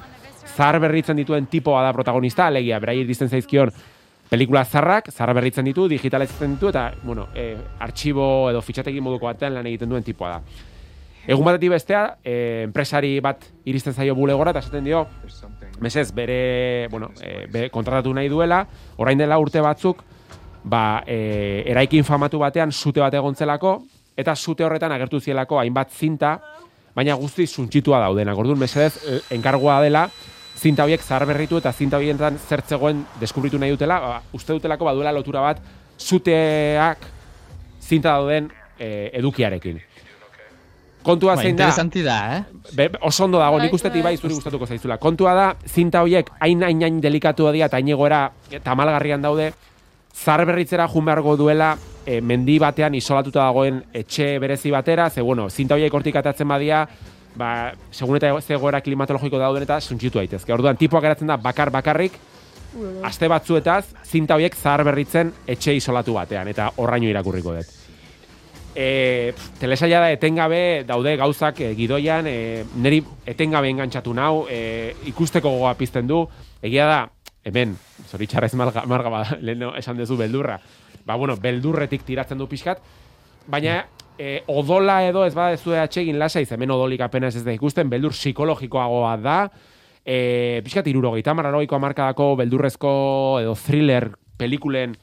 zahar 0.56 0.80
berritzen 0.82 1.18
dituen 1.20 1.46
tipoa 1.46 1.84
da 1.86 1.94
protagonista, 1.94 2.48
alegia, 2.48 2.80
berai 2.80 2.98
iristen 3.04 3.30
zaizkion 3.30 3.72
pelikula 4.30 4.64
zarrak, 4.66 5.12
zahar 5.12 5.36
berritzen 5.38 5.68
ditu, 5.68 5.88
digitalizatzen 5.92 6.56
ditu, 6.56 6.72
eta, 6.72 6.90
bueno, 7.04 7.28
e, 7.36 7.52
artxibo 7.80 8.50
edo 8.50 8.64
fitxategi 8.64 9.04
moduko 9.04 9.30
batean 9.30 9.60
lan 9.60 9.70
egiten 9.70 9.94
duen 9.94 10.04
tipoa 10.08 10.34
da. 10.38 10.42
Egun 11.28 11.44
batetik 11.44 11.74
bestea, 11.74 12.02
e, 12.24 12.64
enpresari 12.64 13.18
bat 13.20 13.42
iristen 13.68 13.94
zaio 13.94 14.16
bulegora, 14.16 14.54
eta 14.54 14.62
esaten 14.64 14.86
dio, 14.88 15.04
mesez, 15.84 16.14
bere, 16.16 16.88
bueno, 16.90 17.12
e, 17.20 17.46
bere 17.52 17.70
kontratatu 17.70 18.14
nahi 18.16 18.30
duela, 18.32 18.62
orain 18.96 19.20
dela 19.20 19.38
urte 19.44 19.60
batzuk, 19.62 20.06
ba, 20.64 21.04
e, 21.06 21.66
eraikin 21.68 22.08
famatu 22.08 22.40
batean 22.40 22.72
sute 22.72 23.04
bat 23.04 23.14
egontzelako, 23.20 23.76
eta 24.16 24.36
sute 24.36 24.64
horretan 24.64 24.96
agertu 24.96 25.20
zielako 25.20 25.60
hainbat 25.60 25.92
zinta, 25.92 26.38
baina 26.96 27.20
guzti 27.20 27.46
suntxitua 27.46 28.00
daudenak. 28.06 28.40
Orduan, 28.40 28.64
mesedez, 28.64 29.22
enkargoa 29.36 29.82
dela, 29.84 30.08
zinta 30.58 30.88
horiek 30.88 31.04
zahar 31.04 31.28
berritu 31.30 31.60
eta 31.60 31.74
zinta 31.74 32.00
horietan 32.00 32.40
zertzegoen 32.40 33.04
deskubritu 33.22 33.60
nahi 33.60 33.76
dutela, 33.76 34.00
ba, 34.00 34.16
uste 34.34 34.56
dutelako 34.56 34.90
baduela 34.90 35.14
lotura 35.14 35.44
bat 35.44 35.62
zuteak 36.00 37.06
zinta 37.82 38.16
dauden 38.16 38.50
e, 38.80 39.12
edukiarekin. 39.20 39.87
Kontua 41.08 41.38
Ba, 41.38 41.42
zein 41.42 41.56
da, 41.56 41.70
interesanti 41.70 42.04
da, 42.04 42.18
eh? 42.36 42.42
be, 42.76 42.90
oso 43.08 43.24
ondo 43.26 43.40
dago, 43.40 43.62
nik 43.64 43.74
ustetik 43.74 44.04
bai 44.04 44.18
zuri 44.18 44.36
gustatuko 44.36 44.68
zaizula. 44.68 44.98
Kontua 45.00 45.34
da, 45.38 45.48
zinta 45.68 46.02
horiek 46.04 46.34
hain 46.44 46.66
hain 46.68 46.84
hain 46.84 47.00
delikatu 47.04 47.48
dira 47.56 47.70
eta 47.72 47.80
hain 47.80 47.94
egoera 47.96 48.26
tamalgarrian 48.66 49.24
daude, 49.24 49.54
zar 50.12 50.44
berritzera 50.50 50.88
jun 50.92 51.06
beharko 51.08 51.38
duela 51.40 51.76
e, 52.06 52.20
mendi 52.22 52.58
batean 52.60 52.98
isolatuta 53.00 53.46
dagoen 53.46 53.84
etxe 53.96 54.34
berezi 54.44 54.74
batera, 54.74 55.10
ze 55.10 55.22
bueno, 55.22 55.50
zinta 55.50 55.78
horiek 55.78 55.94
hortik 55.94 56.20
atatzen 56.20 56.48
badia, 56.48 56.84
ba, 57.38 57.72
segun 57.92 58.20
eta 58.20 58.34
ze 58.42 58.58
egoera 58.58 58.82
klimatologiko 58.82 59.40
dauden 59.40 59.64
eta 59.64 59.80
suntxitu 59.80 60.20
daitezke. 60.20 60.54
Orduan, 60.54 60.78
tipoak 60.78 61.08
geratzen 61.08 61.32
da 61.32 61.38
bakar 61.38 61.72
bakarrik, 61.72 62.20
aste 63.08 63.32
batzuetaz, 63.32 63.84
zinta 64.06 64.36
horiek 64.36 64.56
zahar 64.56 64.84
berritzen 64.88 65.34
etxe 65.48 65.76
isolatu 65.78 66.20
batean, 66.20 66.52
eta 66.52 66.72
horraino 66.78 67.08
irakurriko 67.12 67.56
dut. 67.56 67.77
E, 68.78 69.34
telesaila 69.58 70.04
da 70.04 70.10
etengabe 70.14 70.84
daude 70.86 71.16
gauzak 71.18 71.64
e, 71.66 71.72
gidoian, 71.74 72.28
e, 72.30 72.62
niri 72.78 73.00
etengabe 73.26 73.72
engantzatu 73.74 74.14
nau, 74.14 74.46
e, 74.46 74.94
ikusteko 75.10 75.50
gogoa 75.50 75.72
pizten 75.80 76.06
du, 76.06 76.20
egia 76.62 76.86
da, 76.86 77.00
hemen, 77.50 77.74
zoritxarrez 78.12 78.54
marga, 78.62 78.84
marga 78.86 79.10
ba, 79.10 79.24
lehen 79.42 79.66
esan 79.80 79.98
duzu 79.98 80.20
beldurra, 80.22 80.60
ba, 81.08 81.16
bueno, 81.18 81.40
beldurretik 81.42 82.06
tiratzen 82.06 82.38
du 82.38 82.46
pixkat, 82.52 82.84
baina 83.50 83.80
e, 84.14 84.44
odola 84.54 85.00
edo 85.08 85.26
ez 85.26 85.34
bada 85.34 85.58
du 85.58 85.74
atxegin 85.74 86.22
lasaiz, 86.22 86.52
hemen 86.54 86.78
odolik 86.78 87.02
apenas 87.02 87.34
ez 87.34 87.42
da 87.48 87.58
ikusten, 87.58 87.90
beldur 87.90 88.14
psikologikoagoa 88.14 89.18
da, 89.26 89.40
e, 90.06 90.62
pixkat 90.62 90.94
irurogeita 90.94 91.34
marraroiko 91.34 91.82
amarkadako 91.82 92.36
beldurrezko 92.44 92.94
edo 93.42 93.58
thriller 93.58 94.12
pelikulen 94.38 94.94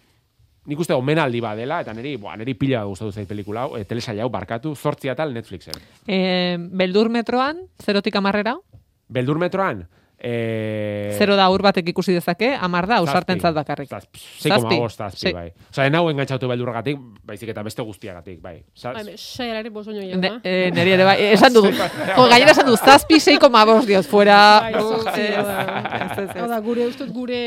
nik 0.66 0.80
uste 0.80 0.94
omenaldi 0.96 1.40
bat 1.44 1.58
dela, 1.58 1.80
eta 1.84 1.92
niri, 1.96 2.16
boa, 2.20 2.36
niri 2.40 2.54
pila 2.58 2.84
gustatu 2.88 3.12
zait 3.12 3.28
pelikula 3.28 3.66
e, 3.78 3.84
telesaila 3.88 4.24
hau, 4.24 4.30
barkatu, 4.32 4.74
zortzi 4.74 5.10
atal 5.12 5.34
Netflixen. 5.34 5.76
E, 6.06 6.56
beldur 6.56 7.10
metroan, 7.12 7.66
zerotik 7.84 8.16
amarrera, 8.16 8.56
Beldur 9.08 9.38
metroan, 9.38 9.84
e... 10.24 11.14
zero 11.18 11.36
da 11.36 11.46
ur 11.52 11.62
batek 11.62 11.88
ikusi 11.92 12.14
dezake, 12.16 12.54
amar 12.56 12.86
da, 12.88 12.96
ausartentzat 13.02 13.54
bakarrik. 13.54 13.90
Bost, 13.90 14.98
zazpi, 14.98 15.20
Sei. 15.20 15.32
bai. 15.36 15.46
Osa, 15.70 15.86
enau 15.86 16.08
engantzatu 16.10 16.48
beldurragatik, 16.48 16.98
baizik 17.28 17.52
eta 17.52 17.62
beste 17.66 17.84
guztiagatik, 17.84 18.40
bai. 18.42 18.56
Sa, 18.74 18.92
Bai, 18.96 19.14
saialari 19.20 19.68
bosoño 19.74 20.00
Ne, 20.00 20.10
jauna. 20.12 20.40
eh, 20.42 20.70
neri 20.74 20.94
ere 20.96 21.04
bai, 21.04 21.16
esan 21.34 21.52
dugu. 21.52 21.70
Jo, 22.16 22.26
gainera 22.30 22.52
esan 22.52 22.66
du, 22.66 22.76
zazpi 22.76 23.20
6,5 23.20 23.84
dios, 23.86 24.06
fuera... 24.06 24.38
Bai, 24.64 24.72
zortzi, 24.80 25.28
hau 25.36 25.44
da. 26.48 26.54
Hau 26.56 26.62
gure 26.64 26.86
ustut 26.88 27.10
gure 27.12 27.40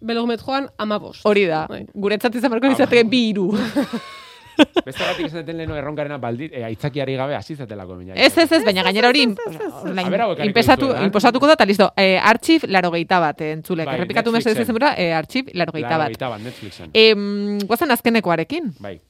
belometroan 0.00 0.68
amabost. 0.78 1.24
Hori 1.26 1.46
da, 1.50 1.66
guretzat 1.94 2.34
izan 2.38 2.52
berko 2.54 2.70
izateke 2.70 3.04
bi 3.10 3.28
iru. 3.32 3.50
beste 4.56 5.04
gatik 5.04 5.26
esan 5.26 5.40
deten 5.42 5.56
leheno 5.58 5.76
erronkarena 5.76 6.18
baldi, 6.18 6.48
e, 6.52 6.62
aitzakiari 6.64 7.16
gabe 7.16 7.34
hasi 7.36 7.56
zatelako. 7.56 7.96
baina. 7.96 8.14
Ez, 8.14 8.36
ez, 8.38 8.50
ez, 8.52 8.62
baina 8.64 8.82
gainera 8.82 9.08
hori 9.08 9.24
A 9.26 10.08
ber, 10.10 10.20
hau 10.20 10.32
ekarriko 10.32 10.46
inpesatu, 10.46 10.86
dizuet, 10.86 11.00
eh? 11.02 11.06
inposatuko 11.06 11.46
da, 11.46 11.56
eta 11.58 11.66
listo. 11.66 11.90
Eh, 11.96 12.18
archiv 12.22 12.64
laro 12.68 12.90
gehieta 12.90 13.18
bat, 13.20 13.40
eh, 13.40 13.52
entzulek. 13.56 13.86
Bai, 13.86 13.96
Errepikatu 13.98 14.32
mesedez 14.32 14.56
Netflixen. 14.56 14.66
izenbura, 14.66 14.94
eh, 14.96 15.12
archiv 15.14 15.50
laro 15.54 15.72
gehieta 15.72 15.98
bat. 15.98 16.08
Laurogeita 16.14 16.28
bat, 16.28 16.40
Netflixen. 16.40 16.90
Em, 16.94 17.58
guazen 17.66 17.90
azkenekoarekin. 17.90 18.74
Bai. 18.80 19.00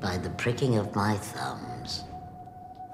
By 0.00 0.16
the 0.22 0.30
pricking 0.36 0.78
of 0.78 0.94
my 0.94 1.16
thumbs, 1.18 2.04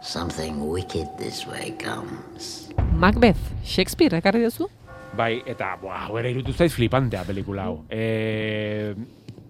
something 0.01 0.61
wicked 0.71 1.09
this 1.19 1.47
way 1.47 1.75
comes. 1.79 2.71
Macbeth, 2.97 3.41
Shakespeare, 3.65 4.17
ekarri 4.19 4.45
duzu? 4.47 4.69
Bai, 5.17 5.43
eta, 5.47 5.77
buah, 5.81 6.09
hau 6.09 6.17
ere 6.19 6.33
irutu 6.33 6.53
zaiz 6.53 6.73
flipantea 6.75 7.23
pelikula 7.29 7.69
hau. 7.69 7.77
E, 7.91 8.95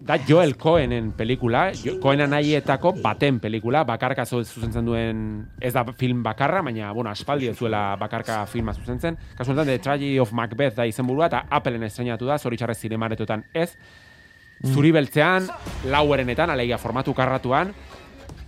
da 0.04 0.18
Joel 0.28 0.56
Cohenen 0.56 1.12
pelikula, 1.12 1.72
jo, 1.72 1.96
Cohen 2.00 2.20
anaietako 2.20 2.92
baten 3.00 3.38
pelikula, 3.40 3.86
bakarka 3.88 4.26
zuzentzen 4.26 4.84
duen, 4.84 5.22
ez 5.64 5.72
da 5.72 5.84
film 5.96 6.22
bakarra, 6.22 6.60
baina, 6.62 6.92
bueno, 6.92 7.08
aspaldi 7.10 7.48
ez 7.48 7.56
zuela 7.56 7.96
bakarka 7.96 8.42
filma 8.46 8.74
zuzentzen. 8.76 9.16
Kasu 9.38 9.52
honetan, 9.52 9.72
The 9.72 9.78
Tragedy 9.78 10.18
of 10.20 10.32
Macbeth 10.36 10.76
da 10.76 10.84
izenburua, 10.86 11.30
eta 11.32 11.46
Appleen 11.48 11.88
estrenatu 11.88 12.28
da, 12.28 12.36
zoritxarrez 12.38 12.76
zinemaretotan 12.84 13.46
ez. 13.54 13.70
Zuri 14.64 14.92
beltzean, 14.92 15.48
lauerenetan, 15.90 16.52
alegia 16.52 16.76
formatu 16.78 17.16
karratuan, 17.16 17.72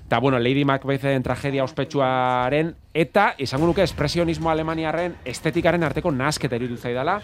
eta, 0.07 0.21
bueno, 0.21 0.39
Lady 0.39 0.65
Macbethen 0.65 1.23
tragedia 1.23 1.65
ospetsuaren, 1.65 2.75
eta, 2.95 3.35
izango 3.43 3.67
nuke, 3.67 3.83
espresionismo 3.83 4.51
alemaniarren 4.53 5.17
estetikaren 5.27 5.83
arteko 5.83 6.13
nasketa 6.15 6.57
iruditu 6.57 6.79
zaidala. 6.79 7.19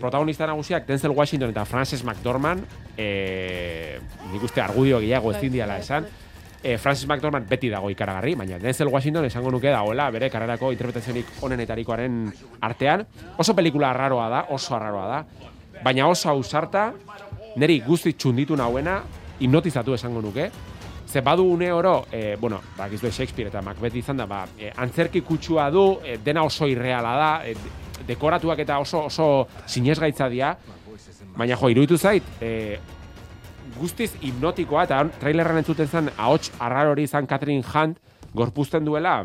Protagonista 0.00 0.46
nagusiak 0.46 0.86
Denzel 0.86 1.14
Washington 1.14 1.52
eta 1.54 1.64
Frances 1.64 2.02
McDormand, 2.04 2.64
e, 2.98 4.00
nik 4.32 4.42
uste 4.42 4.60
argudio 4.60 4.98
gehiago 4.98 5.30
ezin 5.30 5.54
diala 5.54 5.78
esan, 5.78 6.08
e, 6.62 6.76
Frances 6.78 7.06
McDormand 7.06 7.46
beti 7.48 7.70
dago 7.70 7.90
ikaragarri, 7.90 8.34
baina 8.34 8.58
Denzel 8.58 8.90
Washington 8.90 9.28
esango 9.28 9.52
nuke 9.54 9.70
dagoela 9.70 10.08
bere 10.10 10.30
karrerako 10.30 10.72
interpretazionik 10.74 11.38
onenetarikoaren 11.46 12.24
artean. 12.66 13.04
Oso 13.38 13.54
pelikula 13.54 13.92
arraroa 13.92 14.26
da, 14.28 14.42
oso 14.50 14.74
arraroa 14.74 15.06
da. 15.06 15.22
baina 15.84 16.08
oso 16.10 16.28
ausarta, 16.30 16.88
niri 17.56 17.78
guzti 17.86 18.12
txunditu 18.18 18.56
nauena, 18.58 18.96
hipnotizatu 19.38 19.94
esango 19.94 20.20
nuke, 20.20 20.48
Ze 21.08 21.22
badu 21.24 21.44
une 21.44 21.72
oro, 21.72 22.06
e, 22.12 22.36
bueno, 22.36 22.60
ba, 22.76 22.88
gizue 22.90 23.10
Shakespeare 23.10 23.48
eta 23.48 23.62
Macbeth 23.64 23.96
izan 23.96 24.18
da, 24.20 24.26
ba, 24.28 24.42
e, 24.58 24.68
antzerki 24.76 25.22
kutsua 25.24 25.70
du, 25.72 26.00
e, 26.04 26.18
dena 26.20 26.42
oso 26.44 26.68
irreala 26.68 27.14
da, 27.16 27.30
e, 27.48 27.54
dekoratuak 28.06 28.60
eta 28.60 28.76
oso 28.78 29.06
oso 29.08 29.48
sinesgaitza 29.66 30.28
dira, 30.28 30.52
baina 31.36 31.56
jo, 31.56 31.70
iruditu 31.72 31.96
zait, 31.96 32.28
e, 32.44 32.78
guztiz 33.78 34.10
hipnotikoa, 34.20 34.84
eta 34.84 35.00
trailerran 35.20 35.62
entzuten 35.62 35.88
zen, 35.88 36.12
ahots 36.18 36.52
arrar 36.60 36.92
hori 36.92 37.08
izan 37.08 37.26
Catherine 37.26 37.64
Hunt, 37.64 37.96
gorpuzten 38.36 38.84
duela, 38.84 39.22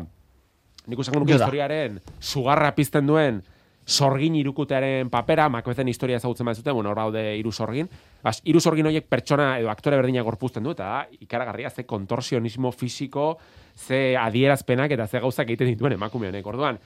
nik 0.86 1.00
usango 1.00 1.20
nuke 1.20 1.36
historiaren 1.36 2.00
sugarra 2.20 2.72
pizten 2.76 3.06
duen 3.08 3.42
sorgin 3.86 4.34
irukutearen 4.36 5.10
papera, 5.12 5.48
Macbethen 5.52 5.88
historia 5.88 6.16
ezagutzen 6.16 6.46
bat 6.46 6.56
zuten, 6.56 6.74
bueno, 6.74 6.90
hor 6.90 7.00
daude 7.02 7.24
hiru 7.36 7.52
sorgin, 7.52 7.88
Bas, 8.24 8.38
hiru 8.48 8.60
sorgin 8.60 8.86
horiek 8.88 9.04
pertsona 9.04 9.58
edo 9.60 9.68
aktore 9.68 9.98
berdina 10.00 10.22
gorpuzten 10.24 10.64
du, 10.64 10.72
eta 10.72 11.04
ikaragarria 11.20 11.68
ze 11.70 11.84
kontorsionismo 11.84 12.72
fisiko, 12.72 13.38
ze 13.76 14.16
adierazpenak 14.16 14.94
eta 14.96 15.06
ze 15.06 15.20
gauzak 15.20 15.50
egiten 15.50 15.74
dituen 15.74 15.92
emakume 15.92 16.30
honek. 16.30 16.46
Orduan, 16.46 16.78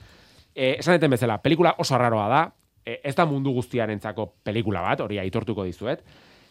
e, 0.53 0.75
esan 0.79 0.97
deten 0.97 1.15
bezala, 1.15 1.37
pelikula 1.41 1.75
oso 1.79 1.95
arraroa 1.95 2.27
da, 2.27 2.41
e, 2.83 2.99
ez 3.03 3.15
da 3.15 3.25
mundu 3.25 3.53
guztiarentzako 3.55 4.33
pelikula 4.43 4.81
bat, 4.83 4.99
hori 5.05 5.21
aitortuko 5.23 5.63
dizuet, 5.63 6.03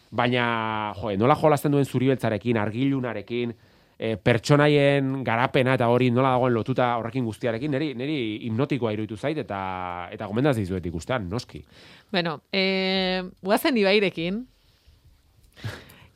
baina, 0.09 0.95
jo, 0.97 1.13
nola 1.21 1.37
jolasten 1.37 1.71
duen 1.71 1.85
zuribeltzarekin, 1.85 2.57
argilunarekin, 2.57 3.53
e, 3.99 4.15
pertsonaien 4.15 5.23
garapena 5.27 5.75
eta 5.75 5.89
hori 5.91 6.07
nola 6.15 6.31
dagoen 6.37 6.55
lotuta 6.55 6.93
horrekin 6.97 7.25
guztiarekin, 7.27 7.71
niri, 7.75 7.91
niri 7.99 8.19
hipnotikoa 8.47 8.93
iruditu 8.95 9.17
zait 9.19 9.37
eta 9.43 9.59
eta 10.13 10.29
gomendaz 10.29 10.55
dizuet 10.57 10.85
ikustean, 10.87 11.27
noski. 11.29 11.61
Bueno, 12.11 12.39
eh, 12.51 13.23
guazen 13.43 13.77
Ibairekin. 13.77 14.45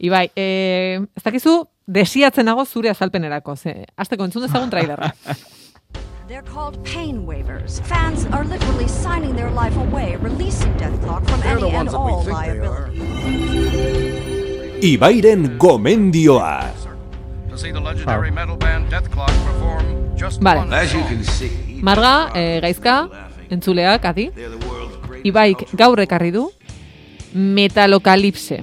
Ibai, 0.04 0.30
eh, 0.36 1.00
ez 1.16 1.24
dakizu, 1.24 1.68
desiatzen 1.86 2.46
nago 2.48 2.66
zure 2.66 2.90
azalpenerako, 2.90 3.56
ze, 3.56 3.86
azteko 3.96 4.26
entzun 4.26 4.48
dezagun 4.48 4.72
trailerra. 4.72 5.14
They're 6.28 6.42
called 6.42 6.82
pain 6.86 7.26
waivers. 7.28 7.82
Fans 7.82 8.26
are 8.32 8.46
literally 8.46 8.88
signing 8.88 9.36
their 9.36 9.52
life 9.52 9.76
away, 9.76 10.16
releasing 10.16 10.72
Death 10.78 10.96
Clock 11.04 11.28
from 11.28 11.42
They're 11.42 11.60
the 11.60 11.68
any 11.68 11.78
and 11.78 11.90
all 11.90 12.24
liability. 12.24 13.04
Ibairen 14.82 15.58
gomendioa. 15.60 16.93
To 17.54 17.60
see 17.60 17.72
the 17.72 17.80
legendary 17.80 18.32
metal 18.32 18.58
band 18.58 18.90
Death 18.90 19.12
Clock 19.12 19.30
perform 19.46 20.18
just 20.18 20.42
Vale. 20.42 20.58
one 20.58 20.74
As 20.74 20.92
you 20.92 21.02
song. 21.24 21.84
Marga, 21.86 22.32
eh, 22.34 22.60
gaizka, 22.60 22.96
entzuleak, 23.48 24.06
adi. 24.10 24.32
Ibaik 25.24 25.62
gaur 25.78 26.02
ekarri 26.02 26.32
du, 26.34 26.48
metalokalipse. 27.36 28.58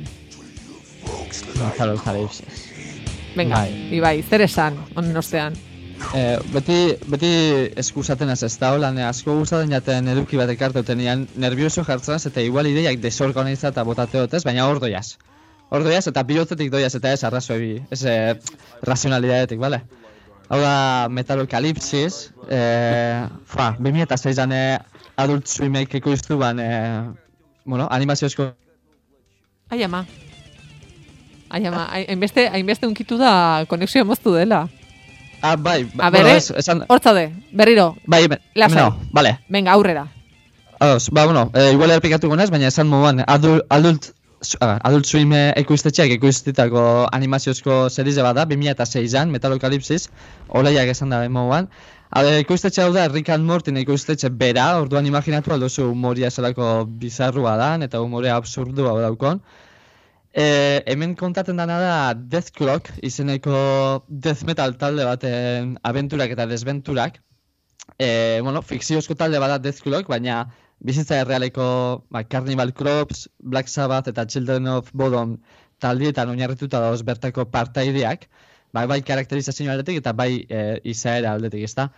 Metalokalipsis. 1.61 2.66
Venga, 3.36 3.62
Bai. 3.62 3.95
Ibai, 3.95 4.16
zer 4.24 4.43
esan, 4.49 4.82
honen 4.97 5.16
ostean. 5.22 5.55
Eh, 6.12 6.41
beti, 6.51 6.82
beti 7.07 7.32
eskusaten 7.78 8.34
ez 8.34 8.43
ez 8.43 8.57
da, 8.59 8.74
hola, 8.74 8.91
ne 8.91 9.07
asko 9.07 9.38
gustatzen 9.38 9.70
jaten 9.70 10.09
eduki 10.09 10.36
bat 10.36 10.51
ekarteuten 10.51 11.28
nervioso 11.36 11.86
jartzen 11.86 12.18
az, 12.18 12.26
eta 12.26 12.43
igual 12.43 12.66
ideiak 12.66 12.99
desorganiza 12.99 13.70
eta 13.70 13.86
botateot 13.86 14.34
ez, 14.34 14.43
baina 14.43 14.66
hor 14.66 14.82
doiaz. 14.82 15.12
Hor 15.71 15.85
doiaz 15.87 16.07
eta 16.11 16.23
bihotzetik 16.27 16.71
doiaz 16.73 16.95
eta 16.99 17.12
ez 17.14 17.23
arrazoi, 17.25 17.83
ez 17.95 18.01
eh, 18.05 18.35
razionalidadetik, 18.83 19.61
bale? 19.62 19.83
Hau 20.51 20.59
da, 20.59 21.07
Metalokalipsis, 21.14 22.33
eh, 22.51 23.23
fa, 23.47 23.68
2006an 23.79 24.51
eh, 24.57 24.79
Adult 25.23 25.47
Swimek 25.47 25.95
ikustu 26.01 26.39
ban, 26.41 26.59
eh, 26.59 27.05
bueno, 27.64 27.87
animaziozko 27.91 28.51
Ai 29.71 29.85
ama. 29.87 30.01
Ai 31.51 31.66
ama, 31.66 31.85
ai- 31.95 32.07
hainbeste, 32.09 32.49
hainbeste 32.51 32.87
unkitu 32.91 33.16
da 33.18 33.64
konexioa 33.71 34.05
moztu 34.05 34.33
dela. 34.35 34.64
Ah, 35.43 35.55
bai, 35.57 35.85
ba, 35.95 36.07
A 36.07 36.11
ber, 36.11 36.23
bueno, 36.25 36.37
eh? 36.37 36.59
esan, 36.59 36.83
hor 36.89 36.99
zaude, 37.01 37.31
berriro. 37.53 37.95
bai, 38.07 38.27
Lasai. 38.55 38.77
no, 38.83 38.99
vale. 39.12 39.39
Venga, 39.49 39.71
aurrera. 39.73 40.09
Ados, 40.81 41.11
ba, 41.11 41.25
bueno, 41.27 41.51
e, 41.55 41.71
igual 41.73 41.91
erpikatu 41.93 42.29
gonez, 42.29 42.51
baina 42.51 42.66
esan 42.66 42.89
moduan, 42.89 43.23
adult, 43.27 43.64
adult, 43.71 44.11
adult 44.41 45.07
swim 45.07 45.32
eh, 45.36 45.53
ekoiztetxeak 45.61 46.14
ekoiztetako 46.16 46.82
animaziozko 47.12 47.88
serize 47.91 48.22
bat 48.24 48.36
da, 48.38 48.47
2006an, 48.49 49.30
Metalokalipsis, 49.30 50.09
olaiak 50.49 50.88
esan 50.88 51.11
da 51.12 51.22
moduan. 51.28 51.68
Ade, 52.11 52.38
ekoiztetxe 52.41 52.82
hau 52.82 52.93
da, 52.93 53.07
Rick 53.09 53.28
and 53.30 53.47
Morty 53.47 53.70
ekoiztetxe 53.82 54.30
bera, 54.30 54.80
orduan 54.80 55.07
imaginatu 55.07 55.53
aldozu 55.55 55.91
humoria 55.93 56.30
zelako 56.30 56.86
bizarrua 57.03 57.57
da, 57.57 57.74
eta 57.84 58.01
humorea 58.01 58.36
absurdua 58.36 58.97
daukon. 59.03 59.43
E, 60.32 60.82
hemen 60.86 61.14
kontaten 61.18 61.57
dana 61.59 61.78
da 61.82 62.14
Death 62.14 62.51
Clock, 62.57 62.91
izeneko 63.03 64.05
death 64.09 64.45
metal 64.47 64.76
talde 64.78 65.05
baten 65.05 65.76
abenturak 65.82 66.30
eta 66.34 66.47
desbenturak, 66.47 67.20
e, 67.99 68.41
bueno, 68.43 68.62
fikziozko 68.62 69.14
talde 69.14 69.38
bada 69.43 69.59
Death 69.59 69.82
Clock, 69.82 70.09
baina 70.09 70.49
bizitza 70.81 71.20
errealeko 71.20 71.64
ba, 72.11 72.24
Carnival 72.24 72.72
Corpse, 72.74 73.28
Black 73.39 73.68
Sabbath 73.68 74.09
eta 74.09 74.26
Children 74.26 74.68
of 74.68 74.93
Bodom 74.93 75.39
taldietan 75.81 76.28
oinarrituta 76.33 76.81
dauz 76.81 77.03
bertako 77.07 77.47
partaideak, 77.53 78.26
bai, 78.72 78.87
bai 78.87 79.01
karakterizazio 79.03 79.70
aldetik 79.72 80.01
eta 80.03 80.12
bai 80.12 80.45
e, 80.49 80.81
izaera 80.85 81.35
aldetik, 81.37 81.64
ezta? 81.68 81.91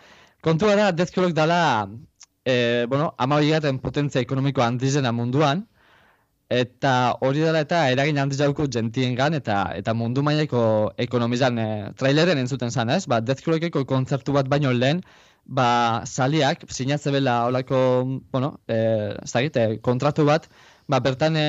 Kontua 0.42 0.76
da, 0.78 0.90
Death 0.92 1.14
Clock 1.14 1.34
dala, 1.34 1.88
e, 2.44 2.86
bueno, 2.88 3.14
ama 3.18 3.38
potentzia 3.82 4.20
ekonomiko 4.20 4.62
handizena 4.62 5.12
munduan, 5.12 5.66
eta 6.52 7.16
hori 7.24 7.40
dela 7.40 7.62
eta 7.64 7.88
eragin 7.90 8.18
handiz 8.18 8.38
dauko 8.38 8.66
gentiengan 8.68 9.34
eta 9.34 9.72
eta 9.74 9.94
mundu 9.94 10.22
mailako 10.22 10.92
ekonomizan 10.98 11.58
e, 11.58 11.68
traileren 11.96 12.38
entzuten 12.38 12.70
zan, 12.70 12.90
ez? 12.90 13.06
Ba, 13.06 13.20
Death 13.20 13.42
Clockeko 13.42 13.84
kontzertu 13.84 14.34
bat 14.36 14.48
baino 14.48 14.72
lehen, 14.72 15.02
ba, 15.44 16.02
saliak, 16.06 16.64
sinatze 16.70 17.10
bela 17.10 17.46
olako, 17.46 17.78
bueno, 18.32 18.60
e, 18.68 18.76
ez 19.22 19.32
dakit, 19.32 19.56
e, 19.56 19.78
kontratu 19.82 20.24
bat, 20.28 20.48
ba, 20.88 21.00
bertan 21.00 21.36
e, 21.36 21.44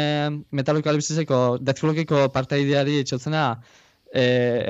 Metalokalipsiseko 0.52 1.60
Death 1.62 1.82
Clockeko 1.82 2.28
partaideari 2.34 3.00
itxotzena 3.04 3.46
e, 4.14 4.24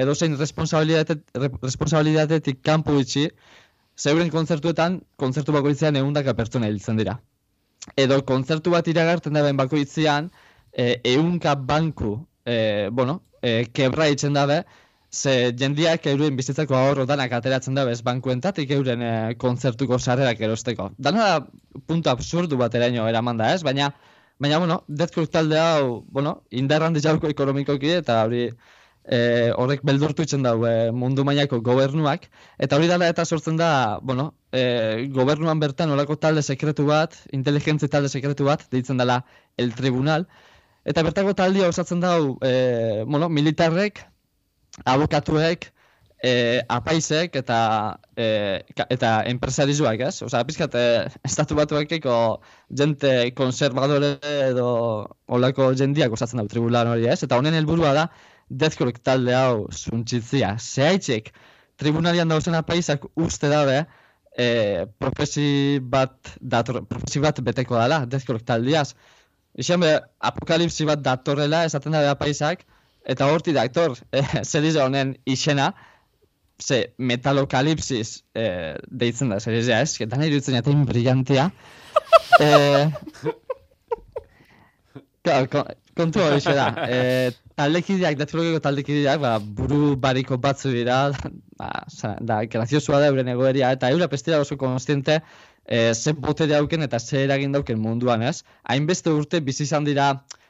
edozein 0.03 0.37
responsabilitate, 0.39 1.19
re, 1.35 1.51
responsabilitatetik 1.61 2.61
kanpo 2.63 2.97
itxi, 2.99 3.29
zeuren 3.99 4.31
kontzertuetan, 4.33 5.01
kontzertu 5.17 5.53
bakoitzean 5.55 5.99
ehundaka 5.99 6.33
pertsona 6.37 6.69
hiltzen 6.71 6.97
dira. 6.97 7.19
Edo 7.99 8.21
kontzertu 8.25 8.71
bat 8.73 8.87
iragartzen 8.87 9.35
daben 9.35 9.59
bakoitzean, 9.59 10.31
e, 10.71 10.99
ehunka 11.13 11.55
banku, 11.55 12.15
e, 12.45 12.89
bueno, 12.91 13.21
e, 13.41 13.65
kebra 13.75 14.07
itzen 14.11 14.33
dabe, 14.33 14.63
ze 15.13 15.53
jendiak 15.53 16.05
euren 16.09 16.35
bizitzako 16.35 16.75
ahorro 16.75 17.05
danak 17.05 17.33
ateratzen 17.37 17.75
dabe 17.77 17.91
ez 17.93 18.01
bankuentatik 18.01 18.71
euren 18.71 19.01
e, 19.01 19.11
kontzertuko 19.37 19.99
sarrerak 19.99 20.39
erosteko. 20.41 20.89
Dana 20.97 21.25
da 21.27 21.81
puntu 21.87 22.09
absurdu 22.09 22.57
bat 22.57 22.73
eraino 22.75 23.05
eraman 23.07 23.37
da 23.37 23.51
ez, 23.53 23.61
baina, 23.63 23.91
baina, 24.39 24.57
bueno, 24.63 24.83
Death 24.87 25.13
Clock 25.13 25.31
talde 25.31 25.59
hau, 25.59 26.03
bueno, 26.09 26.39
indarran 26.49 26.97
dijauko 26.97 27.29
ekonomikoki 27.29 27.91
eta 27.99 28.23
hori 28.25 28.47
e, 28.47 29.19
horrek 29.55 29.83
beldurtu 29.85 30.25
itzen 30.25 30.45
dau 30.47 30.55
e, 30.65 30.89
mundu 31.03 31.25
mailako 31.27 31.59
gobernuak, 31.61 32.25
eta 32.57 32.79
hori 32.79 32.89
dela 32.89 33.09
eta 33.13 33.25
sortzen 33.25 33.59
da, 33.59 33.99
bueno, 34.01 34.31
e, 34.51 35.05
gobernuan 35.13 35.61
bertan 35.61 35.93
olako 35.93 36.17
talde 36.25 36.41
sekretu 36.41 36.87
bat, 36.89 37.19
inteligentzi 37.37 37.91
talde 37.91 38.09
sekretu 38.09 38.49
bat, 38.49 38.65
deitzen 38.71 38.97
dela 38.97 39.21
el 39.57 39.75
tribunal, 39.77 40.25
eta 40.89 41.05
bertako 41.05 41.35
taldea 41.37 41.69
osatzen 41.69 42.01
dau, 42.01 42.39
e, 42.41 43.03
bueno, 43.05 43.29
militarrek, 43.29 44.07
abokatuek, 44.85 45.69
e, 46.23 46.63
apaisek 46.71 47.35
eta 47.35 47.59
e, 48.15 48.25
eta 48.95 49.11
enpresarizuak, 49.29 50.01
ez? 50.07 50.15
Osea, 50.25 50.43
pizkat 50.47 50.75
e, 50.79 50.85
estatu 51.29 51.57
batuekeko 51.59 52.17
jente 52.81 53.13
konservadore 53.37 54.15
edo 54.49 54.67
olako 55.27 55.73
jendiak 55.79 56.15
osatzen 56.15 56.41
dau 56.41 56.47
tribulan 56.51 56.93
hori, 56.93 57.09
ez? 57.11 57.21
Eta 57.27 57.39
honen 57.39 57.57
helburua 57.59 57.93
da 57.97 58.07
Clock 58.77 59.01
talde 59.03 59.33
hau 59.33 59.67
zuntzitzia. 59.71 60.55
Zehaitxek, 60.59 61.31
tribunalian 61.79 62.29
dauzen 62.29 62.55
apaisak 62.55 63.05
uste 63.15 63.49
dabe, 63.49 63.83
e, 64.37 64.85
profesi 64.99 65.79
bat, 65.79 66.35
dator, 66.39 66.83
profesi 66.85 67.19
bat 67.19 67.39
beteko 67.41 67.79
dela, 67.79 68.05
Death 68.05 68.25
Clock 68.25 68.45
taldeaz. 68.45 68.93
Ixen 69.57 69.81
be, 69.81 69.95
apokalipsi 70.19 70.85
bat 70.89 71.01
datorrela 71.01 71.63
esaten 71.65 71.93
dabe 71.93 72.09
apaisak, 72.09 72.63
eta 73.05 73.27
horti 73.31 73.53
dator, 73.55 73.97
e, 74.17 74.23
serize 74.43 74.81
honen 74.83 75.15
izena, 75.25 75.71
ze 76.61 76.93
metalokalipsis 76.97 78.21
e, 78.37 78.45
deitzen 78.87 79.29
da 79.33 79.39
serizea, 79.43 79.81
ez? 79.83 79.97
Eta 80.05 80.17
nahi 80.21 80.31
dutzen 80.31 80.55
jaten 80.59 80.85
brillantia. 80.89 81.49
e, 82.43 82.51
Claro, 85.23 85.47
ko- 85.47 85.63
kontu 85.95 86.19
hori 86.19 86.41
da. 86.43 86.65
E, 86.83 86.97
taldekideak, 87.55 88.17
deathlockeko 88.19 88.59
taldekideak, 88.65 89.21
ba, 89.23 89.37
buru 89.39 89.93
bariko 89.95 90.35
batzu 90.37 90.73
dira, 90.73 90.97
ba, 91.59 91.69
sa- 91.87 92.17
da, 92.19 92.41
graziosua 92.43 92.99
da 92.99 93.07
euren 93.11 93.29
egoeria, 93.31 93.69
eta 93.71 93.91
eura 93.95 94.09
pestira 94.11 94.41
oso 94.43 94.57
konstiente 94.59 95.21
e, 95.65 95.93
ze 95.95 96.11
botere 96.13 96.51
dauken 96.57 96.83
eta 96.83 96.99
ze 96.99 97.23
eragin 97.23 97.55
dauken 97.55 97.79
munduan, 97.79 98.21
ez? 98.27 98.43
Hainbeste 98.67 99.13
urte 99.15 99.39
bizi 99.39 99.63
izan 99.63 99.87
dira 99.87 100.09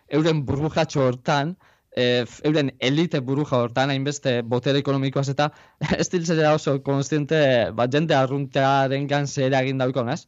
euren 0.10 0.42
burbujatxo 0.48 1.06
hortan, 1.06 1.54
e, 1.96 2.26
euren 2.44 2.72
elite 2.80 3.20
buruja 3.20 3.60
hortan, 3.64 3.92
hainbeste 3.94 4.42
botere 4.42 4.82
ekonomikoaz 4.84 5.28
eta 5.34 5.50
ez 6.02 6.10
diltzera 6.14 6.54
oso 6.58 6.80
konstiente, 6.86 7.40
ba, 7.78 7.88
jende 7.92 8.18
arruntearen 8.18 9.08
gan 9.08 9.28
ze 9.28 9.48
eragin 9.48 9.82
daukon, 9.82 10.10
ez? 10.14 10.26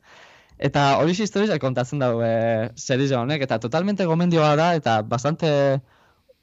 Eta 0.57 0.85
hori 1.01 1.15
historia 1.17 1.57
kontatzen 1.59 1.99
dago 1.99 2.21
e, 2.23 2.69
serie 2.79 3.15
honek, 3.17 3.43
eta 3.43 3.59
totalmente 3.59 4.05
gomendioa 4.05 4.53
da, 4.55 4.69
eta 4.75 5.01
bastante 5.01 5.49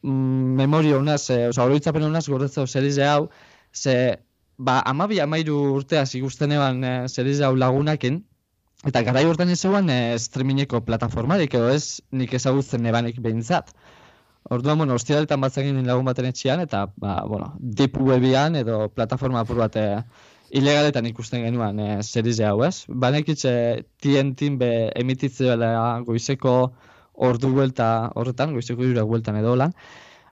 mm, 0.03 0.59
memoria 0.59 0.99
unaz, 0.99 1.23
e, 1.31 1.47
oza, 1.49 1.65
oroitzapen 1.65 2.05
unaz 2.11 2.27
gordetzeo 2.29 2.67
serie 2.67 3.07
hau, 3.09 3.31
ze, 3.73 4.19
ba, 4.59 4.83
amabi 4.85 5.23
amairu 5.25 5.57
urteaz 5.79 6.11
ikusten 6.19 6.53
eban 6.59 6.85
e, 6.85 6.93
serie 7.09 7.41
hau 7.47 7.55
lagunakin, 7.57 8.21
eta 8.85 9.01
garai 9.07 9.25
hortan 9.31 9.51
ez 9.55 9.61
zegoen 9.63 9.89
e, 9.89 10.19
streamingeko 10.19 10.83
plataformarik, 10.85 11.55
edo 11.55 11.71
ez 11.73 12.03
nik 12.11 12.35
ezagutzen 12.35 12.87
ebanik 12.91 13.23
behintzat. 13.23 13.73
Orduan, 14.53 14.77
bueno, 14.77 14.97
ostialetan 14.99 15.41
batzegin 15.41 15.79
lagun 15.87 16.05
baten 16.05 16.27
etxean, 16.29 16.61
eta, 16.61 16.83
ba, 17.01 17.23
bueno, 17.25 17.53
deep 17.81 17.97
webian 17.97 18.59
edo 18.61 18.91
plataforma 18.93 19.41
apur 19.41 19.63
bat 19.63 19.79
e, 19.81 19.85
ilegaletan 20.61 21.09
ikusten 21.09 21.47
genuen 21.47 21.81
e, 21.81 21.87
serize 22.05 22.45
hau, 22.45 22.59
ez? 22.67 22.85
Banekitze 23.05 23.53
TNT 24.05 24.51
be 24.61 24.71
emititzea 25.03 25.73
goizeko 26.09 26.57
ordu 27.29 27.53
buelta 27.55 27.87
horretan, 28.21 28.53
goizeko 28.59 28.85
jura 28.91 29.07
bueltan 29.09 29.39
edo 29.41 29.55
lan. 29.57 29.73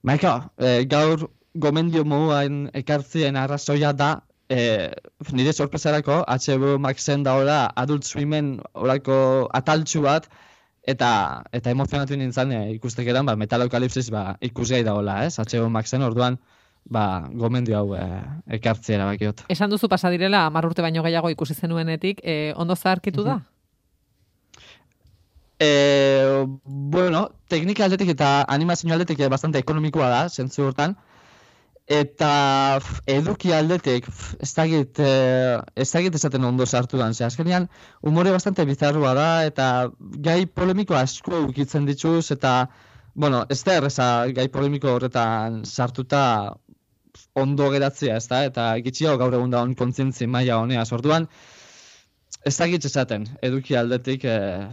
Baina, 0.04 0.34
e, 0.58 0.84
gaur 0.96 1.24
gomendio 1.54 2.04
moduan 2.04 2.66
ekartzien 2.82 3.40
arrazoia 3.40 3.94
da, 3.96 4.10
e, 4.52 4.60
nire 5.32 5.56
sorpresarako, 5.56 6.20
HBO 6.28 6.76
Maxen 6.82 7.24
da 7.24 7.38
ora 7.40 7.58
Adult 7.84 8.04
Swimmen 8.04 8.58
orako 8.74 9.16
ataltxu 9.62 10.04
bat, 10.04 10.28
eta 10.86 11.10
eta 11.52 11.70
emozionatu 11.70 12.16
nintzen 12.16 12.52
e, 12.52 12.62
ikustekeran, 12.76 13.26
ba, 13.26 13.36
Metalocalypsis 13.36 14.10
ba, 14.10 14.36
ikusgai 14.40 14.82
dagoela, 14.84 15.24
ez? 15.26 15.36
HBO 15.38 15.68
Maxen 15.72 16.02
orduan, 16.02 16.38
ba, 16.84 17.28
gomendio 17.32 17.78
hau 17.78 17.94
e, 17.96 18.04
ekartzea 18.58 18.96
erabakiot. 18.98 19.44
Esan 19.52 19.70
duzu 19.70 19.88
pasa 19.88 20.10
direla, 20.10 20.46
hamar 20.46 20.66
urte 20.66 20.82
baino 20.82 21.04
gehiago 21.06 21.30
ikusi 21.30 21.54
zenuenetik, 21.54 22.22
e, 22.24 22.52
ondo 22.56 22.76
zaharkitu 22.76 23.26
da? 23.26 23.40
E, 25.60 26.46
bueno, 26.64 27.28
teknika 27.52 27.84
aldetik 27.84 28.14
eta 28.16 28.46
animazio 28.48 28.92
aldetik 28.94 29.20
bastante 29.28 29.60
ekonomikoa 29.60 30.08
da, 30.08 30.28
zentzu 30.28 30.64
hortan. 30.70 30.96
Eta 31.91 32.78
f, 32.78 33.01
eduki 33.11 33.51
aldetik, 33.51 34.05
f, 34.07 34.36
ez 34.38 34.53
dakit, 34.55 35.01
eh, 35.03 35.57
ez 35.74 35.88
dakit 35.91 36.14
esaten 36.14 36.45
ondo 36.47 36.66
sartu 36.66 37.01
dan. 37.01 37.16
Ze, 37.18 37.24
azkenean, 37.26 37.66
umore 38.07 38.30
bastante 38.30 38.62
bizarrua 38.68 39.14
da, 39.18 39.26
eta 39.49 39.66
gai 40.26 40.45
polemiko 40.47 40.95
asko 40.95 41.41
ukitzen 41.49 41.91
dituz, 41.91 42.30
eta, 42.36 42.53
bueno, 43.14 43.43
ez 43.51 43.59
da 43.66 43.74
erreza 43.80 44.07
gai 44.38 44.47
polemiko 44.55 44.95
horretan 44.95 45.64
sartuta 45.64 46.22
ondo 47.34 47.70
geratzea, 47.74 48.22
ez 48.22 48.28
da? 48.30 48.45
Eta 48.53 48.70
gitxio 48.86 49.18
gaur 49.18 49.34
egun 49.34 49.51
da 49.51 49.66
on 49.66 49.74
kontzientzi 49.74 50.30
maila 50.30 50.62
honeaz. 50.62 50.93
Orduan, 50.95 51.26
ez 52.47 52.57
dakit 52.57 52.86
esaten, 52.86 53.26
eduki 53.43 53.74
aldetik, 53.74 54.30
eh, 54.30 54.68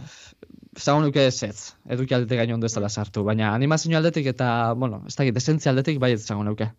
zagun 0.78 1.08
nuke 1.10 1.26
ez, 1.26 1.72
eduki 1.90 2.14
aldetik 2.14 2.44
gaino 2.44 2.60
ondo 2.62 2.70
ez 2.70 2.76
dela 2.78 2.88
sartu, 2.88 3.26
baina 3.26 3.56
animazio 3.58 3.98
aldetik 3.98 4.36
eta, 4.36 4.74
bueno, 4.74 5.02
ez 5.10 5.18
dakit, 5.18 5.42
esentzia 5.42 5.74
aldetik 5.74 5.98
bai 5.98 6.14
ez 6.14 6.22
zagun 6.22 6.46
nuke. 6.46 6.70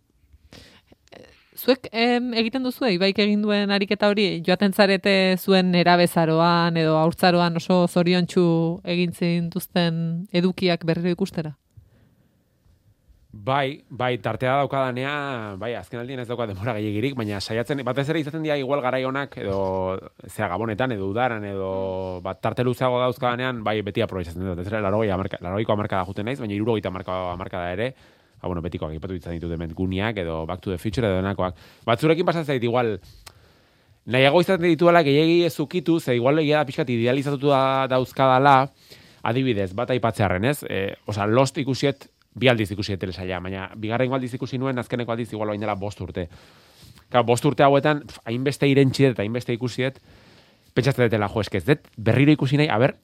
Zuek 1.60 1.90
em, 1.92 2.30
egiten 2.40 2.64
duzu, 2.64 2.86
ibaik 2.94 3.18
egin 3.20 3.42
duen 3.44 3.72
ariketa 3.74 4.08
hori, 4.08 4.26
joaten 4.46 4.72
zarete 4.72 5.36
zuen 5.36 5.74
erabezaroan 5.76 6.78
edo 6.80 6.94
haurtzaroan 6.96 7.60
oso 7.60 7.82
zoriontsu 7.88 8.44
egin 8.94 9.12
zintuzten 9.12 9.98
edukiak 10.32 10.86
berriro 10.88 11.12
ikustera? 11.12 11.52
Bai, 13.30 13.84
bai, 13.88 14.16
tartea 14.18 14.56
daukadanea, 14.58 15.10
bai, 15.60 15.74
azken 15.78 16.00
aldien 16.00 16.18
ez 16.18 16.26
dauka 16.26 16.48
demora 16.50 16.72
gehiagirik, 16.78 17.12
baina 17.18 17.38
saiatzen, 17.38 17.84
batez 17.86 18.08
ere 18.10 18.22
izaten 18.24 18.42
dira 18.42 18.56
igual 18.58 18.82
garai 18.82 19.04
honak, 19.06 19.36
edo, 19.38 19.58
zea, 20.26 20.48
gabonetan, 20.50 20.96
edo 20.96 21.06
udaran, 21.12 21.44
edo, 21.46 21.68
bat, 22.24 22.40
tarte 22.42 22.64
luzeago 22.66 22.98
dauzkadanean, 23.04 23.60
bai, 23.62 23.76
beti 23.86 24.02
aprobetsatzen 24.02 24.48
dut, 24.48 24.64
ez 24.64 24.66
ere, 24.66 24.80
larogei 24.82 25.12
amarka, 25.14 25.38
larogeiko 25.44 25.76
amarka 25.76 26.00
da 26.00 26.08
juten 26.08 26.26
naiz, 26.26 26.40
baina 26.40 26.56
irurogeita 26.56 26.90
amarka, 26.90 27.20
amarka 27.36 27.62
da 27.62 27.70
ere, 27.76 27.88
ba, 28.40 28.48
bueno, 28.48 28.62
betikoak 28.64 28.94
ipatu 28.96 29.14
ditzen 29.14 29.36
ditut 29.36 29.52
hemen 29.52 29.74
guniak, 29.76 30.18
edo 30.22 30.46
Back 30.46 30.62
to 30.64 30.70
the 30.70 30.78
Future, 30.78 31.06
edo 31.06 31.20
denakoak. 31.20 31.58
Batzurekin 31.86 32.26
pasatzen 32.26 32.54
zait, 32.54 32.64
igual, 32.64 32.96
nahiago 34.06 34.40
izaten 34.40 34.68
dituela 34.68 35.02
gehiagi 35.06 35.44
ez 35.44 35.58
ukitu, 35.60 35.98
ze 36.00 36.16
igual 36.16 36.40
egia 36.40 36.62
da 36.62 36.68
pixkat 36.68 36.88
idealizatutu 36.90 37.52
da, 37.52 37.86
dauzkadala, 37.90 38.70
adibidez, 39.22 39.72
bat 39.76 39.92
aipatzearren, 39.92 40.48
ez? 40.48 40.62
E, 40.64 40.96
osa, 41.06 41.26
Lost 41.28 41.58
ikusiet, 41.60 42.08
bi 42.34 42.48
aldiz 42.48 42.70
ikusi 42.72 42.96
telesaila, 42.96 43.40
baina 43.44 43.68
bigarrengo 43.76 44.16
aldiz 44.16 44.32
ikusi 44.34 44.58
nuen, 44.58 44.78
azkeneko 44.78 45.12
aldiz 45.12 45.28
igual 45.32 45.52
bain 45.52 45.60
dela 45.60 45.74
bost 45.74 46.00
urte. 46.00 46.28
Claro, 47.10 47.26
bost 47.26 47.44
urte 47.44 47.66
hauetan, 47.66 48.04
hainbeste 48.24 48.68
irentxiet 48.70 49.16
eta 49.16 49.24
hainbeste 49.26 49.52
ikusiet, 49.52 50.00
pentsatzen 50.74 51.08
dutela, 51.08 51.28
jo, 51.28 51.42
eske 51.42 51.58
ez 51.58 51.66
dut 51.66 51.88
berriro 51.98 52.32
ikusi 52.32 52.60
nahi, 52.60 52.70
a 52.70 52.78
ber, 52.78 52.96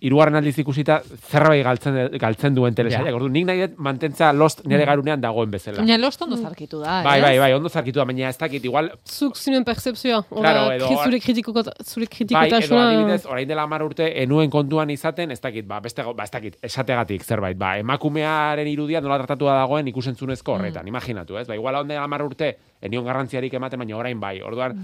hirugarren 0.00 0.36
aldiz 0.38 0.58
ikusita 0.60 1.00
zerbait 1.30 1.62
galtzen 1.64 1.96
galtzen 2.20 2.54
duen 2.56 2.74
telesaila. 2.76 3.10
Ja. 3.10 3.16
Ordu 3.16 3.28
nik 3.32 3.46
nahi 3.48 3.62
dut 3.64 3.78
mantentza 3.78 4.32
Lost 4.36 4.64
nire 4.68 4.84
garunean 4.88 5.20
dagoen 5.20 5.50
bezala. 5.50 5.78
Baina 5.80 5.96
lost 5.98 6.22
ondo 6.22 6.36
zarkitu 6.36 6.80
da, 6.82 7.02
Bai, 7.06 7.20
bai, 7.22 7.38
bai, 7.38 7.52
ondo 7.56 7.68
zarkitu 7.68 8.00
da, 8.00 8.04
baina 8.08 8.28
ez 8.28 8.38
dakit, 8.38 8.64
igual, 8.64 8.90
Zuk 9.08 9.36
zinen 9.36 9.64
percepzioa. 9.64 10.22
Claro, 10.28 10.66
edo- 10.72 10.90
zure 11.04 11.20
kritiko 11.20 11.54
zure 11.84 12.06
bai, 12.30 12.48
edo 12.48 12.78
adibidez, 12.80 13.24
orain 13.26 13.48
dela 13.48 13.62
hamar 13.62 13.82
urte, 13.82 14.10
enuen 14.22 14.50
kontuan 14.50 14.90
izaten, 14.90 15.30
ez 15.30 15.40
dakit, 15.40 15.66
ba, 15.66 15.80
beste, 15.80 16.02
ba, 16.02 16.24
ez 16.24 16.30
dakit, 16.30 16.58
esategatik 16.62 17.24
zerbait, 17.24 17.56
ba, 17.58 17.76
emakumearen 17.78 18.68
irudia 18.68 19.00
nola 19.00 19.18
tratatua 19.22 19.54
dagoen 19.60 19.88
ikusentzunezko 19.88 20.52
horretan, 20.58 20.86
imaginatu, 20.88 21.38
ez? 21.38 21.46
Ba, 21.48 21.54
igual 21.56 21.74
onde 21.82 21.96
hamar 21.96 22.22
urte, 22.22 22.56
enion 22.82 23.04
garrantziarik 23.04 23.54
ematen, 23.54 23.78
baina 23.78 23.96
orain 23.96 24.20
bai, 24.20 24.40
orduan, 24.42 24.76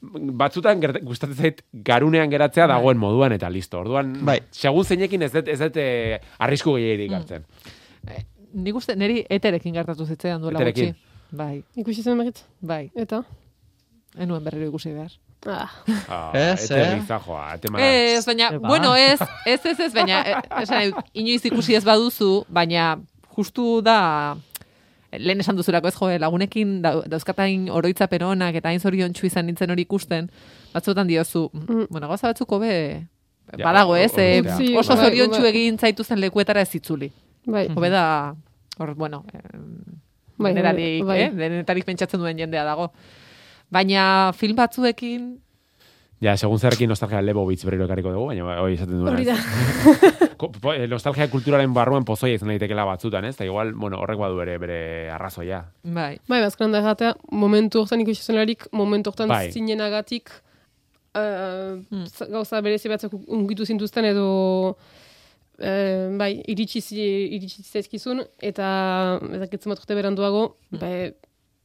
batzutan 0.00 0.80
gustatzen 1.02 1.36
zait 1.36 1.62
garunean 1.84 2.30
geratzea 2.30 2.66
dagoen 2.70 2.98
moduan 2.98 3.32
eta 3.34 3.48
listo. 3.50 3.80
Orduan, 3.80 4.12
Bai. 4.24 4.38
segun 4.50 4.84
zeinekin 4.84 5.22
ez 5.22 5.32
dut 5.32 5.48
ez 5.48 5.58
dut 5.58 5.76
eh, 5.76 6.20
arrisku 6.38 6.74
gehiagirik 6.76 7.12
hartzen. 7.18 7.44
Nik 8.54 8.74
uste, 8.78 8.94
niri 8.96 9.24
eterekin 9.28 9.74
gertatu 9.74 10.06
zitzaidan 10.06 10.40
duela 10.40 10.60
Eterekin. 10.62 10.94
gutxi. 10.94 11.36
Bai, 11.36 11.62
Ikusi 11.76 12.02
zen 12.02 12.16
berriz. 12.18 12.44
bai. 12.60 12.90
Eta? 12.96 13.22
Enuen 14.16 14.42
berriro 14.44 14.68
ikusi 14.70 14.92
behar. 14.94 15.12
Ah. 15.46 15.68
Ah, 16.08 16.30
Ez, 16.54 16.70
eh? 16.70 16.96
gizajoa, 17.00 17.54
ete 17.54 17.70
mara. 17.70 17.84
Ez, 17.84 18.24
baina, 18.26 18.48
Eba. 18.56 18.68
bueno, 18.68 18.94
ez, 18.96 19.20
ez, 19.46 19.60
ez, 19.66 19.78
ez, 19.80 19.92
baina, 19.94 20.22
eh, 20.26 20.40
esan 20.62 20.94
inoiz 21.12 21.44
ikusi 21.44 21.76
ez 21.76 21.84
baduzu, 21.84 22.44
baina 22.48 22.96
justu 23.36 23.82
da, 23.82 24.36
lehen 25.12 25.40
esan 25.40 25.56
duzurako 25.56 25.88
ez 25.88 25.94
jo, 25.96 26.08
lagunekin 26.18 26.82
dau- 26.82 27.04
dauzkatain 27.08 27.70
oroitzapen 27.70 28.22
onak 28.22 28.54
eta 28.60 28.68
hain 28.68 28.80
zoriontsu 28.80 29.26
izan 29.26 29.46
nintzen 29.46 29.70
hori 29.70 29.82
ikusten, 29.82 30.28
batzuetan 30.74 31.06
diozu, 31.08 31.50
mm. 31.52 31.86
bueno, 31.90 32.08
gauza 32.08 32.28
batzuko 32.28 32.58
be, 32.60 33.06
badago 33.56 33.96
ez, 33.96 34.12
o- 34.14 34.20
eh, 34.20 34.42
o- 34.44 34.52
Utzi, 34.52 34.76
oso 34.76 34.94
bai, 34.96 35.04
zoriontsu 35.06 35.40
bai. 35.40 35.50
egin 35.50 35.78
zaituzen 35.78 36.20
lekuetara 36.20 36.60
ez 36.60 36.74
itzuli. 36.74 37.10
Bai. 37.46 37.68
Hobe 37.74 37.88
da, 37.90 38.34
hor, 38.78 38.94
bueno, 38.94 39.24
eh, 39.32 39.40
Bai, 40.38 40.52
denetarik, 40.54 41.04
bai. 41.04 41.20
eh, 41.22 41.30
denetarik 41.34 41.84
pentsatzen 41.84 42.20
duen 42.20 42.36
jendea 42.38 42.64
dago. 42.64 42.92
Baina 43.70 44.32
film 44.36 44.56
batzuekin, 44.56 45.38
Ja, 46.20 46.32
segun 46.36 46.58
zerrekin 46.58 46.88
nostalgia 46.90 47.20
lebo 47.22 47.44
bitz 47.46 47.60
berriro 47.64 47.84
ekarriko 47.86 48.10
dugu, 48.10 48.26
baina 48.32 48.56
hori 48.60 48.74
esaten 48.74 48.98
duena. 48.98 49.12
Hori 49.14 49.24
da. 49.28 49.36
Eh, 50.38 50.86
nostalgia 50.86 51.26
kulturaren 51.30 51.72
barruan 51.74 52.04
pozoia 52.06 52.36
izan 52.38 52.52
daitekeela 52.52 52.84
batzutan, 52.86 53.24
ez? 53.26 53.32
Eta 53.34 53.44
igual, 53.46 53.72
bueno, 53.74 53.98
horrek 53.98 54.18
badu 54.20 54.38
ere 54.44 54.54
bere 54.62 54.76
arrazoia. 55.10 55.64
bai, 55.82 56.18
Bai, 56.30 56.38
bazkaran 56.44 56.72
da 56.72 56.78
erratea, 56.78 57.14
momentu 57.32 57.80
hortan 57.82 58.00
ikusi 58.04 58.22
zenlarik, 58.22 58.68
momentu 58.72 59.10
hortan 59.10 59.28
Bai. 59.28 59.50
zinenagatik 59.50 60.30
uh, 61.18 61.80
Hmm. 61.90 62.04
gauza 62.30 62.60
berezi 62.62 62.88
batzuk 62.88 63.12
ungitu 63.26 63.66
zintuzten 63.66 64.04
edo 64.12 64.76
uh, 65.58 66.18
bai, 66.18 66.30
iritsi, 66.46 66.82
iritsi 67.34 67.62
zaizkizun, 67.66 68.22
eta 68.40 69.18
ezakitzen 69.40 69.70
bat 69.74 69.82
urte 69.82 69.94
beranduago, 69.98 70.56
Hmm. 70.70 70.78
bai, 70.78 71.12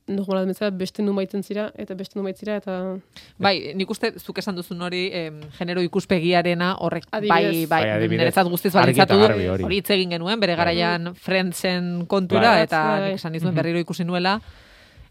normala 0.07 0.43
bezala 0.45 0.71
beste 0.75 1.01
numaiten 1.03 1.43
zira, 1.43 1.69
eta 1.79 1.95
beste 1.95 2.19
numaitzira, 2.19 2.57
eta... 2.59 2.97
Bai, 3.39 3.71
nik 3.75 3.89
uste 3.89 4.11
zuk 4.19 4.37
esan 4.41 4.55
duzun 4.55 4.81
hori 4.83 5.05
em, 5.15 5.39
genero 5.57 5.81
ikuspegiarena 5.85 6.73
horrek 6.83 7.05
bai, 7.11 7.21
Adibidez. 7.21 7.69
bai, 7.69 7.81
Bai, 7.83 7.91
adibidez. 7.95 8.19
niretzat 8.25 8.49
guztiz 8.51 8.73
balitzatu 8.73 9.15
hori. 9.23 9.77
Hitz 9.77 9.89
egin 9.95 10.11
genuen, 10.17 10.39
bere 10.43 10.55
garaian 10.59 11.13
Friendsen 11.15 12.05
kontura, 12.11 12.57
Bai. 12.57 12.67
eta 12.67 12.83
Bai. 12.83 13.01
nik 13.07 13.21
esan 13.21 13.31
nizuen 13.37 13.55
berriro 13.55 13.79
ikusi 13.79 14.03
nuela, 14.03 14.39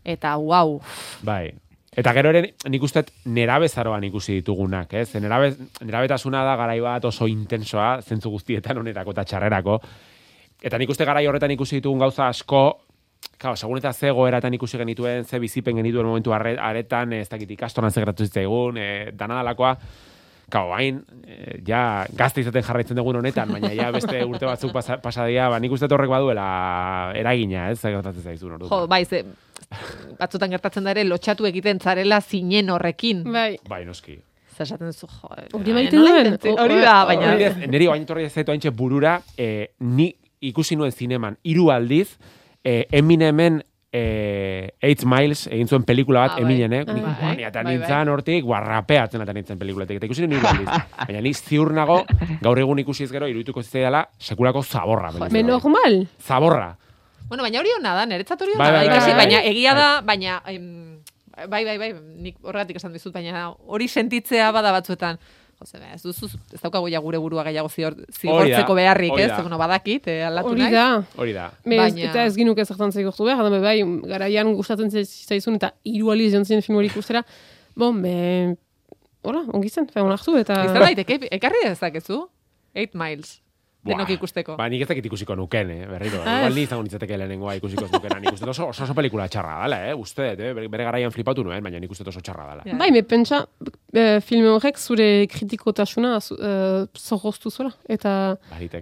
eta 0.05 0.36
wow, 0.36 0.80
Bai. 1.22 1.53
Eta 1.97 2.12
gero 2.16 2.30
ere, 2.32 2.55
nik 2.72 2.82
uste 2.82 3.03
nerabezaroan 3.28 4.05
ikusi 4.09 4.38
ditugunak, 4.38 4.95
ez? 4.97 5.11
Nerabe, 5.20 5.51
nerabetasuna 5.84 6.40
da 6.45 6.55
garai 6.57 6.78
bat 6.80 7.05
oso 7.05 7.26
intensoa, 7.28 7.99
zentzu 8.01 8.30
guztietan 8.32 8.78
onerako 8.80 9.12
eta 9.12 9.24
txarrerako. 9.28 9.74
Eta 10.62 10.78
nik 10.80 10.88
uste 10.88 11.05
garai 11.05 11.26
horretan 11.28 11.51
ikusi 11.53 11.76
ditugun 11.82 12.01
gauza 12.01 12.28
asko, 12.28 12.62
Claro, 13.38 13.56
segun 13.56 13.78
eta 13.78 13.92
ze 13.92 14.10
goeratan 14.14 14.54
ikusi 14.54 14.78
genituen, 14.78 15.24
ze 15.24 15.38
bizipen 15.42 15.76
genituen 15.76 16.06
momentu 16.06 16.32
aretan, 16.32 17.12
ez 17.12 17.28
dakit 17.28 17.50
ikastoran 17.50 17.90
ze 17.90 18.00
gertatu 18.00 18.24
zitzaigun, 18.24 18.78
e, 18.78 18.88
dana 19.12 19.40
dalakoa. 19.40 19.76
Kau, 20.52 20.66
hain, 20.76 20.98
eh, 21.26 21.62
ja, 21.64 22.04
gazte 22.12 22.42
izaten 22.42 22.62
jarraitzen 22.62 22.96
dugun 22.98 23.16
honetan, 23.16 23.48
baina 23.54 23.70
ja 23.72 23.88
beste 23.94 24.20
urte 24.30 24.44
batzuk 24.44 24.72
pasa, 24.74 24.98
pasadia, 25.00 25.48
ba, 25.48 25.58
nik 25.62 25.72
uste 25.72 25.88
horrek 25.88 26.10
baduela 26.12 26.44
eragina, 27.16 27.70
ez, 27.72 27.80
gertatzen 27.80 28.22
zaizun 28.22 28.58
ordu. 28.58 28.68
Jo, 28.68 28.82
bai, 28.90 29.04
ze, 29.06 29.22
batzutan 30.18 30.52
gertatzen 30.52 30.84
da 30.84 30.92
ere 30.92 31.06
lotxatu 31.08 31.48
egiten 31.48 31.80
zarela 31.80 32.20
zinen 32.20 32.68
horrekin. 32.74 33.24
Bai. 33.32 33.56
Bai, 33.68 33.84
noski. 33.88 34.18
Zer 34.52 34.66
esaten 34.66 34.92
duzu, 34.92 35.08
jo. 35.08 35.32
Hori 35.56 35.72
eh, 35.72 35.78
maite 35.78 35.96
nola 35.96 36.12
duen? 36.18 36.58
Hori 36.66 36.78
da, 36.82 36.96
baina... 37.08 37.32
Hori 37.32 37.70
niri 37.72 37.88
bain 37.88 38.04
torri 38.06 38.28
ez 38.28 38.34
zaitu 38.34 38.52
haintxe 38.52 38.74
burura, 38.76 39.16
eh, 39.40 39.72
ni 39.80 40.10
ikusi 40.52 40.76
nuen 40.76 40.92
zineman 40.92 41.38
hiru 41.48 41.70
aldiz, 41.72 42.10
eh, 42.64 42.86
Eminemen 42.92 43.62
eh, 43.92 44.70
Eight 44.80 45.04
Miles 45.04 45.46
egin 45.52 45.68
zuen 45.68 45.82
pelikula 45.84 46.20
bat 46.20 46.30
Ah, 46.32 46.40
bai. 46.40 46.44
Eminenek, 46.44 46.88
Ah, 46.88 46.92
nik, 46.94 47.04
bai. 47.20 47.42
eta 47.44 47.62
Bai, 47.62 47.74
nintzen 47.76 48.08
hortik, 48.08 48.44
guarrapeatzen 48.44 49.20
eta 49.20 49.32
nintzen 49.36 49.58
pelikulatik, 49.58 49.96
eta 49.98 50.06
ikusi 50.06 50.22
aldiz. 50.48 50.68
Baina 51.08 51.20
ni 51.20 51.34
ziur 51.34 51.72
nago, 51.76 51.98
gaur 52.40 52.58
egun 52.58 52.78
ikusiz 52.78 53.10
gero, 53.12 53.28
iruituko 53.28 53.62
zitzaidala, 53.62 54.06
sekulako 54.18 54.62
zaborra. 54.62 55.10
pelikula 55.12 55.32
Me 55.32 55.40
hori. 55.42 55.48
normal. 55.50 56.06
Zaborra. 56.18 56.70
Bueno, 57.28 57.42
baina 57.44 57.60
hori 57.60 57.70
hona 57.78 57.94
da, 57.94 58.06
niretzat 58.06 58.40
hori 58.42 58.52
Bai, 58.56 58.68
hona 58.68 58.72
da, 58.72 58.78
bai, 58.78 58.88
bai, 58.88 58.96
ikasi, 58.96 59.10
bai. 59.10 59.26
baina 59.26 59.42
egia 59.50 59.74
da, 59.74 60.00
baina... 60.00 60.42
Em, 60.46 60.98
bai, 61.48 61.64
bai, 61.64 61.78
bai, 61.78 61.92
nik 62.20 62.36
horregatik 62.42 62.76
esan 62.76 62.92
dizut, 62.92 63.12
baina 63.14 63.50
hori 63.66 63.88
sentitzea 63.88 64.50
bada 64.52 64.72
batzuetan. 64.72 65.18
Jose, 65.62 65.78
ez 65.94 66.00
duzu, 66.02 66.26
ez 66.52 66.60
daukagu 66.60 66.88
ja 66.90 66.98
gure 67.04 67.18
burua 67.22 67.44
gehiago 67.46 67.68
zior, 67.70 67.94
zigortzeko 68.18 68.74
beharrik, 68.74 69.12
ez? 69.18 69.30
Bueno, 69.40 69.58
badakit, 69.60 70.08
eh, 70.10 70.24
aldatu 70.26 70.48
Hori 70.56 70.70
da. 70.72 70.86
Hori 71.16 71.32
da. 71.36 71.50
Me 71.64 71.76
ez, 71.78 71.92
Baina- 71.94 72.08
eta 72.10 72.24
ez 72.26 72.34
ginuke 72.36 72.64
zertan 72.66 72.92
zigortu 72.92 73.24
behar, 73.28 73.46
da 73.50 73.60
bai, 73.62 73.78
garaian 74.10 74.52
gustatzen 74.58 74.90
zaizun 74.90 75.54
eta 75.60 75.72
hiru 75.84 76.10
aliz 76.10 76.32
jontzen 76.34 76.62
film 76.62 76.78
hori 76.80 76.90
ikustera, 76.90 77.22
bon, 77.76 78.02
be, 78.02 78.56
hola, 79.22 79.44
ongi 79.54 79.70
zen, 79.70 79.86
fe 79.88 80.02
onartu 80.02 80.36
eta... 80.40 80.64
Izan 80.64 80.82
daiteke, 80.82 81.20
ekarri 81.30 81.62
dezakezu? 81.64 82.24
8 82.74 82.94
miles. 82.98 83.41
Denok 83.84 84.10
ikusteko. 84.14 84.54
Ba, 84.56 84.68
nik 84.70 84.82
ez 84.84 84.88
dakit 84.88 85.06
ikusiko 85.08 85.34
nuken, 85.34 85.70
eh, 85.74 85.86
berriro. 85.90 86.20
Ah, 86.22 86.36
Igual 86.38 86.52
ez. 86.52 86.54
ni 86.54 86.62
izango 86.62 86.82
nitzateke 86.86 87.16
lehenengoa 87.18 87.56
ikusiko 87.58 87.88
nukena. 87.90 88.20
Nik 88.22 88.32
uste 88.36 88.46
oso, 88.48 88.68
oso, 88.68 88.84
oso 88.84 88.94
pelikula 88.94 89.26
txarra 89.28 89.56
dala, 89.62 89.78
eh, 89.88 89.94
uste, 89.98 90.28
eh, 90.38 90.52
bere, 90.68 90.84
garaian 90.84 91.10
flipatu 91.10 91.42
nuen, 91.42 91.62
baina 91.62 91.80
nik 91.82 91.90
uste 91.90 92.06
oso 92.06 92.20
txarra 92.20 92.46
dala. 92.46 92.76
Bai, 92.78 92.90
me 92.94 93.02
pentsa, 93.02 93.40
eh, 93.92 94.20
filme 94.20 94.48
horrek 94.54 94.78
zure 94.78 95.26
kritikotasuna 95.26 96.20
zu- 96.20 96.38
eh, 96.38 96.86
zorroztu 96.96 97.50
zuela. 97.50 97.72
Eta 97.88 98.36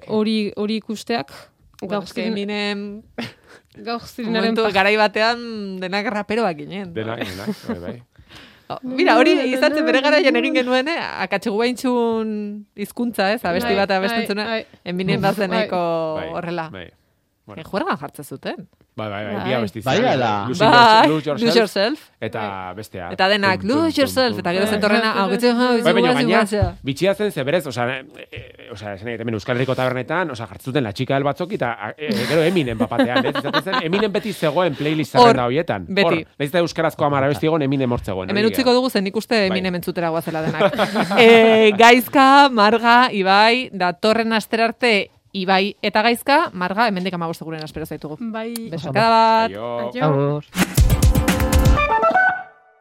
hori 0.08 0.52
hori 0.56 0.76
ikusteak, 0.82 1.32
Bueno, 1.80 1.94
gaur 1.94 2.04
eske 2.04 2.20
ziren, 2.20 2.32
Eminem 2.36 3.02
gaur 3.88 4.02
zirenaren 4.04 4.50
momentu 4.52 4.62
par- 4.66 4.72
garai 4.72 4.96
batean 5.00 5.80
denak 5.80 6.04
raperoak 6.12 6.56
ginen. 6.58 6.92
Denak, 6.92 7.20
denak, 7.24 7.48
bai, 7.68 7.78
bai. 7.80 8.02
Oh, 8.70 8.78
Mira, 8.86 9.16
hori 9.18 9.32
izatzen 9.50 9.82
bere 9.82 9.98
garaian 10.04 10.36
egin 10.38 10.54
genuen, 10.54 10.86
eh? 10.92 11.00
Akatxegu 11.24 11.58
baintxun 11.58 12.30
hizkuntza, 12.78 13.32
ez? 13.34 13.40
Abesti 13.42 13.72
Bai, 13.72 13.80
bat 13.80 13.94
abesten 13.96 14.38
bai, 14.38 14.46
bai. 14.52 14.80
Eminem 14.92 15.24
bazeneko 15.24 15.82
Bai, 16.20 16.28
horrela. 16.38 16.68
Bai. 16.70 16.86
Eh, 17.56 17.64
juergan 17.64 17.96
jartzen 17.98 18.24
zuten. 18.24 18.68
Bai, 18.96 19.08
bai, 19.08 19.24
bai, 19.24 19.34
Bai. 19.34 19.44
bi 19.44 19.52
abesti. 19.54 19.80
Bai. 19.80 19.96
Lose, 20.48 20.64
Bai, 20.64 21.08
yourself, 21.08 21.40
lose 21.40 21.58
yourself. 21.58 22.00
Eta 22.20 22.72
bestea. 22.76 23.08
Eta 23.14 23.28
denak, 23.28 23.62
lose 23.64 24.00
yourself, 24.00 24.38
eta 24.38 24.52
gero 24.52 24.66
zentorrena, 24.66 25.12
hau, 25.22 25.30
gitzu, 25.30 25.52
hau, 25.54 25.70
Bai, 25.82 25.92
baina 25.94 26.12
gitzu, 26.12 26.26
gaina, 26.28 26.40
gitzu, 26.44 26.64
bitxia 26.84 27.14
zen, 27.14 27.32
ze 27.32 27.44
berez, 27.44 27.62
osea, 27.66 27.86
e, 28.00 28.26
e, 28.30 28.68
osea, 28.74 28.94
esan 28.98 29.06
nahi, 29.08 29.16
hemen 29.22 29.34
Euskal 29.38 29.56
Herriko 29.56 29.74
tabernetan, 29.78 30.30
osea, 30.34 30.46
jartzuten 30.50 30.84
la 30.84 30.92
txika 30.92 31.14
del 31.14 31.24
batzok, 31.24 31.54
eta 31.56 31.70
e, 31.96 32.10
e, 32.10 32.26
gero 32.28 32.42
Eminem 32.42 32.76
bapatean, 32.78 33.24
ez? 33.30 33.34
Izaten 33.38 33.62
zen, 33.62 33.78
Eminem 33.88 34.12
beti 34.12 34.32
zegoen 34.34 34.74
playlist 34.74 35.12
zerrenda 35.16 35.46
horietan. 35.46 35.86
beti. 35.88 36.24
Hor, 36.26 36.44
eta 36.50 36.58
Euskarazko 36.58 37.04
amara 37.06 37.28
besti 37.28 37.46
egon 37.46 37.62
Eminem 37.62 37.90
hor 37.92 38.00
zegoen. 38.04 38.28
Hemen 38.28 38.50
utziko 38.50 38.74
dugu 38.74 38.90
zen 38.90 39.06
ikuste 39.06 39.38
Bai. 39.38 39.46
Eminem 39.48 39.74
entzutera 39.80 40.10
guazela 40.10 40.42
denak. 40.42 40.76
e, 41.18 41.70
gaizka, 41.78 42.48
Marga, 42.52 43.08
Ibai, 43.12 43.70
datorren 43.72 44.32
asterarte 44.36 45.10
Ibai 45.32 45.76
eta 45.82 46.02
gaizka, 46.02 46.50
marga, 46.52 46.88
hemendik 46.90 47.14
amabosta 47.14 47.44
guren 47.46 47.62
espero 47.62 47.86
zaitugu. 47.86 48.18
Bai. 48.32 48.50
Besakada 48.72 49.08
bat. 49.14 49.50
Aio. 49.50 49.90
Aio. 49.94 50.40